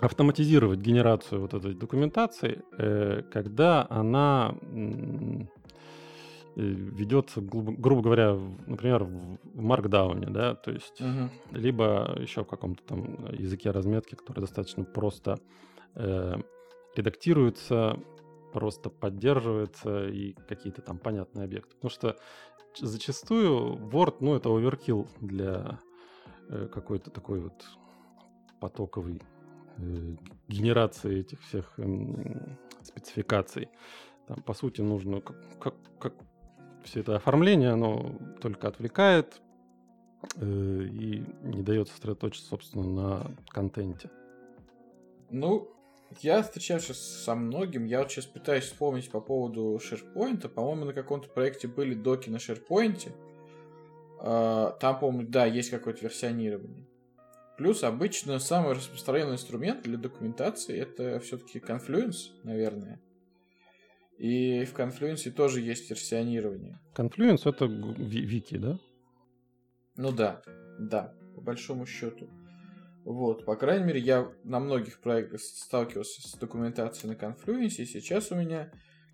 автоматизировать 0.00 0.80
генерацию 0.80 1.40
вот 1.40 1.54
этой 1.54 1.74
документации, 1.74 2.62
э, 2.78 3.22
когда 3.32 3.86
она 3.90 4.54
э, 4.62 5.46
ведется, 6.56 7.40
грубо 7.40 8.02
говоря, 8.02 8.38
например, 8.66 9.04
в 9.04 9.38
Markdown, 9.60 10.30
да, 10.30 10.54
то 10.54 10.70
есть 10.70 11.00
uh-huh. 11.00 11.30
либо 11.52 12.16
еще 12.18 12.44
в 12.44 12.48
каком-то 12.48 12.82
там 12.84 13.26
языке 13.32 13.70
разметки, 13.70 14.14
который 14.14 14.40
достаточно 14.40 14.84
просто 14.84 15.38
э, 15.94 16.34
редактируется, 16.96 17.98
просто 18.52 18.90
поддерживается 18.90 20.08
и 20.08 20.34
какие-то 20.48 20.82
там 20.82 20.98
понятные 20.98 21.44
объекты. 21.44 21.74
Потому 21.76 21.90
что 21.90 22.16
зачастую 22.80 23.76
Word, 23.90 24.16
ну, 24.20 24.34
это 24.34 24.48
оверкилл 24.54 25.06
для 25.20 25.78
какой-то 26.72 27.10
такой 27.10 27.40
вот 27.40 27.62
потоковый 28.58 29.20
генерации 30.48 31.20
этих 31.20 31.40
всех 31.42 31.78
эм, 31.78 32.58
спецификаций. 32.82 33.68
Там, 34.26 34.42
по 34.42 34.54
сути, 34.54 34.80
нужно 34.80 35.20
как, 35.20 35.36
как, 35.58 35.74
как 35.98 36.14
все 36.84 37.00
это 37.00 37.16
оформление, 37.16 37.70
оно 37.70 38.18
только 38.40 38.68
отвлекает 38.68 39.40
э, 40.36 40.44
и 40.44 41.24
не 41.42 41.62
дает 41.62 41.88
сосредоточиться, 41.88 42.48
собственно, 42.48 42.84
на 42.84 43.36
контенте. 43.48 44.10
Ну, 45.30 45.70
я 46.20 46.42
встречался 46.42 46.94
со 46.94 47.34
многим. 47.34 47.84
Я 47.84 48.00
вот 48.00 48.10
сейчас 48.10 48.26
пытаюсь 48.26 48.64
вспомнить 48.64 49.10
по 49.10 49.20
поводу 49.20 49.78
SharePoint. 49.78 50.48
По-моему, 50.48 50.86
на 50.86 50.92
каком-то 50.92 51.28
проекте 51.28 51.68
были 51.68 51.94
доки 51.94 52.30
на 52.30 52.36
SharePoint. 52.36 53.12
А, 54.20 54.72
там, 54.80 54.98
по-моему, 54.98 55.28
да, 55.28 55.44
есть 55.44 55.70
какое-то 55.70 56.02
версионирование. 56.02 56.87
Плюс 57.58 57.82
обычно 57.82 58.38
самый 58.38 58.74
распространенный 58.74 59.34
инструмент 59.34 59.82
для 59.82 59.98
документации 59.98 60.78
это 60.78 61.18
все-таки 61.18 61.58
Confluence, 61.58 62.30
наверное. 62.44 63.00
И 64.16 64.64
в 64.64 64.74
Confluence 64.74 65.28
тоже 65.32 65.60
есть 65.60 65.90
версионирование. 65.90 66.78
Confluence 66.94 67.42
это 67.44 67.64
Вики, 67.66 68.56
да? 68.58 68.78
Ну 69.96 70.12
да, 70.12 70.42
да, 70.78 71.12
по 71.34 71.40
большому 71.40 71.84
счету. 71.84 72.30
Вот, 73.04 73.44
по 73.44 73.56
крайней 73.56 73.86
мере, 73.86 74.00
я 74.00 74.30
на 74.44 74.60
многих 74.60 75.00
проектах 75.00 75.40
сталкивался 75.40 76.28
с 76.28 76.34
документацией 76.34 77.12
на 77.12 77.16
Confluence, 77.16 77.82
и 77.82 77.86
сейчас 77.86 78.30
у 78.30 78.36
меня 78.36 78.70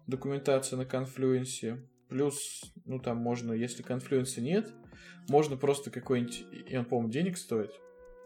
документация 0.07 0.77
на 0.77 0.83
Confluence. 0.83 1.81
Плюс, 2.11 2.61
ну 2.85 2.99
там 2.99 3.17
можно, 3.17 3.55
если 3.55 3.83
Confluence 3.83 4.39
нет, 4.43 4.71
можно 5.31 5.57
просто 5.57 5.91
какой-нибудь, 5.91 6.45
он, 6.75 6.85
по-моему, 6.85 7.11
денег 7.11 7.39
стоит, 7.39 7.71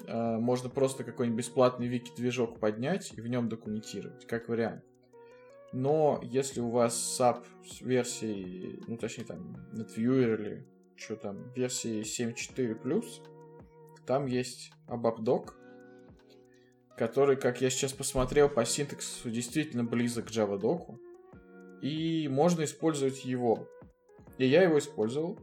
можно 0.06 0.68
просто 0.68 1.04
какой-нибудь 1.04 1.38
бесплатный 1.38 1.88
вики-движок 1.88 2.60
поднять 2.60 3.12
и 3.16 3.20
в 3.20 3.26
нем 3.26 3.48
документировать, 3.48 4.26
как 4.26 4.48
вариант. 4.48 4.84
Но 5.72 6.20
если 6.22 6.60
у 6.60 6.70
вас 6.70 7.18
SAP 7.20 7.44
с 7.66 7.80
версией, 7.80 8.82
ну 8.86 8.96
точнее 8.96 9.24
там 9.24 9.56
NetViewer 9.72 10.34
или 10.34 10.66
что 10.96 11.16
там, 11.16 11.52
версии 11.52 12.00
7.4+, 12.00 13.02
там 14.06 14.26
есть 14.26 14.72
ABAP-док, 14.88 15.56
который, 16.96 17.36
как 17.36 17.60
я 17.60 17.70
сейчас 17.70 17.92
посмотрел 17.92 18.48
по 18.48 18.64
синтаксису, 18.64 19.30
действительно 19.30 19.84
близок 19.84 20.26
к 20.26 20.30
Java-доку. 20.30 20.98
И 21.82 22.26
можно 22.28 22.64
использовать 22.64 23.24
его. 23.24 23.68
И 24.36 24.46
я 24.46 24.62
его 24.62 24.78
использовал 24.78 25.38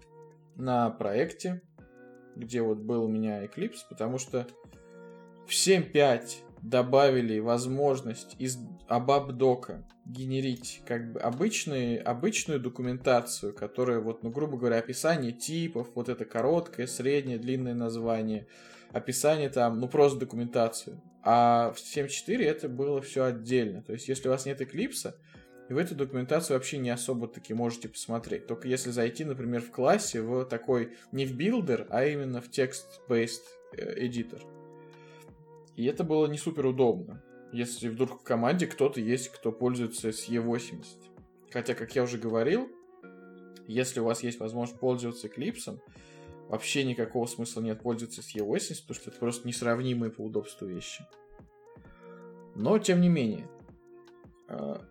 на 0.55 0.89
проекте, 0.89 1.61
где 2.35 2.61
вот 2.61 2.79
был 2.79 3.03
у 3.03 3.07
меня 3.07 3.43
Eclipse, 3.45 3.81
потому 3.89 4.17
что 4.17 4.47
в 5.45 5.51
7.5 5.51 6.37
добавили 6.61 7.39
возможность 7.39 8.35
из 8.39 8.57
ABAP 8.89 9.33
Doc 9.33 9.74
а 9.74 9.87
генерить 10.05 10.81
как 10.85 11.13
бы 11.13 11.19
обычные, 11.19 11.99
обычную 11.99 12.59
документацию, 12.59 13.53
которая 13.53 13.99
вот, 13.99 14.23
ну, 14.23 14.31
грубо 14.31 14.57
говоря, 14.57 14.77
описание 14.77 15.31
типов, 15.31 15.89
вот 15.95 16.09
это 16.09 16.25
короткое, 16.25 16.87
среднее, 16.87 17.37
длинное 17.37 17.75
название, 17.75 18.47
описание 18.91 19.49
там, 19.49 19.79
ну, 19.79 19.87
просто 19.87 20.19
документацию. 20.19 21.01
А 21.23 21.73
в 21.73 21.77
7.4 21.77 22.43
это 22.43 22.69
было 22.69 23.01
все 23.01 23.25
отдельно. 23.25 23.81
То 23.81 23.93
есть, 23.93 24.07
если 24.07 24.27
у 24.27 24.31
вас 24.31 24.45
нет 24.45 24.61
Eclipse, 25.67 25.73
вы 25.73 25.81
эту 25.81 25.95
документацию 25.95 26.57
вообще 26.57 26.77
не 26.77 26.89
особо 26.89 27.27
таки 27.27 27.53
можете 27.53 27.89
посмотреть. 27.89 28.47
Только 28.47 28.67
если 28.67 28.91
зайти, 28.91 29.25
например, 29.25 29.61
в 29.61 29.71
классе 29.71 30.21
в 30.21 30.45
такой 30.45 30.93
не 31.11 31.25
в 31.25 31.35
builder, 31.35 31.87
а 31.89 32.05
именно 32.05 32.41
в 32.41 32.49
э, 33.73 34.05
editor. 34.05 34.41
И 35.75 35.85
это 35.85 36.03
было 36.03 36.27
не 36.27 36.37
супер 36.37 36.65
удобно, 36.67 37.23
если 37.51 37.89
вдруг 37.89 38.21
в 38.21 38.23
команде 38.23 38.67
кто-то 38.67 39.01
есть, 39.01 39.29
кто 39.29 39.51
пользуется 39.51 40.09
SE80. 40.09 40.85
Хотя, 41.51 41.73
как 41.73 41.95
я 41.95 42.03
уже 42.03 42.17
говорил, 42.17 42.69
если 43.67 43.99
у 43.99 44.05
вас 44.05 44.23
есть 44.23 44.39
возможность 44.39 44.79
пользоваться 44.79 45.27
Eclipse, 45.27 45.79
вообще 46.47 46.83
никакого 46.83 47.25
смысла 47.25 47.61
нет 47.61 47.81
пользоваться 47.81 48.21
SE80, 48.21 48.81
потому 48.81 48.95
что 48.95 49.09
это 49.09 49.19
просто 49.19 49.47
несравнимые 49.47 50.11
по 50.11 50.21
удобству 50.21 50.67
вещи. 50.67 51.03
Но, 52.55 52.77
тем 52.79 53.01
не 53.01 53.09
менее, 53.09 53.47
э, 53.47 53.54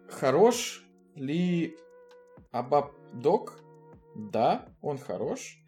хорош 0.09 0.85
ли 1.15 1.77
Doc? 2.53 3.51
Да, 4.15 4.69
он 4.81 4.99
хорош. 4.99 5.59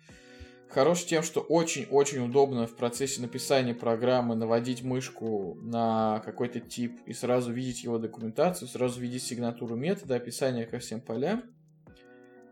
Хорош 0.69 1.05
тем, 1.05 1.23
что 1.23 1.41
очень-очень 1.41 2.25
удобно 2.25 2.67
в 2.67 2.75
процессе 2.75 3.21
написания 3.21 3.75
программы 3.75 4.35
наводить 4.35 4.83
мышку 4.83 5.57
на 5.63 6.21
какой-то 6.25 6.61
тип 6.61 7.01
и 7.07 7.13
сразу 7.13 7.53
видеть 7.53 7.85
его 7.85 7.99
документацию, 7.99 8.69
сразу 8.69 9.01
видеть 9.01 9.23
сигнатуру 9.23 9.77
метода, 9.77 10.17
описание 10.17 10.67
ко 10.67 10.79
всем 10.79 11.01
полям. 11.01 11.45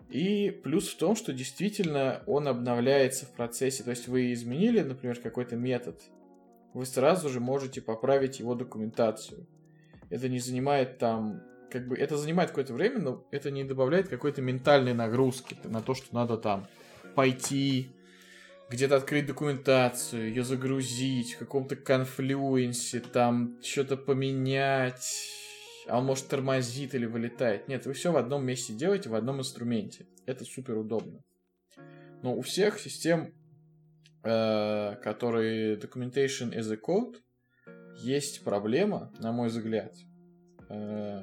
И 0.09 0.51
плюс 0.51 0.89
в 0.89 0.97
том, 0.97 1.17
что 1.17 1.33
действительно 1.33 2.23
он 2.27 2.47
обновляется 2.47 3.27
в 3.27 3.33
процессе. 3.33 3.83
То 3.83 3.91
есть 3.91 4.07
вы 4.07 4.33
изменили, 4.33 4.81
например, 4.81 5.19
какой-то 5.19 5.57
метод, 5.57 6.01
вы 6.73 6.87
сразу 6.87 7.29
же 7.29 7.41
можете 7.41 7.83
поправить 7.83 8.39
его 8.39 8.55
документацию. 8.55 9.49
Это 10.15 10.29
не 10.29 10.39
занимает 10.39 10.99
там 10.99 11.43
как 11.71 11.89
бы 11.89 11.97
это 11.97 12.17
занимает 12.17 12.51
какое-то 12.51 12.73
время, 12.73 13.01
но 13.01 13.27
это 13.33 13.51
не 13.51 13.65
добавляет 13.65 14.09
какой-то 14.09 14.41
ментальной 14.41 14.95
нагрузки 14.95 15.57
на 15.65 15.83
то, 15.83 15.95
что 15.95 16.15
надо 16.15 16.37
там 16.37 16.69
пойти, 17.17 17.91
где-то 18.71 18.95
открыть 18.95 19.27
документацию, 19.27 20.29
ее 20.29 20.45
загрузить 20.45 21.35
в 21.35 21.39
каком-то 21.39 21.75
конфлюенсе, 21.75 23.01
там 23.01 23.59
что-то 23.61 23.97
поменять, 23.97 25.11
а 25.89 25.99
он 25.99 26.05
может 26.05 26.29
тормозит 26.29 26.95
или 26.95 27.07
вылетает. 27.07 27.67
Нет, 27.67 27.87
вы 27.87 27.93
все 27.93 28.13
в 28.13 28.17
одном 28.17 28.47
месте 28.47 28.73
делаете, 28.73 29.09
в 29.09 29.17
одном 29.17 29.41
инструменте. 29.41 30.07
Это 30.27 30.45
супер 30.45 30.79
удобно. 30.79 31.25
Но 32.23 32.37
у 32.37 32.43
всех 32.43 32.79
систем, 32.79 33.35
э, 34.23 34.95
которые 35.03 35.77
documentation 35.77 36.57
as 36.57 36.73
a 36.73 36.77
code, 36.77 37.17
есть 37.99 38.45
проблема, 38.45 39.13
на 39.19 39.33
мой 39.33 39.49
взгляд. 39.49 39.95
Э, 40.69 41.23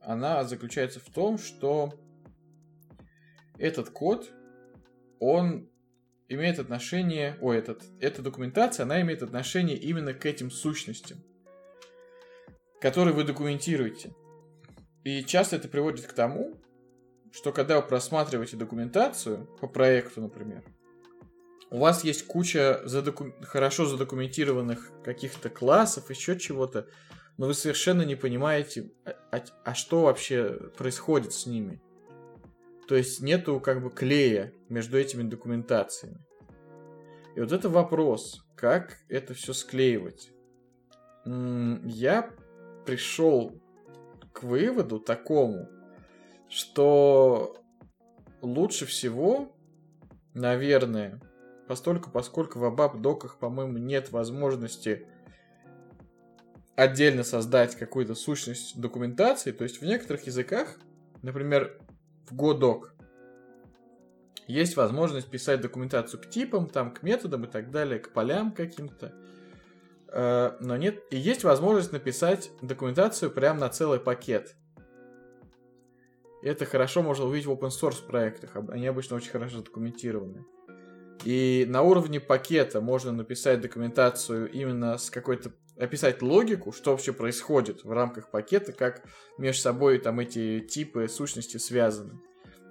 она 0.00 0.44
заключается 0.44 1.00
в 1.00 1.10
том, 1.12 1.38
что 1.38 1.92
этот 3.58 3.90
код, 3.90 4.30
он 5.18 5.68
имеет 6.28 6.58
отношение, 6.58 7.36
о, 7.40 7.52
этот, 7.52 7.84
эта 8.00 8.22
документация, 8.22 8.84
она 8.84 9.00
имеет 9.00 9.22
отношение 9.22 9.76
именно 9.76 10.12
к 10.12 10.26
этим 10.26 10.50
сущностям, 10.50 11.18
которые 12.80 13.14
вы 13.14 13.24
документируете. 13.24 14.14
И 15.04 15.22
часто 15.24 15.56
это 15.56 15.68
приводит 15.68 16.06
к 16.06 16.12
тому, 16.12 16.54
что 17.32 17.52
когда 17.52 17.80
вы 17.80 17.86
просматриваете 17.86 18.56
документацию 18.56 19.46
по 19.60 19.68
проекту, 19.68 20.20
например, 20.20 20.64
у 21.76 21.78
вас 21.78 22.04
есть 22.04 22.26
куча 22.26 22.80
задоку... 22.84 23.34
хорошо 23.42 23.84
задокументированных 23.84 24.92
каких-то 25.04 25.50
классов, 25.50 26.08
еще 26.08 26.38
чего-то, 26.38 26.88
но 27.36 27.48
вы 27.48 27.52
совершенно 27.52 28.00
не 28.00 28.16
понимаете, 28.16 28.92
а, 29.04 29.12
а, 29.30 29.44
а 29.62 29.74
что 29.74 30.04
вообще 30.04 30.54
происходит 30.78 31.34
с 31.34 31.44
ними. 31.44 31.82
То 32.88 32.96
есть 32.96 33.20
нету 33.20 33.60
как 33.60 33.82
бы 33.82 33.90
клея 33.90 34.54
между 34.70 34.98
этими 34.98 35.28
документациями. 35.28 36.24
И 37.34 37.40
вот 37.40 37.52
это 37.52 37.68
вопрос, 37.68 38.42
как 38.56 38.96
это 39.10 39.34
все 39.34 39.52
склеивать. 39.52 40.30
Я 41.26 42.30
пришел 42.86 43.60
к 44.32 44.44
выводу 44.44 44.98
такому, 44.98 45.68
что 46.48 47.54
лучше 48.40 48.86
всего, 48.86 49.54
наверное, 50.32 51.20
постольку, 51.66 52.10
поскольку 52.10 52.58
в 52.58 52.64
ABAP 52.64 53.00
доках, 53.00 53.38
по-моему, 53.38 53.78
нет 53.78 54.10
возможности 54.12 55.06
отдельно 56.76 57.24
создать 57.24 57.74
какую-то 57.74 58.14
сущность 58.14 58.78
документации, 58.78 59.50
то 59.50 59.64
есть 59.64 59.80
в 59.80 59.84
некоторых 59.84 60.26
языках, 60.26 60.76
например, 61.22 61.78
в 62.28 62.34
Godok 62.34 62.90
есть 64.46 64.76
возможность 64.76 65.28
писать 65.28 65.60
документацию 65.60 66.20
к 66.20 66.28
типам, 66.28 66.68
там, 66.68 66.92
к 66.92 67.02
методам 67.02 67.44
и 67.44 67.48
так 67.48 67.70
далее, 67.70 67.98
к 67.98 68.12
полям 68.12 68.52
каким-то. 68.52 69.12
Э, 70.08 70.56
но 70.60 70.76
нет, 70.76 71.02
и 71.10 71.16
есть 71.16 71.44
возможность 71.44 71.92
написать 71.92 72.50
документацию 72.62 73.30
прямо 73.30 73.60
на 73.60 73.68
целый 73.70 73.98
пакет. 73.98 74.54
Это 76.42 76.64
хорошо 76.64 77.02
можно 77.02 77.24
увидеть 77.24 77.46
в 77.46 77.50
open 77.50 77.70
source 77.70 78.06
проектах, 78.06 78.56
они 78.68 78.86
обычно 78.86 79.16
очень 79.16 79.30
хорошо 79.30 79.62
документированы. 79.62 80.44
И 81.26 81.66
на 81.68 81.82
уровне 81.82 82.20
пакета 82.20 82.80
можно 82.80 83.10
написать 83.10 83.60
документацию 83.60 84.48
именно 84.48 84.96
с 84.96 85.10
какой-то 85.10 85.50
описать 85.76 86.22
логику, 86.22 86.70
что 86.70 86.92
вообще 86.92 87.12
происходит 87.12 87.82
в 87.82 87.90
рамках 87.90 88.30
пакета, 88.30 88.72
как 88.72 89.02
между 89.36 89.60
собой 89.60 89.98
там 89.98 90.20
эти 90.20 90.60
типы 90.60 91.08
сущности 91.08 91.56
связаны. 91.56 92.20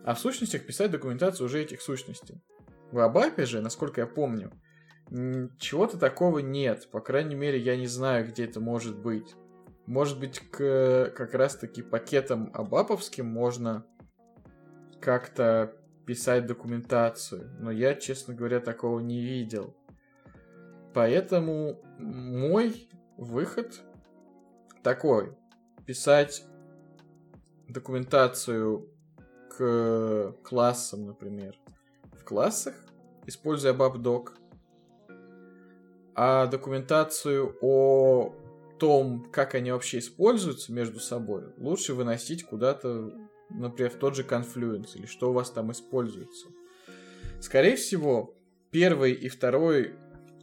А 0.05 0.15
в 0.15 0.19
сущностях 0.19 0.65
писать 0.65 0.89
документацию 0.89 1.47
уже 1.47 1.61
этих 1.61 1.81
сущностей. 1.81 2.41
В 2.93 2.99
Абапе 2.99 3.45
же, 3.45 3.59
насколько 3.59 3.99
я 3.99 4.07
помню, 4.07 4.53
чего-то 5.59 5.97
такого 5.97 6.39
нет. 6.39 6.89
По 6.91 7.01
крайней 7.01 7.35
мере, 7.35 7.59
я 7.59 7.75
не 7.75 7.87
знаю, 7.87 8.25
где 8.25 8.45
это 8.45 8.61
может 8.61 8.97
быть. 8.97 9.35
Может 9.85 10.17
быть, 10.17 10.39
к 10.39 11.11
как 11.13 11.33
раз-таки 11.33 11.81
пакетам 11.81 12.51
абаповским 12.53 13.25
можно 13.25 13.85
как-то 15.01 15.75
писать 16.05 16.45
документацию. 16.45 17.49
Но 17.59 17.71
я, 17.71 17.95
честно 17.95 18.33
говоря, 18.33 18.59
такого 18.59 18.99
не 18.99 19.21
видел. 19.21 19.75
Поэтому 20.93 21.81
мой 21.99 22.89
выход 23.17 23.81
такой. 24.83 25.35
Писать 25.85 26.45
документацию 27.67 28.89
к 29.49 30.35
классам, 30.43 31.05
например, 31.07 31.57
в 32.13 32.23
классах, 32.23 32.75
используя 33.25 33.73
BabDoc, 33.73 34.29
а 36.15 36.47
документацию 36.47 37.55
о 37.61 38.33
том, 38.79 39.25
как 39.31 39.55
они 39.55 39.71
вообще 39.71 39.99
используются 39.99 40.71
между 40.71 40.99
собой, 40.99 41.53
лучше 41.57 41.93
выносить 41.93 42.43
куда-то, 42.43 43.11
например, 43.49 43.93
тот 43.93 44.15
же 44.15 44.23
Confluence 44.23 44.95
или 44.95 45.05
что 45.05 45.29
у 45.29 45.33
вас 45.33 45.51
там 45.51 45.71
используется. 45.71 46.47
Скорее 47.39 47.75
всего, 47.75 48.35
первый 48.71 49.13
и 49.13 49.29
второй 49.29 49.95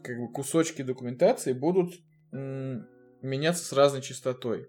как 0.02 0.18
бы, 0.18 0.32
кусочки 0.32 0.82
документации 0.82 1.52
будут 1.52 1.94
меняться 2.30 3.64
с 3.64 3.72
разной 3.72 4.02
частотой. 4.02 4.68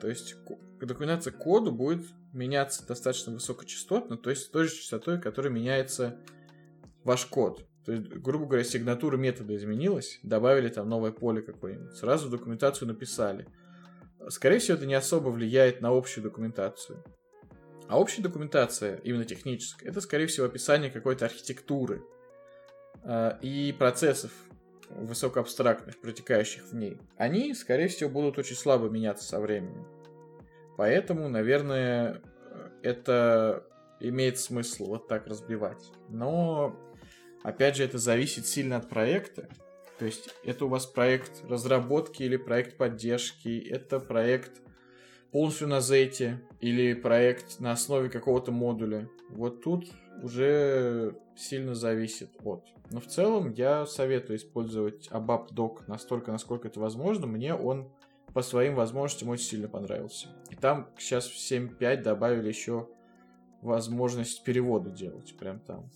То 0.00 0.08
есть 0.08 0.36
документация 0.80 1.32
коду 1.32 1.72
будет 1.72 2.06
меняться 2.32 2.86
достаточно 2.86 3.32
высокочастотно, 3.32 4.16
то 4.16 4.30
есть 4.30 4.42
с 4.42 4.50
той 4.50 4.64
же 4.68 4.74
частотой, 4.74 5.20
которой 5.20 5.50
меняется 5.50 6.18
ваш 7.04 7.26
код. 7.26 7.66
То 7.84 7.92
есть, 7.92 8.08
грубо 8.08 8.46
говоря, 8.46 8.62
сигнатура 8.62 9.16
метода 9.16 9.56
изменилась, 9.56 10.20
добавили 10.22 10.68
там 10.68 10.88
новое 10.88 11.12
поле 11.12 11.42
какое-нибудь, 11.42 11.96
сразу 11.96 12.28
документацию 12.28 12.88
написали. 12.88 13.46
Скорее 14.28 14.58
всего, 14.58 14.76
это 14.76 14.86
не 14.86 14.94
особо 14.94 15.30
влияет 15.30 15.80
на 15.80 15.96
общую 15.96 16.22
документацию. 16.22 17.02
А 17.90 17.98
общая 17.98 18.22
документация, 18.22 18.96
именно 18.98 19.24
техническая, 19.24 19.90
это, 19.90 20.00
скорее 20.00 20.26
всего, 20.26 20.46
описание 20.46 20.90
какой-то 20.90 21.24
архитектуры 21.24 22.02
э, 23.02 23.32
и 23.42 23.74
процессов 23.76 24.30
высокоабстрактных, 24.88 26.00
протекающих 26.00 26.64
в 26.64 26.74
ней. 26.74 26.98
Они, 27.16 27.52
скорее 27.54 27.88
всего, 27.88 28.08
будут 28.08 28.38
очень 28.38 28.56
слабо 28.56 28.88
меняться 28.88 29.26
со 29.26 29.40
временем. 29.40 29.86
Поэтому, 30.76 31.28
наверное, 31.28 32.22
это 32.82 33.66
имеет 34.00 34.38
смысл 34.38 34.86
вот 34.86 35.08
так 35.08 35.26
разбивать. 35.26 35.90
Но 36.08 36.76
Опять 37.42 37.76
же, 37.76 37.84
это 37.84 37.98
зависит 37.98 38.46
сильно 38.46 38.76
от 38.76 38.88
проекта. 38.88 39.48
То 39.98 40.04
есть, 40.04 40.30
это 40.44 40.66
у 40.66 40.68
вас 40.68 40.86
проект 40.86 41.42
разработки 41.48 42.22
или 42.22 42.36
проект 42.36 42.76
поддержки, 42.76 43.58
это 43.70 43.98
проект 44.00 44.60
полностью 45.32 45.68
на 45.68 45.80
Z 45.80 46.38
или 46.60 46.94
проект 46.94 47.60
на 47.60 47.72
основе 47.72 48.10
какого-то 48.10 48.52
модуля. 48.52 49.08
Вот 49.30 49.62
тут 49.62 49.86
уже 50.22 51.16
сильно 51.36 51.74
зависит 51.74 52.30
от. 52.44 52.64
Но 52.90 53.00
в 53.00 53.06
целом 53.06 53.52
я 53.52 53.86
советую 53.86 54.36
использовать 54.36 55.08
ABAP 55.10 55.52
Doc 55.52 55.84
настолько, 55.86 56.32
насколько 56.32 56.68
это 56.68 56.80
возможно. 56.80 57.26
Мне 57.26 57.54
он 57.54 57.90
по 58.34 58.42
своим 58.42 58.74
возможностям 58.74 59.28
очень 59.28 59.44
сильно 59.44 59.68
понравился. 59.68 60.28
И 60.50 60.56
там 60.56 60.88
сейчас 60.98 61.26
в 61.26 61.36
7.5 61.36 62.02
добавили 62.02 62.48
еще 62.48 62.88
возможность 63.62 64.42
перевода 64.44 64.90
делать. 64.90 65.36
Прям 65.38 65.60
там. 65.60 65.90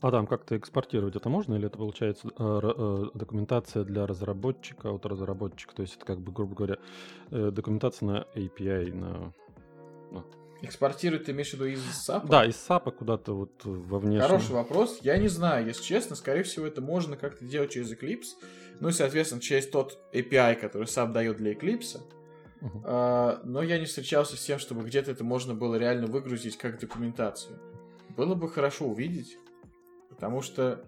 А 0.00 0.10
там 0.10 0.26
как-то 0.26 0.56
экспортировать 0.58 1.16
это 1.16 1.28
можно, 1.28 1.54
или 1.54 1.66
это 1.66 1.78
получается 1.78 2.28
э, 2.28 2.32
э, 2.38 3.04
документация 3.14 3.82
для 3.84 4.06
разработчика 4.06 4.90
от 4.90 5.06
разработчика? 5.06 5.74
То 5.74 5.82
есть 5.82 5.96
это 5.96 6.04
как 6.04 6.20
бы, 6.20 6.32
грубо 6.32 6.54
говоря, 6.54 6.76
э, 7.30 7.50
документация 7.50 8.06
на 8.06 8.26
API, 8.34 8.92
на... 8.92 9.32
Ну. 10.12 10.24
Экспортировать 10.60 11.24
ты 11.24 11.32
имеешь 11.32 11.50
в 11.50 11.54
виду 11.54 11.66
из 11.66 11.80
SAP? 11.80 12.28
Да, 12.28 12.44
из 12.44 12.54
SAP 12.54 12.90
куда-то 12.92 13.34
вот 13.34 13.64
во 13.64 13.98
внешнем. 13.98 14.28
Хороший 14.28 14.52
вопрос. 14.52 14.98
Я 15.02 15.16
не 15.16 15.28
знаю, 15.28 15.66
если 15.66 15.82
честно. 15.82 16.14
Скорее 16.16 16.42
всего, 16.42 16.66
это 16.66 16.82
можно 16.82 17.16
как-то 17.16 17.44
делать 17.44 17.72
через 17.72 17.92
Eclipse. 17.92 18.36
Ну 18.80 18.88
и, 18.88 18.92
соответственно, 18.92 19.40
через 19.40 19.66
тот 19.66 19.98
API, 20.12 20.56
который 20.56 20.84
SAP 20.84 21.12
дает 21.12 21.36
для 21.36 21.52
Eclipse. 21.52 22.00
Uh-huh. 22.60 22.80
А, 22.84 23.40
но 23.44 23.62
я 23.62 23.78
не 23.78 23.84
встречался 23.84 24.36
с 24.36 24.44
тем, 24.44 24.58
чтобы 24.58 24.84
где-то 24.84 25.10
это 25.10 25.24
можно 25.24 25.54
было 25.54 25.76
реально 25.76 26.06
выгрузить 26.06 26.56
как 26.56 26.80
документацию. 26.80 27.58
Было 28.16 28.34
бы 28.34 28.48
хорошо 28.48 28.86
увидеть. 28.86 29.38
Потому 30.16 30.42
что 30.42 30.84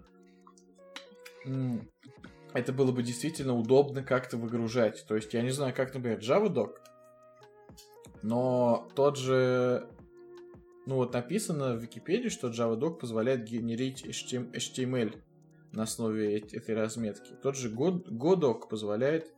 это 2.53 2.73
было 2.73 2.91
бы 2.91 3.03
действительно 3.03 3.55
удобно 3.55 4.03
как-то 4.03 4.37
выгружать. 4.37 5.05
То 5.07 5.15
есть 5.15 5.33
я 5.33 5.41
не 5.41 5.51
знаю, 5.51 5.73
как, 5.73 5.93
например, 5.93 6.19
JavaDoc, 6.19 6.75
но 8.21 8.89
тот 8.95 9.17
же... 9.17 9.87
Ну 10.85 10.95
вот 10.95 11.13
написано 11.13 11.75
в 11.75 11.81
Википедии, 11.83 12.29
что 12.29 12.49
JavaDoc 12.49 12.95
позволяет 12.95 13.43
генерить 13.43 14.03
HTML 14.03 15.15
на 15.71 15.83
основе 15.83 16.39
этой 16.39 16.73
разметки. 16.73 17.33
Тот 17.43 17.55
же 17.55 17.69
Godok 17.71 18.67
позволяет 18.67 19.31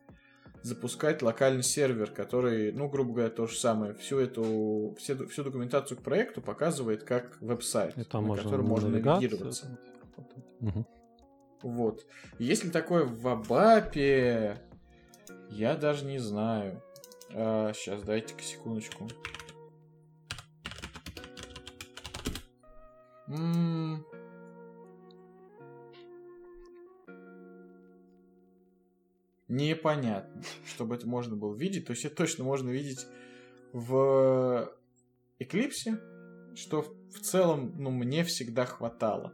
запускать 0.61 1.21
локальный 1.21 1.63
сервер, 1.63 2.11
который, 2.11 2.71
ну, 2.71 2.87
грубо 2.87 3.13
говоря, 3.13 3.29
то 3.29 3.47
же 3.47 3.57
самое. 3.57 3.93
Всю 3.95 4.19
эту, 4.19 4.95
всю, 4.97 5.27
всю 5.27 5.43
документацию 5.43 5.97
к 5.97 6.01
проекту 6.01 6.41
показывает 6.41 7.03
как 7.03 7.37
веб-сайт, 7.41 7.95
на 7.95 8.21
можно 8.21 8.43
котором 8.43 8.65
можно 8.65 8.89
навигироваться. 8.89 9.79
Угу. 10.59 10.85
Вот. 11.63 12.05
Если 12.39 12.69
такое 12.69 13.05
в 13.05 13.27
Абапе, 13.27 14.61
я 15.49 15.75
даже 15.75 16.05
не 16.05 16.19
знаю. 16.19 16.81
А, 17.33 17.71
сейчас, 17.73 18.03
дайте-ка 18.03 18.43
секундочку. 18.43 19.07
М-м- 23.27 24.05
непонятно, 29.51 30.41
чтобы 30.65 30.95
это 30.95 31.07
можно 31.07 31.35
было 31.35 31.55
видеть. 31.55 31.85
То 31.85 31.91
есть 31.91 32.05
это 32.05 32.15
точно 32.15 32.43
можно 32.43 32.69
видеть 32.69 33.05
в 33.73 34.71
Eclipse, 35.39 36.55
что 36.55 36.81
в 36.81 37.19
целом, 37.19 37.73
ну, 37.77 37.91
мне 37.91 38.23
всегда 38.23 38.65
хватало 38.65 39.33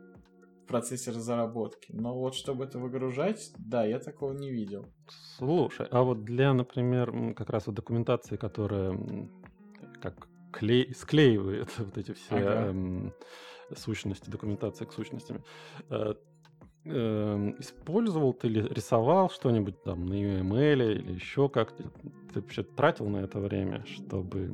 в 0.63 0.67
процессе 0.67 1.11
разработки. 1.11 1.91
Но 1.93 2.13
вот 2.13 2.35
чтобы 2.35 2.65
это 2.65 2.79
выгружать, 2.79 3.51
да, 3.57 3.85
я 3.85 3.99
такого 3.99 4.33
не 4.33 4.51
видел. 4.51 4.85
Слушай, 5.37 5.87
а 5.91 6.03
вот 6.03 6.23
для, 6.25 6.53
например, 6.53 7.33
как 7.35 7.49
раз 7.49 7.67
вот 7.67 7.75
документации, 7.75 8.35
которая 8.35 8.97
как 10.01 10.27
клей, 10.51 10.93
склеивает 10.93 11.69
вот 11.77 11.97
эти 11.97 12.13
все 12.13 12.35
ага. 12.35 12.67
эм, 12.67 13.13
сущности, 13.75 14.29
документации 14.29 14.85
к 14.85 14.93
сущностям, 14.93 15.43
э, 15.89 16.13
э, 16.87 17.53
использовал 17.59 18.33
ты 18.33 18.47
или 18.47 18.67
рисовал 18.73 19.29
что-нибудь 19.29 19.81
там 19.83 20.05
на 20.05 20.13
UML 20.13 20.93
или 20.93 21.13
еще 21.13 21.49
как 21.49 21.71
ты, 21.71 21.83
ты 22.33 22.41
вообще 22.41 22.63
тратил 22.63 23.07
на 23.07 23.17
это 23.17 23.39
время, 23.39 23.85
чтобы 23.85 24.49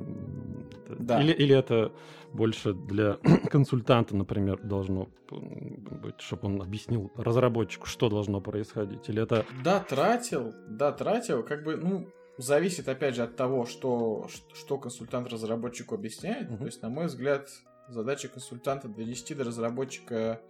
да. 0.89 1.21
или 1.21 1.31
или 1.31 1.55
это 1.55 1.91
больше 2.33 2.73
для 2.73 3.17
консультанта, 3.49 4.15
например, 4.15 4.59
должно 4.63 5.09
быть, 5.29 6.19
чтобы 6.19 6.47
он 6.47 6.61
объяснил 6.61 7.11
разработчику, 7.15 7.87
что 7.87 8.09
должно 8.09 8.41
происходить, 8.41 9.09
или 9.09 9.21
это 9.21 9.45
да 9.63 9.79
тратил, 9.79 10.53
да 10.67 10.91
тратил, 10.91 11.43
как 11.43 11.63
бы 11.63 11.75
ну 11.75 12.07
зависит 12.37 12.89
опять 12.89 13.15
же 13.15 13.23
от 13.23 13.35
того, 13.35 13.65
что 13.65 14.27
что 14.53 14.77
консультант 14.77 15.27
разработчику 15.31 15.95
объясняет. 15.95 16.49
Uh-huh. 16.49 16.57
То 16.57 16.65
есть 16.65 16.81
на 16.81 16.89
мой 16.89 17.05
взгляд 17.05 17.49
задача 17.87 18.27
консультанта 18.27 18.87
донести 18.87 19.33
до 19.35 19.43
разработчика 19.43 20.41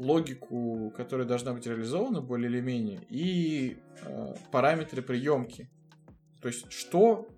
логику, 0.00 0.90
которая 0.96 1.26
должна 1.26 1.52
быть 1.52 1.66
реализована 1.66 2.22
более 2.22 2.50
или 2.50 2.60
менее, 2.60 3.02
и 3.10 3.76
э, 4.02 4.34
параметры 4.50 5.02
приемки. 5.02 5.70
То 6.40 6.48
есть, 6.48 6.72
что 6.72 7.28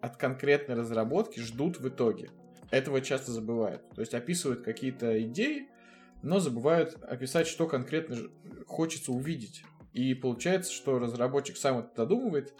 от 0.00 0.16
конкретной 0.16 0.74
разработки 0.74 1.38
ждут 1.38 1.78
в 1.78 1.88
итоге. 1.88 2.30
Этого 2.72 3.00
часто 3.00 3.30
забывают. 3.30 3.88
То 3.90 4.00
есть, 4.00 4.12
описывают 4.12 4.62
какие-то 4.62 5.22
идеи, 5.22 5.68
но 6.22 6.40
забывают 6.40 6.96
описать, 7.02 7.46
что 7.46 7.68
конкретно 7.68 8.16
хочется 8.66 9.12
увидеть. 9.12 9.62
И 9.92 10.14
получается, 10.14 10.72
что 10.72 10.98
разработчик 10.98 11.56
сам 11.56 11.78
это 11.78 11.90
додумывает, 11.94 12.54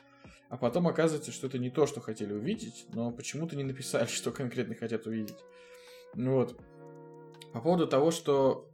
а 0.49 0.57
потом 0.57 0.87
оказывается, 0.87 1.33
что 1.33 1.49
это 1.49 1.59
не 1.59 1.71
то, 1.71 1.87
что 1.87 2.01
хотели 2.01 2.33
увидеть, 2.33 2.87
но 2.93 3.11
почему-то 3.11 3.57
не 3.57 3.65
написали, 3.65 4.07
что 4.09 4.31
конкретно 4.31 4.77
хотят 4.77 5.09
увидеть. 5.09 5.39
Вот. 6.15 6.57
По 7.53 7.61
поводу 7.61 7.89
того, 7.89 8.13
что 8.13 8.71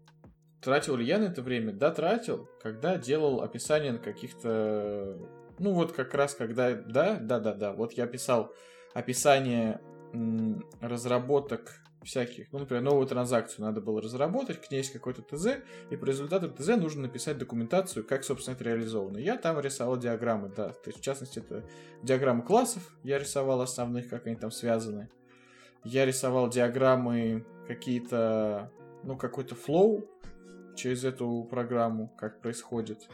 Тратил 0.61 0.97
ли 0.97 1.05
я 1.05 1.19
на 1.19 1.25
это 1.25 1.43
время? 1.43 1.73
Да, 1.73 1.91
тратил, 1.91 2.49
когда 2.63 2.97
делал 2.97 3.43
описание 3.43 3.93
на 3.93 3.99
каких-то... 3.99 5.19
Ну, 5.59 5.73
вот 5.73 5.93
как 5.93 6.15
раз 6.15 6.35
когда... 6.35 6.75
Да, 6.75 7.17
да, 7.17 7.41
да, 7.41 7.55
да. 7.55 7.73
Вот 7.73 7.93
я 7.95 8.07
писал 8.07 8.53
описание 8.95 9.81
разработок 10.81 11.81
всяких. 12.03 12.53
Ну, 12.53 12.61
например, 12.61 12.83
новую 12.83 13.07
транзакцию 13.07 13.67
надо 13.67 13.81
было 13.81 14.01
разработать, 14.01 14.61
к 14.61 14.71
ней 14.71 14.79
есть 14.79 14.93
какой-то 14.93 15.23
ТЗ, 15.23 15.59
и 15.91 15.97
по 15.97 16.05
результатам 16.05 16.55
ТЗ 16.55 16.69
нужно 16.77 17.03
написать 17.03 17.39
документацию, 17.39 18.07
как, 18.07 18.25
собственно, 18.25 18.55
это 18.55 18.65
реализовано. 18.65 19.19
Я 19.19 19.37
там 19.37 19.61
рисовал 19.61 19.99
диаграммы, 19.99 20.49
да. 20.49 20.71
То 20.71 20.89
есть, 20.89 20.99
в 20.99 21.03
частности, 21.03 21.41
это 21.41 21.65
диаграммы 22.03 22.43
классов, 22.43 22.83
я 23.03 23.19
рисовал 23.19 23.61
основных, 23.61 24.09
как 24.09 24.27
они 24.27 24.37
там 24.37 24.51
связаны. 24.51 25.11
Я 25.85 26.07
рисовал 26.07 26.49
диаграммы 26.49 27.45
какие-то, 27.67 28.71
ну, 29.03 29.17
какой-то 29.17 29.55
флоу, 29.55 30.09
через 30.81 31.05
эту 31.05 31.47
программу, 31.51 32.09
как 32.17 32.41
происходит. 32.41 33.09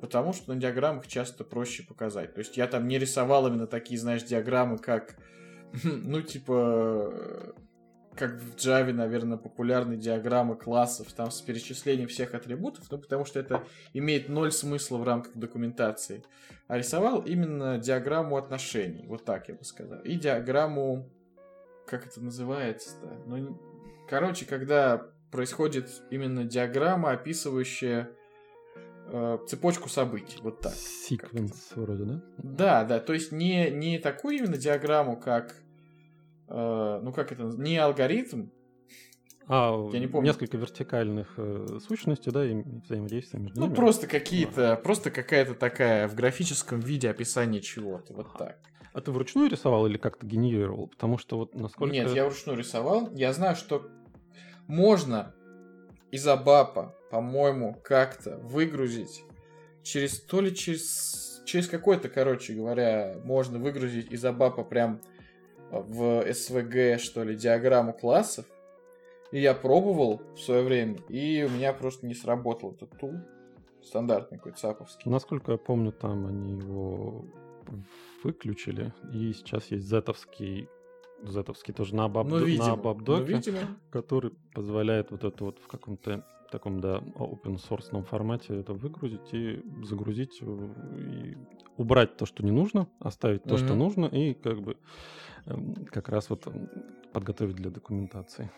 Потому 0.00 0.32
что 0.32 0.52
на 0.54 0.60
диаграммах 0.60 1.06
часто 1.06 1.44
проще 1.44 1.82
показать. 1.82 2.34
То 2.34 2.40
есть 2.40 2.56
я 2.56 2.66
там 2.66 2.88
не 2.88 2.98
рисовал 2.98 3.46
именно 3.46 3.66
такие, 3.66 4.00
знаешь, 4.00 4.22
диаграммы, 4.22 4.78
как, 4.78 5.16
ну, 5.84 6.22
типа, 6.22 7.54
как 8.16 8.40
в 8.40 8.56
Java, 8.56 8.92
наверное, 8.92 9.38
популярны 9.38 9.96
диаграммы 9.96 10.56
классов, 10.56 11.12
там 11.12 11.30
с 11.30 11.40
перечислением 11.42 12.08
всех 12.08 12.34
атрибутов, 12.34 12.90
ну, 12.90 12.98
потому 12.98 13.24
что 13.24 13.38
это 13.38 13.62
имеет 13.92 14.28
ноль 14.28 14.52
смысла 14.52 14.96
в 14.96 15.04
рамках 15.04 15.36
документации. 15.36 16.24
А 16.66 16.78
рисовал 16.78 17.20
именно 17.20 17.78
диаграмму 17.78 18.36
отношений, 18.36 19.04
вот 19.06 19.24
так 19.24 19.48
я 19.48 19.54
бы 19.54 19.64
сказал. 19.64 20.00
И 20.00 20.16
диаграмму, 20.16 21.10
как 21.86 22.06
это 22.06 22.20
называется-то? 22.20 23.22
Ну, 23.26 23.60
короче, 24.08 24.46
когда 24.46 25.10
происходит 25.30 25.88
именно 26.10 26.44
диаграмма, 26.44 27.12
описывающая 27.12 28.10
э, 29.06 29.38
цепочку 29.46 29.88
событий, 29.88 30.38
вот 30.42 30.60
так. 30.60 30.74
Секвенс 30.74 31.72
вроде, 31.74 32.04
да? 32.04 32.22
Да, 32.38 32.84
да, 32.84 33.00
то 33.00 33.12
есть 33.12 33.32
не, 33.32 33.70
не 33.70 33.98
такую 33.98 34.38
именно 34.38 34.56
диаграмму, 34.56 35.16
как 35.16 35.54
Э, 36.50 37.00
ну 37.02 37.12
как 37.12 37.30
это, 37.30 37.44
не 37.44 37.78
алгоритм, 37.78 38.48
а, 39.46 39.88
я 39.92 39.98
не 39.98 40.06
помню. 40.06 40.28
Несколько 40.28 40.56
вертикальных 40.56 41.34
э, 41.36 41.78
сущностей, 41.86 42.30
да, 42.30 42.44
и 42.44 42.62
взаимодействия 42.84 43.40
между 43.40 43.58
ну, 43.58 43.66
ними. 43.66 43.74
Ну, 43.74 43.76
просто 43.76 44.06
какие-то, 44.06 44.72
а. 44.72 44.76
просто 44.76 45.10
какая-то 45.10 45.54
такая 45.54 46.06
в 46.08 46.14
графическом 46.14 46.80
виде 46.80 47.08
описание 47.08 47.60
чего-то, 47.60 48.12
вот 48.12 48.36
так. 48.36 48.58
А 48.92 49.00
ты 49.00 49.12
вручную 49.12 49.48
рисовал 49.48 49.86
или 49.86 49.96
как-то 49.96 50.26
генерировал? 50.26 50.88
Потому 50.88 51.18
что 51.18 51.38
вот 51.38 51.54
насколько... 51.54 51.92
Нет, 51.92 52.10
я 52.10 52.24
вручную 52.24 52.58
рисовал. 52.58 53.08
Я 53.12 53.32
знаю, 53.32 53.54
что 53.54 53.88
можно 54.70 55.34
из 56.12 56.26
Абапа, 56.28 56.94
по-моему, 57.10 57.76
как-то 57.82 58.38
выгрузить 58.38 59.24
через 59.82 60.20
то 60.20 60.40
ли 60.40 60.54
через 60.54 61.42
через 61.44 61.66
какой-то, 61.66 62.08
короче 62.08 62.54
говоря, 62.54 63.16
можно 63.24 63.58
выгрузить 63.58 64.12
из 64.12 64.24
Абапа 64.24 64.62
прям 64.62 65.00
в 65.70 66.24
SVG, 66.24 66.98
что 66.98 67.24
ли, 67.24 67.34
диаграмму 67.34 67.92
классов. 67.92 68.46
И 69.32 69.40
я 69.40 69.54
пробовал 69.54 70.22
в 70.34 70.38
свое 70.38 70.62
время, 70.62 70.98
и 71.08 71.42
у 71.42 71.48
меня 71.48 71.72
просто 71.72 72.06
не 72.06 72.14
сработал 72.14 72.72
этот 72.72 72.96
тул. 72.98 73.14
Стандартный 73.82 74.38
какой-то 74.38 74.58
саповский. 74.58 75.10
Насколько 75.10 75.52
я 75.52 75.58
помню, 75.58 75.90
там 75.90 76.26
они 76.26 76.58
его 76.58 77.24
выключили, 78.22 78.92
и 79.12 79.32
сейчас 79.32 79.66
есть 79.66 79.86
зетовский 79.86 80.68
зетовский 81.22 81.74
тоже 81.74 81.94
на 81.94 82.08
баб, 82.08 82.26
ну, 82.28 82.38
видимо, 82.38 82.68
на 82.68 82.76
бабдоке, 82.76 83.32
ну, 83.32 83.36
видимо. 83.36 83.58
который 83.90 84.32
позволяет 84.54 85.10
вот 85.10 85.24
это 85.24 85.44
вот 85.44 85.58
в 85.58 85.66
каком-то 85.66 86.26
таком, 86.50 86.80
да, 86.80 86.98
open 86.98 87.56
source 87.56 88.04
формате 88.04 88.58
это 88.58 88.72
выгрузить 88.74 89.32
и 89.32 89.62
загрузить 89.84 90.42
и 90.42 91.36
убрать 91.76 92.16
то, 92.16 92.26
что 92.26 92.44
не 92.44 92.50
нужно, 92.50 92.88
оставить 92.98 93.44
то, 93.44 93.54
mm-hmm. 93.54 93.64
что 93.64 93.74
нужно, 93.74 94.06
и 94.06 94.34
как 94.34 94.60
бы 94.60 94.76
Эм, 95.46 95.74
как 95.90 96.08
раз 96.08 96.30
вот 96.30 96.46
подготовить 97.12 97.56
для 97.56 97.70
документации. 97.70 98.50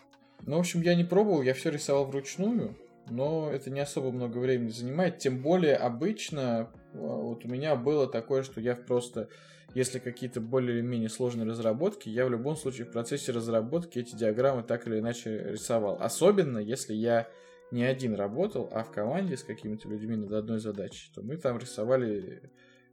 Ну, 0.45 0.57
в 0.57 0.59
общем, 0.59 0.81
я 0.81 0.95
не 0.95 1.03
пробовал, 1.03 1.41
я 1.41 1.53
все 1.53 1.71
рисовал 1.71 2.05
вручную, 2.05 2.77
но 3.09 3.49
это 3.49 3.69
не 3.69 3.79
особо 3.79 4.11
много 4.11 4.37
времени 4.39 4.69
занимает. 4.69 5.19
Тем 5.19 5.41
более 5.41 5.75
обычно 5.75 6.69
а, 6.93 6.97
вот 6.97 7.45
у 7.45 7.47
меня 7.47 7.75
было 7.75 8.07
такое, 8.07 8.43
что 8.43 8.59
я 8.59 8.75
просто, 8.75 9.29
если 9.73 9.99
какие-то 9.99 10.39
более 10.39 10.77
или 10.77 10.81
менее 10.81 11.09
сложные 11.09 11.47
разработки, 11.47 12.09
я 12.09 12.25
в 12.25 12.29
любом 12.29 12.55
случае 12.55 12.85
в 12.85 12.91
процессе 12.91 13.31
разработки 13.31 13.99
эти 13.99 14.15
диаграммы 14.15 14.63
так 14.63 14.87
или 14.87 14.99
иначе 14.99 15.51
рисовал. 15.51 15.97
Особенно, 15.99 16.59
если 16.59 16.93
я 16.93 17.27
не 17.71 17.83
один 17.83 18.13
работал, 18.13 18.69
а 18.71 18.83
в 18.83 18.91
команде 18.91 19.35
с 19.35 19.43
какими-то 19.43 19.89
людьми 19.89 20.15
над 20.15 20.31
одной 20.31 20.59
задачей, 20.59 21.11
то 21.13 21.23
мы 21.23 21.37
там 21.37 21.57
рисовали 21.57 22.51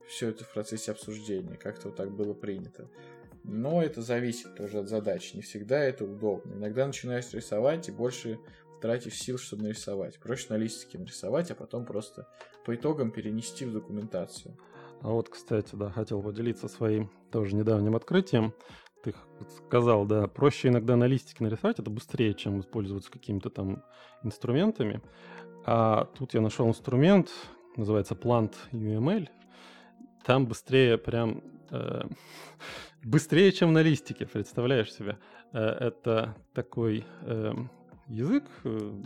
все 0.09 0.29
это 0.29 0.45
в 0.45 0.53
процессе 0.53 0.93
обсуждения. 0.93 1.57
Как-то 1.57 1.89
вот 1.89 1.97
так 1.97 2.11
было 2.11 2.33
принято. 2.33 2.89
Но 3.45 3.83
это 3.83 4.03
зависит 4.03 4.55
тоже 4.55 4.79
от 4.81 4.89
задачи. 4.89 5.37
Не 5.37 5.43
всегда 5.43 5.79
это 5.79 6.05
удобно. 6.05 6.55
Иногда 6.55 6.87
начинаешь 6.87 7.33
рисовать 7.33 7.89
и 7.89 7.93
больше 7.93 8.39
тратишь 8.81 9.19
сил, 9.19 9.39
чтобы 9.39 9.65
нарисовать. 9.65 10.19
Проще 10.19 10.47
на 10.49 10.57
листике 10.57 10.99
нарисовать, 10.99 11.51
а 11.51 11.55
потом 11.55 11.85
просто 11.85 12.27
по 12.65 12.75
итогам 12.75 13.11
перенести 13.11 13.65
в 13.67 13.73
документацию. 13.73 14.57
А 15.03 15.09
вот, 15.09 15.29
кстати, 15.29 15.75
да, 15.75 15.91
хотел 15.91 16.23
поделиться 16.23 16.69
своим 16.69 17.11
тоже 17.31 17.55
недавним 17.55 17.97
открытием. 17.97 18.53
Ты 19.03 19.15
сказал, 19.67 20.05
да, 20.05 20.27
проще 20.27 20.69
иногда 20.69 20.95
на 20.97 21.05
листике 21.07 21.43
нарисовать, 21.43 21.79
это 21.79 21.91
быстрее, 21.91 22.35
чем 22.35 22.61
использоваться 22.61 23.11
какими-то 23.11 23.49
там 23.49 23.83
инструментами. 24.23 25.01
А 25.65 26.05
тут 26.19 26.35
я 26.35 26.43
нашел 26.43 26.69
инструмент, 26.69 27.31
называется 27.77 28.15
Plant 28.15 28.55
UML. 28.73 29.29
Там 30.25 30.47
быстрее 30.47 30.99
прям 30.99 31.43
э, 31.71 32.03
быстрее, 33.03 33.53
чем 33.53 33.73
на 33.73 33.81
листике, 33.81 34.27
представляешь 34.27 34.93
себе. 34.93 35.19
Э, 35.53 35.61
это 35.61 36.37
такой 36.53 37.07
эм, 37.23 37.71
язык 38.11 38.45
э, 38.65 39.03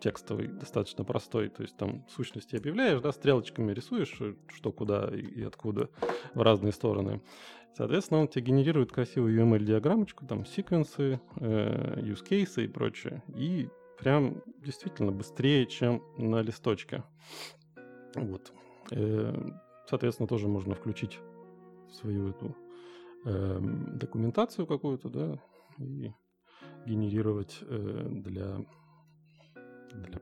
текстовый, 0.00 0.48
достаточно 0.48 1.04
простой, 1.04 1.48
то 1.48 1.62
есть 1.62 1.76
там 1.76 2.04
сущности 2.08 2.56
объявляешь, 2.56 3.00
да, 3.00 3.12
стрелочками 3.12 3.72
рисуешь, 3.72 4.16
э, 4.20 4.34
что 4.48 4.72
куда 4.72 5.08
и 5.14 5.42
откуда 5.42 5.88
в 6.34 6.42
разные 6.42 6.72
стороны. 6.72 7.22
Соответственно, 7.74 8.20
он 8.20 8.28
тебе 8.28 8.46
генерирует 8.46 8.92
красивую 8.92 9.34
UML-диаграммочку, 9.42 10.26
там 10.26 10.44
секвенсы, 10.44 11.20
use 11.36 12.22
cases 12.22 12.62
и 12.62 12.68
прочее. 12.68 13.22
И 13.34 13.70
прям 13.98 14.42
действительно 14.58 15.10
быстрее, 15.10 15.64
чем 15.64 16.02
на 16.18 16.42
листочке. 16.42 17.02
Вот. 18.14 18.52
Соответственно, 19.86 20.26
тоже 20.26 20.48
можно 20.48 20.74
включить 20.74 21.18
свою 21.92 22.28
эту 22.28 22.56
э, 23.24 23.58
документацию 23.60 24.66
какую-то, 24.66 25.08
да, 25.08 25.38
и 25.78 26.12
генерировать 26.86 27.58
э, 27.62 28.06
для, 28.08 28.64
для, 29.92 30.20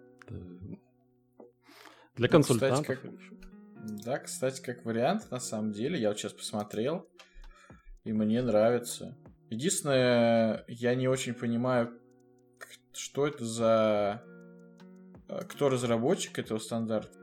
для 2.16 2.26
ну, 2.26 2.28
консультантов. 2.28 2.86
Кстати, 2.86 3.00
как, 3.02 4.04
да, 4.04 4.18
кстати, 4.18 4.62
как 4.62 4.84
вариант, 4.84 5.30
на 5.30 5.40
самом 5.40 5.72
деле, 5.72 5.98
я 5.98 6.08
вот 6.08 6.18
сейчас 6.18 6.32
посмотрел, 6.32 7.08
и 8.04 8.12
мне 8.12 8.42
нравится. 8.42 9.16
Единственное, 9.48 10.64
я 10.68 10.94
не 10.94 11.08
очень 11.08 11.34
понимаю, 11.34 11.98
что 12.92 13.26
это 13.26 13.44
за... 13.44 14.22
Э, 15.28 15.44
кто 15.48 15.68
разработчик 15.68 16.38
этого 16.38 16.58
стандарта? 16.58 17.18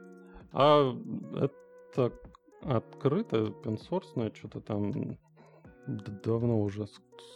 А 0.52 0.94
это 1.36 2.14
открыто, 2.62 3.38
open 3.38 3.78
source, 3.78 4.36
что-то 4.36 4.62
там 4.62 5.18
давно 5.88 6.62
уже, 6.62 6.88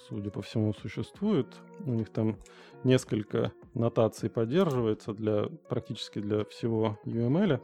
судя 0.07 0.29
по 0.29 0.41
всему, 0.41 0.73
существует. 0.73 1.47
У 1.85 1.93
них 1.93 2.09
там 2.09 2.37
несколько 2.83 3.51
нотаций 3.73 4.29
поддерживается 4.29 5.13
для 5.13 5.45
практически 5.69 6.19
для 6.19 6.45
всего 6.45 6.99
UML 7.05 7.61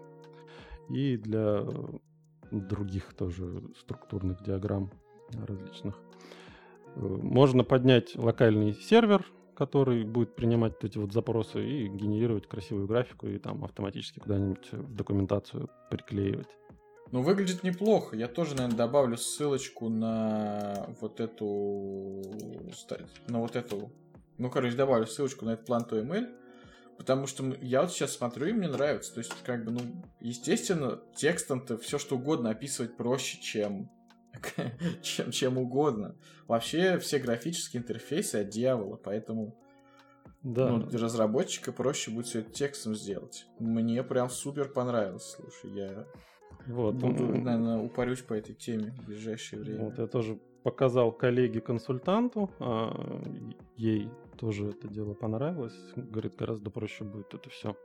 и 0.89 1.17
для 1.17 1.63
других 2.51 3.13
тоже 3.13 3.63
структурных 3.77 4.41
диаграмм 4.43 4.91
различных. 5.33 5.95
Можно 6.95 7.63
поднять 7.63 8.15
локальный 8.15 8.73
сервер, 8.73 9.25
который 9.55 10.03
будет 10.03 10.35
принимать 10.35 10.83
эти 10.83 10.97
вот 10.97 11.11
запросы 11.11 11.63
и 11.63 11.87
генерировать 11.87 12.47
красивую 12.47 12.87
графику 12.87 13.27
и 13.27 13.37
там 13.37 13.63
автоматически 13.63 14.19
куда-нибудь 14.19 14.69
документацию 14.95 15.69
приклеивать. 15.89 16.47
Ну, 17.11 17.21
выглядит 17.21 17.63
неплохо. 17.63 18.15
Я 18.15 18.27
тоже, 18.27 18.55
наверное, 18.55 18.77
добавлю 18.77 19.17
ссылочку 19.17 19.89
на 19.89 20.87
вот 20.99 21.19
эту... 21.19 22.21
На 23.27 23.39
вот 23.39 23.55
эту... 23.55 23.91
Ну, 24.37 24.49
короче, 24.49 24.75
добавлю 24.75 25.07
ссылочку 25.07 25.45
на 25.45 25.51
этот 25.51 25.65
план 25.65 25.87
ML, 25.89 26.35
потому 26.97 27.27
что 27.27 27.55
я 27.61 27.81
вот 27.81 27.91
сейчас 27.91 28.13
смотрю, 28.13 28.47
и 28.47 28.53
мне 28.53 28.67
нравится. 28.67 29.13
То 29.13 29.19
есть, 29.19 29.33
как 29.43 29.63
бы, 29.63 29.71
ну, 29.71 29.81
естественно, 30.19 30.99
текстом-то 31.15 31.77
все 31.77 31.97
что 31.97 32.17
угодно 32.17 32.49
описывать 32.49 32.97
проще, 32.97 33.39
чем 33.41 33.89
чем, 35.01 35.31
чем 35.31 35.57
угодно. 35.57 36.15
Вообще 36.47 36.99
все 36.99 37.19
графические 37.19 37.81
интерфейсы 37.81 38.35
от 38.35 38.49
дьявола, 38.49 38.97
поэтому 38.97 39.57
да. 40.43 40.69
ну, 40.69 40.83
для 40.83 40.99
разработчика 40.99 41.71
проще 41.71 42.11
будет 42.11 42.27
все 42.27 42.39
это 42.39 42.51
текстом 42.51 42.95
сделать. 42.95 43.47
Мне 43.59 44.03
прям 44.03 44.29
супер 44.29 44.69
понравилось, 44.69 45.35
слушай, 45.35 45.71
я 45.73 46.05
вот. 46.67 46.95
Буду, 46.95 47.25
наверное, 47.25 47.79
упорюсь 47.79 48.21
по 48.21 48.33
этой 48.33 48.53
теме 48.53 48.93
в 49.01 49.05
ближайшее 49.05 49.61
время. 49.61 49.85
Вот 49.85 49.97
я 49.97 50.07
тоже 50.07 50.39
показал 50.63 51.11
коллеге-консультанту, 51.11 52.51
а 52.59 53.21
ей 53.77 54.09
тоже 54.37 54.69
это 54.69 54.87
дело 54.87 55.13
понравилось. 55.13 55.77
Говорит, 55.95 56.35
гораздо 56.35 56.69
проще 56.69 57.03
будет 57.03 57.33
это 57.33 57.49
все. 57.49 57.75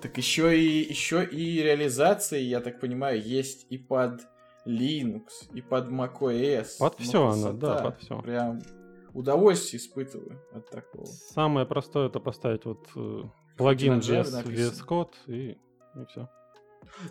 Так 0.00 0.16
еще 0.16 0.58
и, 0.58 0.88
еще 0.88 1.24
и 1.24 1.62
реализации, 1.62 2.40
я 2.40 2.60
так 2.60 2.80
понимаю, 2.80 3.22
есть 3.22 3.66
и 3.70 3.76
под 3.76 4.22
Linux, 4.66 5.50
и 5.52 5.60
под 5.60 5.88
macOS. 5.88 6.78
Под 6.78 6.98
ну, 6.98 7.04
все 7.04 7.26
она, 7.26 7.52
да, 7.52 7.82
под 7.82 8.00
все. 8.00 8.20
Прям 8.22 8.60
удовольствие 9.12 9.80
испытываю 9.80 10.40
от 10.52 10.70
такого. 10.70 11.06
Самое 11.06 11.66
простое 11.66 12.08
это 12.08 12.20
поставить 12.20 12.64
вот 12.64 12.88
э, 12.94 13.22
плагин 13.56 13.98
VS, 13.98 14.44
VS 14.44 14.86
Code 14.86 15.12
и, 15.26 15.50
и 15.50 16.04
все. 16.08 16.28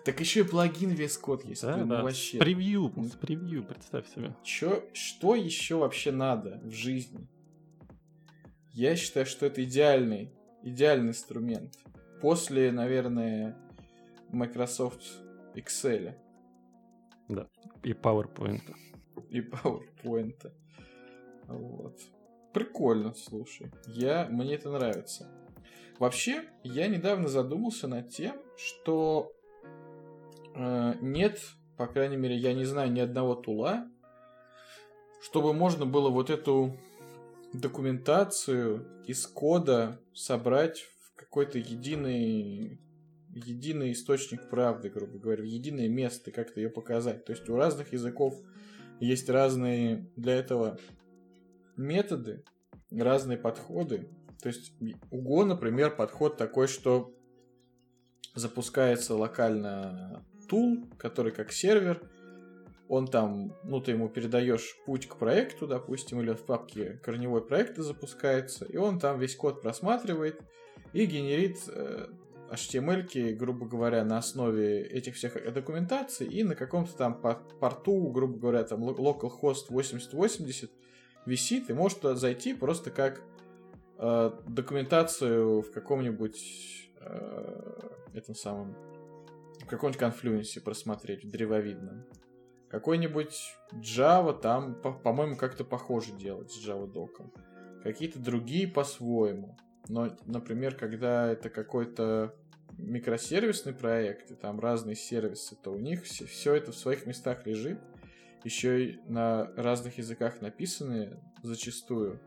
Так 0.06 0.20
еще 0.20 0.42
и 0.42 0.44
плагин 0.44 0.92
VS 0.92 1.20
Code 1.22 1.48
есть. 1.48 1.64
Да, 1.64 1.84
да. 1.84 2.04
Вообще. 2.04 2.38
С 2.38 2.40
превью, 2.40 2.94
с 2.98 3.16
превью, 3.16 3.64
представь 3.64 4.08
себе. 4.14 4.36
Чё, 4.44 4.84
что 4.94 5.36
еще 5.36 5.78
вообще 5.78 6.12
надо 6.12 6.62
в 6.64 6.72
жизни? 6.72 7.28
я 8.80 8.96
считаю, 8.96 9.26
что 9.26 9.46
это 9.46 9.64
идеальный, 9.64 10.32
идеальный 10.64 11.10
инструмент. 11.10 11.78
После, 12.22 12.72
наверное, 12.72 13.58
Microsoft 14.30 15.04
Excel. 15.54 16.16
Да, 17.28 17.48
и 17.84 17.92
PowerPoint. 17.92 18.62
И 19.30 19.42
PowerPoint. 19.42 20.52
Вот. 21.48 22.00
Прикольно, 22.54 23.14
слушай. 23.14 23.70
Я, 23.86 24.28
мне 24.30 24.56
это 24.56 24.72
нравится. 24.72 25.28
Вообще, 26.00 26.44
я 26.64 26.88
недавно 26.88 27.28
задумался 27.28 27.88
над 27.88 28.10
тем, 28.10 28.42
что 28.56 29.34
нет, 30.56 31.40
по 31.78 31.88
крайней 31.88 32.18
мере, 32.18 32.36
я 32.38 32.54
не 32.54 32.66
знаю 32.66 32.92
ни 32.92 33.00
одного 33.00 33.36
тула, 33.36 33.88
чтобы 35.22 35.54
можно 35.54 35.86
было 35.86 36.10
вот 36.10 36.30
эту 36.30 36.78
документацию 37.54 38.86
из 39.06 39.26
кода 39.28 40.00
собрать 40.14 40.80
в 41.02 41.16
какой-то 41.16 41.58
единый 41.58 42.80
единый 43.32 43.92
источник 43.92 44.50
правды, 44.50 44.90
грубо 44.90 45.20
говоря, 45.20 45.44
в 45.44 45.48
единое 45.48 45.88
место, 45.88 46.32
как-то 46.32 46.60
ее 46.60 46.70
показать. 46.70 47.26
То 47.26 47.34
есть 47.34 47.48
у 47.50 47.56
разных 47.56 47.94
языков 47.94 48.36
есть 49.00 49.30
разные 49.30 50.10
для 50.16 50.36
этого 50.36 50.80
методы, 51.78 52.44
разные 52.92 53.38
подходы. 53.38 54.10
То 54.42 54.50
есть 54.50 54.74
у 55.12 55.22
Go, 55.22 55.46
например, 55.46 55.96
подход 55.96 56.38
такой, 56.38 56.68
что 56.68 57.14
запускается 58.36 59.16
локально 59.16 60.26
тул, 60.50 60.86
который 60.98 61.32
как 61.32 61.52
сервер, 61.52 62.02
он 62.90 63.08
там, 63.08 63.56
ну, 63.64 63.80
ты 63.80 63.92
ему 63.92 64.10
передаешь 64.10 64.76
путь 64.86 65.08
к 65.08 65.16
проекту, 65.16 65.68
допустим, 65.68 66.22
или 66.22 66.34
в 66.34 66.42
папке 66.42 67.00
корневой 67.04 67.46
проект 67.46 67.78
запускается, 67.78 68.66
и 68.66 68.78
он 68.78 69.00
там 69.00 69.20
весь 69.20 69.36
код 69.36 69.62
просматривает 69.62 70.42
и 70.92 71.06
генерит 71.06 71.60
э, 71.68 72.08
HTML, 72.52 73.36
грубо 73.36 73.68
говоря, 73.68 74.04
на 74.04 74.18
основе 74.18 74.82
этих 74.82 75.16
всех 75.16 75.54
документаций 75.54 76.26
и 76.28 76.44
на 76.44 76.56
каком-то 76.56 76.96
там 76.98 77.22
порту, 77.60 78.10
грубо 78.10 78.40
говоря, 78.40 78.64
там 78.64 78.84
localhost 78.84 79.66
8080 79.70 80.72
висит, 81.28 81.70
и 81.70 81.74
может 81.74 82.02
туда 82.02 82.16
зайти 82.16 82.56
просто 82.56 82.90
как 82.90 83.22
э, 84.00 84.32
документацию 84.48 85.62
в 85.62 85.72
каком-нибудь 85.72 86.90
э, 87.02 87.90
этом 88.16 88.34
самом 88.34 88.76
в 89.60 89.66
каком-нибудь 89.66 90.00
конфлюенсе 90.00 90.62
просмотреть, 90.62 91.26
в 91.26 91.30
древовидном. 91.30 92.06
Какой-нибудь 92.70 93.56
Java 93.74 94.40
там, 94.40 94.76
по- 94.76 94.94
по-моему, 94.94 95.36
как-то 95.36 95.64
похоже 95.64 96.14
делать 96.14 96.52
с 96.52 96.66
Java 96.66 96.92
доком. 96.92 97.34
Какие-то 97.84 98.20
другие 98.20 98.68
по-своему. 98.68 99.58
Но, 99.88 100.16
например, 100.26 100.76
когда 100.76 101.32
это 101.32 101.50
какой-то 101.50 102.36
микросервисный 102.78 103.74
проект, 103.74 104.32
и 104.32 104.36
там 104.36 104.60
разные 104.60 104.96
сервисы, 104.96 105.56
то 105.56 105.72
у 105.72 105.80
них 105.80 106.04
все, 106.04 106.26
все 106.26 106.54
это 106.56 106.72
в 106.72 106.78
своих 106.78 107.06
местах 107.06 107.46
лежит, 107.46 107.80
еще 108.44 108.86
и 108.86 109.00
на 109.06 109.52
разных 109.56 109.98
языках 109.98 110.42
написаны 110.42 111.20
зачастую, 111.44 112.20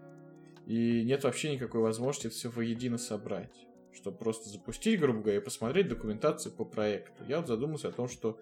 и 0.66 1.02
нет 1.04 1.24
вообще 1.24 1.54
никакой 1.54 1.80
возможности 1.80 2.26
это 2.26 2.36
все 2.36 2.50
воедино 2.50 2.98
собрать, 2.98 3.66
чтобы 3.94 4.16
просто 4.16 4.48
запустить, 4.48 5.00
грубо 5.00 5.20
говоря, 5.20 5.38
и 5.38 5.44
посмотреть 5.44 5.88
документацию 5.88 6.52
по 6.52 6.64
проекту. 6.64 7.24
Я 7.26 7.38
вот 7.38 7.48
задумался 7.48 7.88
о 7.88 7.92
том, 7.92 8.08
что 8.08 8.38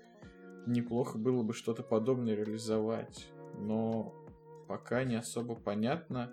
неплохо 0.67 1.19
было 1.19 1.43
бы 1.43 1.53
что-то 1.53 1.83
подобное 1.83 2.35
реализовать, 2.35 3.27
но 3.59 4.15
пока 4.69 5.05
не 5.05 5.17
особо 5.17 5.55
понятно, 5.55 6.33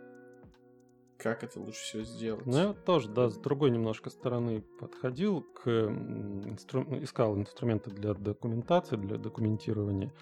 как 1.18 1.44
это 1.44 1.60
лучше 1.60 1.82
всего 1.82 2.04
сделать. 2.04 2.46
Ну, 2.46 2.58
я 2.58 2.74
тоже, 2.74 3.10
да, 3.10 3.30
с 3.30 3.38
другой 3.38 3.72
немножко 3.72 4.10
стороны 4.10 4.62
подходил 4.80 5.42
к 5.42 5.68
инстру... 5.68 6.84
искал 7.02 7.36
инструменты 7.38 7.90
для 7.90 8.14
документации, 8.14 8.96
для 8.96 9.18
документирования. 9.18 10.14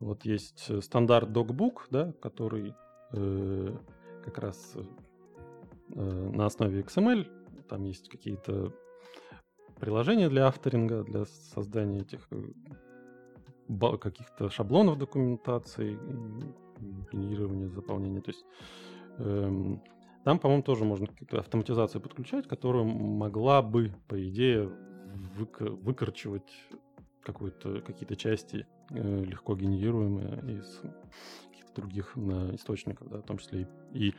Вот 0.00 0.24
есть 0.24 0.66
э, 0.68 0.80
стандарт 0.80 1.30
DocBook, 1.30 1.82
да, 1.90 2.12
который 2.22 2.74
э, 3.12 3.76
как 4.24 4.38
раз 4.38 4.74
э, 4.76 6.00
на 6.00 6.46
основе 6.46 6.82
XML. 6.82 7.26
Там 7.68 7.84
есть 7.84 8.08
какие-то 8.08 8.72
приложения 9.80 10.28
для 10.28 10.46
авторинга, 10.46 11.02
для 11.02 11.24
создания 11.24 12.00
этих 12.00 12.26
э, 12.30 13.96
каких-то 13.98 14.50
шаблонов 14.50 14.98
документации, 14.98 15.98
генерирования, 17.12 17.68
заполнения. 17.68 18.20
То 18.20 18.30
есть 18.30 18.44
эм, 19.18 19.82
там, 20.24 20.38
по-моему, 20.38 20.62
тоже 20.62 20.84
можно 20.84 21.06
какую-то 21.06 21.38
автоматизацию 21.38 22.00
подключать, 22.00 22.48
которая 22.48 22.84
могла 22.84 23.62
бы, 23.62 23.92
по 24.08 24.28
идее, 24.28 24.70
выкр- 25.36 25.76
выкорчевать 25.82 26.50
какие-то 27.22 28.16
части 28.16 28.66
э, 28.90 29.24
легко 29.24 29.54
генерируемые 29.54 30.58
из 30.58 30.80
каких-то 31.48 31.74
других 31.74 32.12
да, 32.16 32.54
источников, 32.54 33.08
да, 33.08 33.18
в 33.18 33.22
том 33.22 33.38
числе 33.38 33.68
и, 33.92 34.08
и 34.08 34.14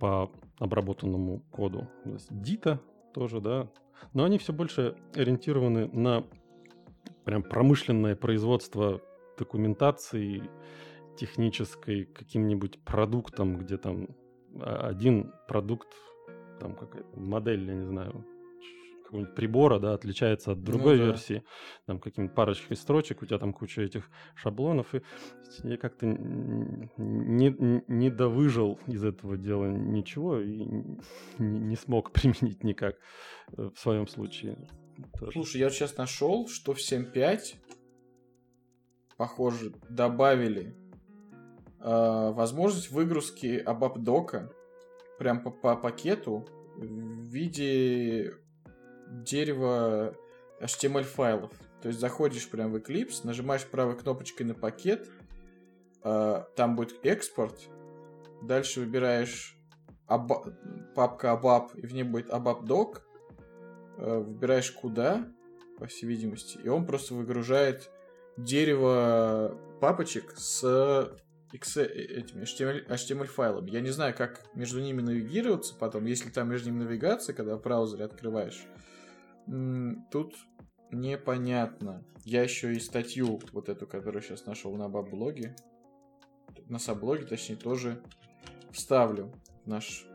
по 0.00 0.32
обработанному 0.58 1.40
коду. 1.50 1.88
Дита 2.30 2.80
тоже, 3.14 3.40
да. 3.40 3.68
Но 4.14 4.24
они 4.24 4.38
все 4.38 4.52
больше 4.52 4.96
ориентированы 5.14 5.86
на 5.88 6.24
прям 7.24 7.42
промышленное 7.42 8.16
производство 8.16 9.00
документации 9.38 10.42
технической 11.16 12.06
каким-нибудь 12.06 12.82
продуктом, 12.82 13.58
где 13.58 13.76
там 13.76 14.08
а, 14.58 14.88
один 14.88 15.32
продукт, 15.46 15.88
там 16.58 16.74
какая-то 16.74 17.20
модель, 17.20 17.66
я 17.66 17.74
не 17.74 17.84
знаю, 17.84 18.24
прибора, 19.34 19.78
да, 19.78 19.94
отличается 19.94 20.52
от 20.52 20.62
другой 20.62 20.96
ну, 20.96 21.04
да. 21.04 21.06
версии, 21.06 21.42
там 21.86 22.00
какими-то 22.00 22.34
парочкой 22.34 22.76
строчек, 22.76 23.22
у 23.22 23.26
тебя 23.26 23.38
там 23.38 23.52
куча 23.52 23.82
этих 23.82 24.08
шаблонов, 24.34 24.94
и 24.94 25.02
я 25.62 25.76
как-то 25.76 26.06
не, 26.06 27.82
не 27.88 28.10
довыжил 28.10 28.78
из 28.86 29.04
этого 29.04 29.36
дела 29.36 29.66
ничего 29.66 30.40
и 30.40 30.64
не 31.38 31.76
смог 31.76 32.12
применить 32.12 32.64
никак 32.64 32.96
э, 33.56 33.70
в 33.74 33.78
своем 33.78 34.06
случае. 34.06 34.56
Тоже. 35.18 35.32
Слушай, 35.32 35.60
я 35.60 35.70
сейчас 35.70 35.96
нашел, 35.96 36.46
что 36.48 36.74
в 36.74 36.78
7.5, 36.78 37.54
похоже, 39.16 39.72
добавили 39.88 40.76
э, 41.80 42.32
возможность 42.32 42.90
выгрузки 42.90 43.62
ABAP-дока 43.66 44.52
прям 45.18 45.42
по, 45.42 45.50
по 45.50 45.76
пакету 45.76 46.46
в 46.76 47.24
виде 47.28 48.34
дерева 49.10 50.14
HTML 50.60 51.02
файлов. 51.02 51.52
То 51.82 51.88
есть 51.88 52.00
заходишь 52.00 52.48
прям 52.48 52.72
в 52.72 52.76
Eclipse, 52.76 53.20
нажимаешь 53.24 53.64
правой 53.64 53.96
кнопочкой 53.96 54.46
на 54.46 54.54
пакет, 54.54 55.08
э, 56.04 56.44
там 56.56 56.76
будет 56.76 57.04
экспорт, 57.04 57.58
дальше 58.42 58.80
выбираешь 58.80 59.56
аба, 60.06 60.54
папка 60.94 61.28
ABAP, 61.28 61.80
и 61.80 61.86
в 61.86 61.94
ней 61.94 62.02
будет 62.02 62.28
ABAP 62.30 62.64
doc, 62.64 62.98
э, 63.96 64.18
выбираешь 64.18 64.70
куда, 64.70 65.26
по 65.78 65.86
всей 65.86 66.06
видимости, 66.06 66.58
и 66.62 66.68
он 66.68 66.86
просто 66.86 67.14
выгружает 67.14 67.90
дерево 68.36 69.58
папочек 69.80 70.34
с 70.36 70.62
Excel, 71.52 71.86
этими 71.86 72.42
HTML, 72.42 72.86
HTML 72.86 73.26
файлами. 73.26 73.70
Я 73.70 73.80
не 73.80 73.90
знаю, 73.90 74.14
как 74.14 74.44
между 74.54 74.80
ними 74.80 75.00
навигироваться 75.00 75.74
потом, 75.74 76.04
если 76.04 76.30
там 76.30 76.48
между 76.48 76.70
ними 76.70 76.84
навигация, 76.84 77.34
когда 77.34 77.56
в 77.56 77.62
браузере 77.62 78.04
открываешь. 78.04 78.66
Тут 80.10 80.36
непонятно. 80.92 82.04
Я 82.24 82.42
еще 82.42 82.72
и 82.72 82.80
статью 82.80 83.40
вот 83.52 83.68
эту, 83.68 83.86
которую 83.86 84.22
сейчас 84.22 84.46
нашел 84.46 84.74
на 84.76 84.88
баблоге, 84.88 85.56
на 86.68 86.78
саблоге, 86.78 87.24
точнее, 87.24 87.56
тоже 87.56 88.00
вставлю 88.70 89.32
в 89.64 89.68
наш 89.68 90.06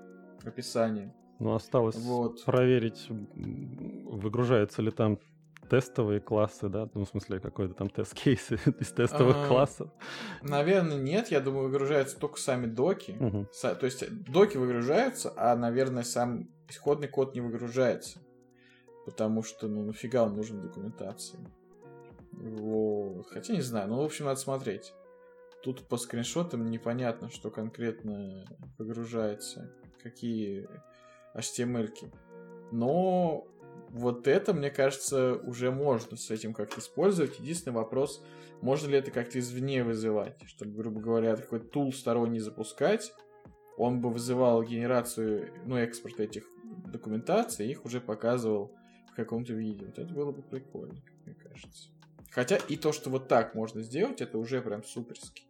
описание. 0.45 1.13
Ну, 1.39 1.53
осталось 1.53 1.95
вот. 1.97 2.45
проверить, 2.45 3.07
выгружается 3.09 4.81
ли 4.81 4.91
там 4.91 5.19
тестовые 5.69 6.21
классы, 6.21 6.69
да? 6.69 6.89
Ну, 6.93 7.03
в 7.03 7.09
смысле, 7.09 7.39
какой-то 7.39 7.73
там 7.73 7.89
тест-кейс 7.89 8.51
из 8.79 8.91
тестовых 8.91 9.35
а, 9.35 9.47
классов. 9.47 9.89
Наверное, 10.43 10.97
нет. 10.97 11.29
Я 11.29 11.41
думаю, 11.41 11.65
выгружаются 11.65 12.17
только 12.17 12.39
сами 12.39 12.67
доки. 12.67 13.17
Угу. 13.19 13.47
То 13.61 13.85
есть 13.85 14.23
доки 14.31 14.57
выгружаются, 14.57 15.33
а, 15.35 15.55
наверное, 15.55 16.03
сам 16.03 16.47
исходный 16.69 17.07
код 17.07 17.35
не 17.35 17.41
выгружается. 17.41 18.19
Потому 19.06 19.44
что, 19.44 19.68
ну, 19.68 19.86
нафига 19.86 20.23
он 20.23 20.36
нужен 20.36 20.61
документации. 20.61 21.40
Вот. 22.32 23.27
Хотя 23.27 23.53
не 23.53 23.61
знаю. 23.61 23.90
Ну, 23.90 24.02
в 24.02 24.06
общем, 24.06 24.26
надо 24.26 24.40
смотреть. 24.40 24.94
Тут 25.64 25.88
по 25.88 25.98
скриншотам 25.98 26.69
непонятно, 26.69 27.30
что 27.30 27.49
конкретно 27.49 28.45
выгружается. 28.77 29.72
Какие 30.02 30.68
HTML-ки. 31.36 32.11
Но 32.72 33.48
вот 33.90 34.27
это, 34.27 34.53
мне 34.53 34.69
кажется, 34.69 35.36
уже 35.36 35.72
можно 35.72 36.18
с 36.18 36.30
этим 36.30 36.53
как-то 36.53 36.80
использовать. 36.80 37.40
Единственный 37.40 37.73
вопрос, 37.73 38.23
можно 38.61 38.90
ли 38.90 38.98
это 38.98 39.11
как-то 39.11 39.40
извне 39.40 39.84
вызывать, 39.84 40.41
чтобы, 40.48 40.73
грубо 40.73 40.99
говоря, 40.99 41.36
такой 41.36 41.60
тул 41.60 41.94
сторонний 41.94 42.40
запускать, 42.40 43.14
он 43.77 44.02
бы 44.02 44.10
вызывал 44.10 44.64
генерацию, 44.64 45.52
ну, 45.65 45.77
экспорт 45.77 46.19
этих 46.19 46.44
документаций, 46.91 47.68
их 47.68 47.86
уже 47.86 47.99
показывал 47.99 48.73
каком-то 49.15 49.53
виде. 49.53 49.85
Вот 49.85 49.97
это 49.97 50.13
было 50.13 50.31
бы 50.31 50.41
прикольно, 50.41 51.01
мне 51.25 51.35
кажется. 51.35 51.89
Хотя 52.31 52.57
и 52.57 52.75
то, 52.75 52.91
что 52.91 53.09
вот 53.09 53.27
так 53.27 53.55
можно 53.55 53.81
сделать, 53.81 54.21
это 54.21 54.37
уже 54.37 54.61
прям 54.61 54.83
суперски. 54.83 55.43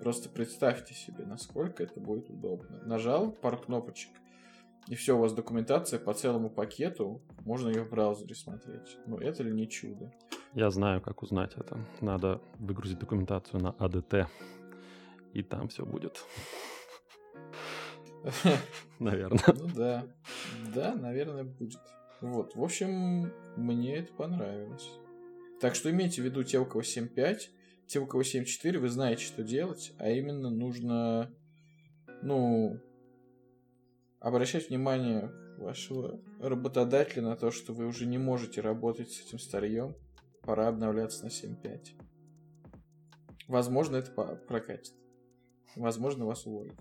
Просто 0.00 0.28
представьте 0.28 0.94
себе, 0.94 1.24
насколько 1.24 1.82
это 1.82 2.00
будет 2.00 2.28
удобно. 2.30 2.80
Нажал 2.84 3.30
пару 3.30 3.58
кнопочек, 3.58 4.10
и 4.88 4.94
все, 4.96 5.16
у 5.16 5.20
вас 5.20 5.32
документация 5.32 5.98
по 5.98 6.12
целому 6.12 6.50
пакету, 6.50 7.22
можно 7.44 7.68
ее 7.68 7.84
в 7.84 7.90
браузере 7.90 8.34
смотреть. 8.34 8.98
Ну, 9.06 9.16
это 9.18 9.42
ли 9.42 9.52
не 9.52 9.68
чудо? 9.68 10.12
Я 10.54 10.70
знаю, 10.70 11.00
как 11.00 11.22
узнать 11.22 11.52
это. 11.56 11.78
Надо 12.00 12.40
выгрузить 12.58 12.98
документацию 12.98 13.62
на 13.62 13.68
ADT, 13.78 14.26
и 15.34 15.42
там 15.42 15.68
все 15.68 15.86
будет. 15.86 16.24
Наверное. 18.98 19.40
Ну 19.46 19.68
да. 19.74 20.04
Да, 20.74 20.94
наверное, 20.94 21.44
будет. 21.44 21.80
Вот, 22.22 22.54
в 22.54 22.62
общем, 22.62 23.32
мне 23.56 23.96
это 23.96 24.12
понравилось. 24.14 24.88
Так 25.60 25.74
что 25.74 25.90
имейте 25.90 26.22
в 26.22 26.24
виду 26.24 26.44
те, 26.44 26.60
у 26.60 26.64
кого 26.64 26.82
7.5, 26.82 27.38
те, 27.88 27.98
у 27.98 28.06
кого 28.06 28.22
7.4, 28.22 28.78
вы 28.78 28.88
знаете, 28.88 29.24
что 29.24 29.42
делать, 29.42 29.92
а 29.98 30.08
именно 30.08 30.48
нужно, 30.48 31.34
ну, 32.22 32.80
обращать 34.20 34.68
внимание 34.68 35.32
вашего 35.58 36.20
работодателя 36.40 37.22
на 37.22 37.36
то, 37.36 37.50
что 37.50 37.72
вы 37.72 37.86
уже 37.86 38.06
не 38.06 38.18
можете 38.18 38.60
работать 38.60 39.10
с 39.10 39.26
этим 39.26 39.40
старьем, 39.40 39.96
пора 40.42 40.68
обновляться 40.68 41.24
на 41.24 41.28
7.5. 41.28 41.88
Возможно, 43.48 43.96
это 43.96 44.12
прокатит. 44.46 44.94
Возможно, 45.74 46.24
вас 46.24 46.46
уволят. 46.46 46.76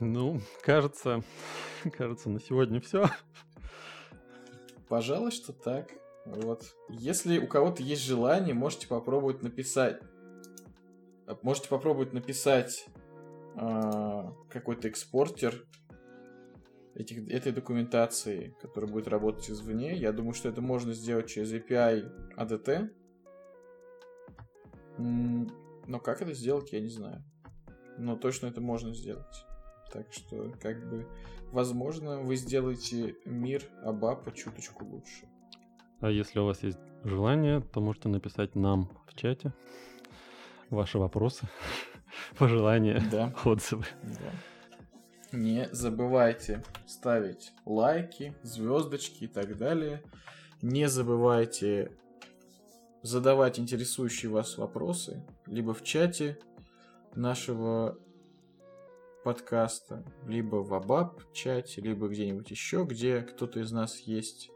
Ну, 0.00 0.40
кажется, 0.62 1.22
кажется, 1.96 2.30
на 2.30 2.40
сегодня 2.40 2.80
все. 2.80 3.06
Пожалуй, 4.88 5.30
что 5.30 5.52
так. 5.52 5.90
Вот. 6.24 6.64
Если 6.88 7.38
у 7.38 7.46
кого-то 7.46 7.82
есть 7.82 8.02
желание, 8.02 8.54
можете 8.54 8.86
попробовать 8.86 9.42
написать. 9.42 10.00
Можете 11.42 11.68
попробовать 11.68 12.12
написать 12.12 12.86
э, 13.56 14.22
какой-то 14.50 14.88
экспортер 14.88 15.66
этих, 16.94 17.28
этой 17.30 17.52
документации, 17.52 18.54
которая 18.60 18.90
будет 18.90 19.08
работать 19.08 19.50
извне. 19.50 19.96
Я 19.96 20.12
думаю, 20.12 20.34
что 20.34 20.50
это 20.50 20.60
можно 20.60 20.92
сделать 20.92 21.28
через 21.28 21.52
API 21.52 22.36
ADT. 22.36 22.90
Но 24.98 26.00
как 26.00 26.20
это 26.20 26.34
сделать, 26.34 26.72
я 26.72 26.80
не 26.80 26.90
знаю 26.90 27.24
но 27.98 28.16
точно 28.16 28.46
это 28.46 28.60
можно 28.60 28.94
сделать. 28.94 29.44
Так 29.92 30.12
что, 30.12 30.52
как 30.60 30.88
бы, 30.88 31.06
возможно, 31.50 32.20
вы 32.20 32.36
сделаете 32.36 33.16
мир 33.24 33.62
Абапа 33.84 34.32
чуточку 34.32 34.84
лучше. 34.84 35.28
А 36.00 36.10
если 36.10 36.40
у 36.40 36.46
вас 36.46 36.62
есть 36.62 36.78
желание, 37.04 37.60
то 37.60 37.80
можете 37.80 38.08
написать 38.08 38.54
нам 38.54 38.90
в 39.06 39.14
чате 39.14 39.52
ваши 40.70 40.98
вопросы, 40.98 41.46
пожелания, 42.38 43.02
да. 43.10 43.34
отзывы. 43.44 43.84
Да. 44.02 45.36
Не 45.36 45.68
забывайте 45.72 46.62
ставить 46.86 47.52
лайки, 47.64 48.34
звездочки 48.42 49.24
и 49.24 49.28
так 49.28 49.56
далее. 49.56 50.02
Не 50.60 50.88
забывайте 50.88 51.92
задавать 53.02 53.58
интересующие 53.58 54.30
вас 54.30 54.58
вопросы 54.58 55.24
либо 55.46 55.74
в 55.74 55.82
чате, 55.82 56.38
нашего 57.14 57.98
подкаста, 59.24 60.04
либо 60.26 60.56
в 60.56 60.74
Абаб 60.74 61.22
чате, 61.32 61.80
либо 61.80 62.08
где-нибудь 62.08 62.50
еще, 62.50 62.84
где 62.84 63.20
кто-то 63.20 63.60
из 63.60 63.72
нас 63.72 63.98
есть. 64.00 64.50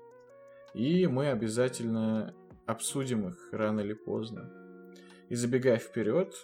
И 0.74 1.06
мы 1.06 1.28
обязательно 1.28 2.34
обсудим 2.66 3.28
их 3.28 3.48
рано 3.52 3.80
или 3.80 3.94
поздно. 3.94 4.50
И 5.28 5.34
забегая 5.34 5.78
вперед, 5.78 6.34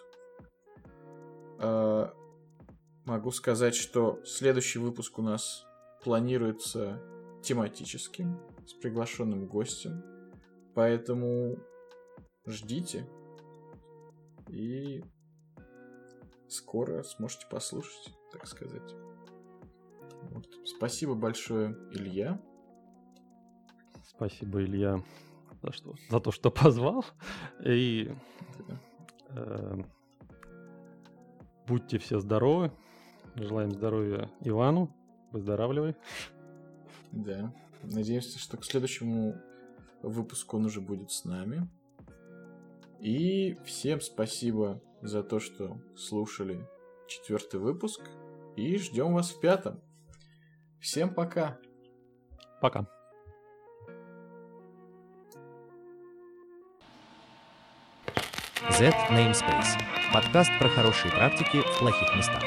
э, 1.60 2.08
могу 3.04 3.30
сказать, 3.30 3.74
что 3.74 4.20
следующий 4.24 4.78
выпуск 4.78 5.18
у 5.18 5.22
нас 5.22 5.64
планируется 6.02 7.00
тематическим, 7.42 8.40
с 8.66 8.72
приглашенным 8.74 9.46
гостем. 9.46 10.02
Поэтому 10.74 11.58
ждите. 12.46 13.06
И 14.48 15.04
скоро 16.52 17.02
сможете 17.02 17.46
послушать, 17.48 18.12
так 18.30 18.46
сказать. 18.46 18.94
Вот. 20.30 20.46
Спасибо 20.64 21.14
большое, 21.14 21.76
Илья. 21.92 22.40
Спасибо, 24.04 24.62
Илья, 24.62 25.02
за, 25.62 25.72
что, 25.72 25.94
за 26.10 26.20
то, 26.20 26.30
что 26.30 26.50
позвал. 26.52 27.04
И 27.64 28.10
э, 29.30 29.82
будьте 31.66 31.98
все 31.98 32.20
здоровы. 32.20 32.72
Желаем 33.34 33.70
здоровья 33.72 34.30
Ивану. 34.40 34.94
Выздоравливай. 35.32 35.96
Да. 37.10 37.52
Надеемся, 37.82 38.38
что 38.38 38.56
к 38.58 38.64
следующему 38.64 39.40
выпуску 40.02 40.56
он 40.56 40.66
уже 40.66 40.80
будет 40.80 41.10
с 41.10 41.24
нами. 41.24 41.68
И 43.00 43.56
всем 43.64 44.00
спасибо 44.00 44.80
за 45.02 45.22
то, 45.22 45.40
что 45.40 45.76
слушали 45.96 46.66
четвертый 47.08 47.60
выпуск. 47.60 48.00
И 48.56 48.76
ждем 48.78 49.14
вас 49.14 49.32
в 49.32 49.40
пятом. 49.40 49.80
Всем 50.80 51.12
пока. 51.12 51.58
Пока. 52.60 52.86
Z 58.70 58.90
Namespace. 59.10 59.78
Подкаст 60.12 60.50
про 60.58 60.68
хорошие 60.68 61.10
практики 61.12 61.60
в 61.60 61.78
плохих 61.78 62.16
местах. 62.16 62.42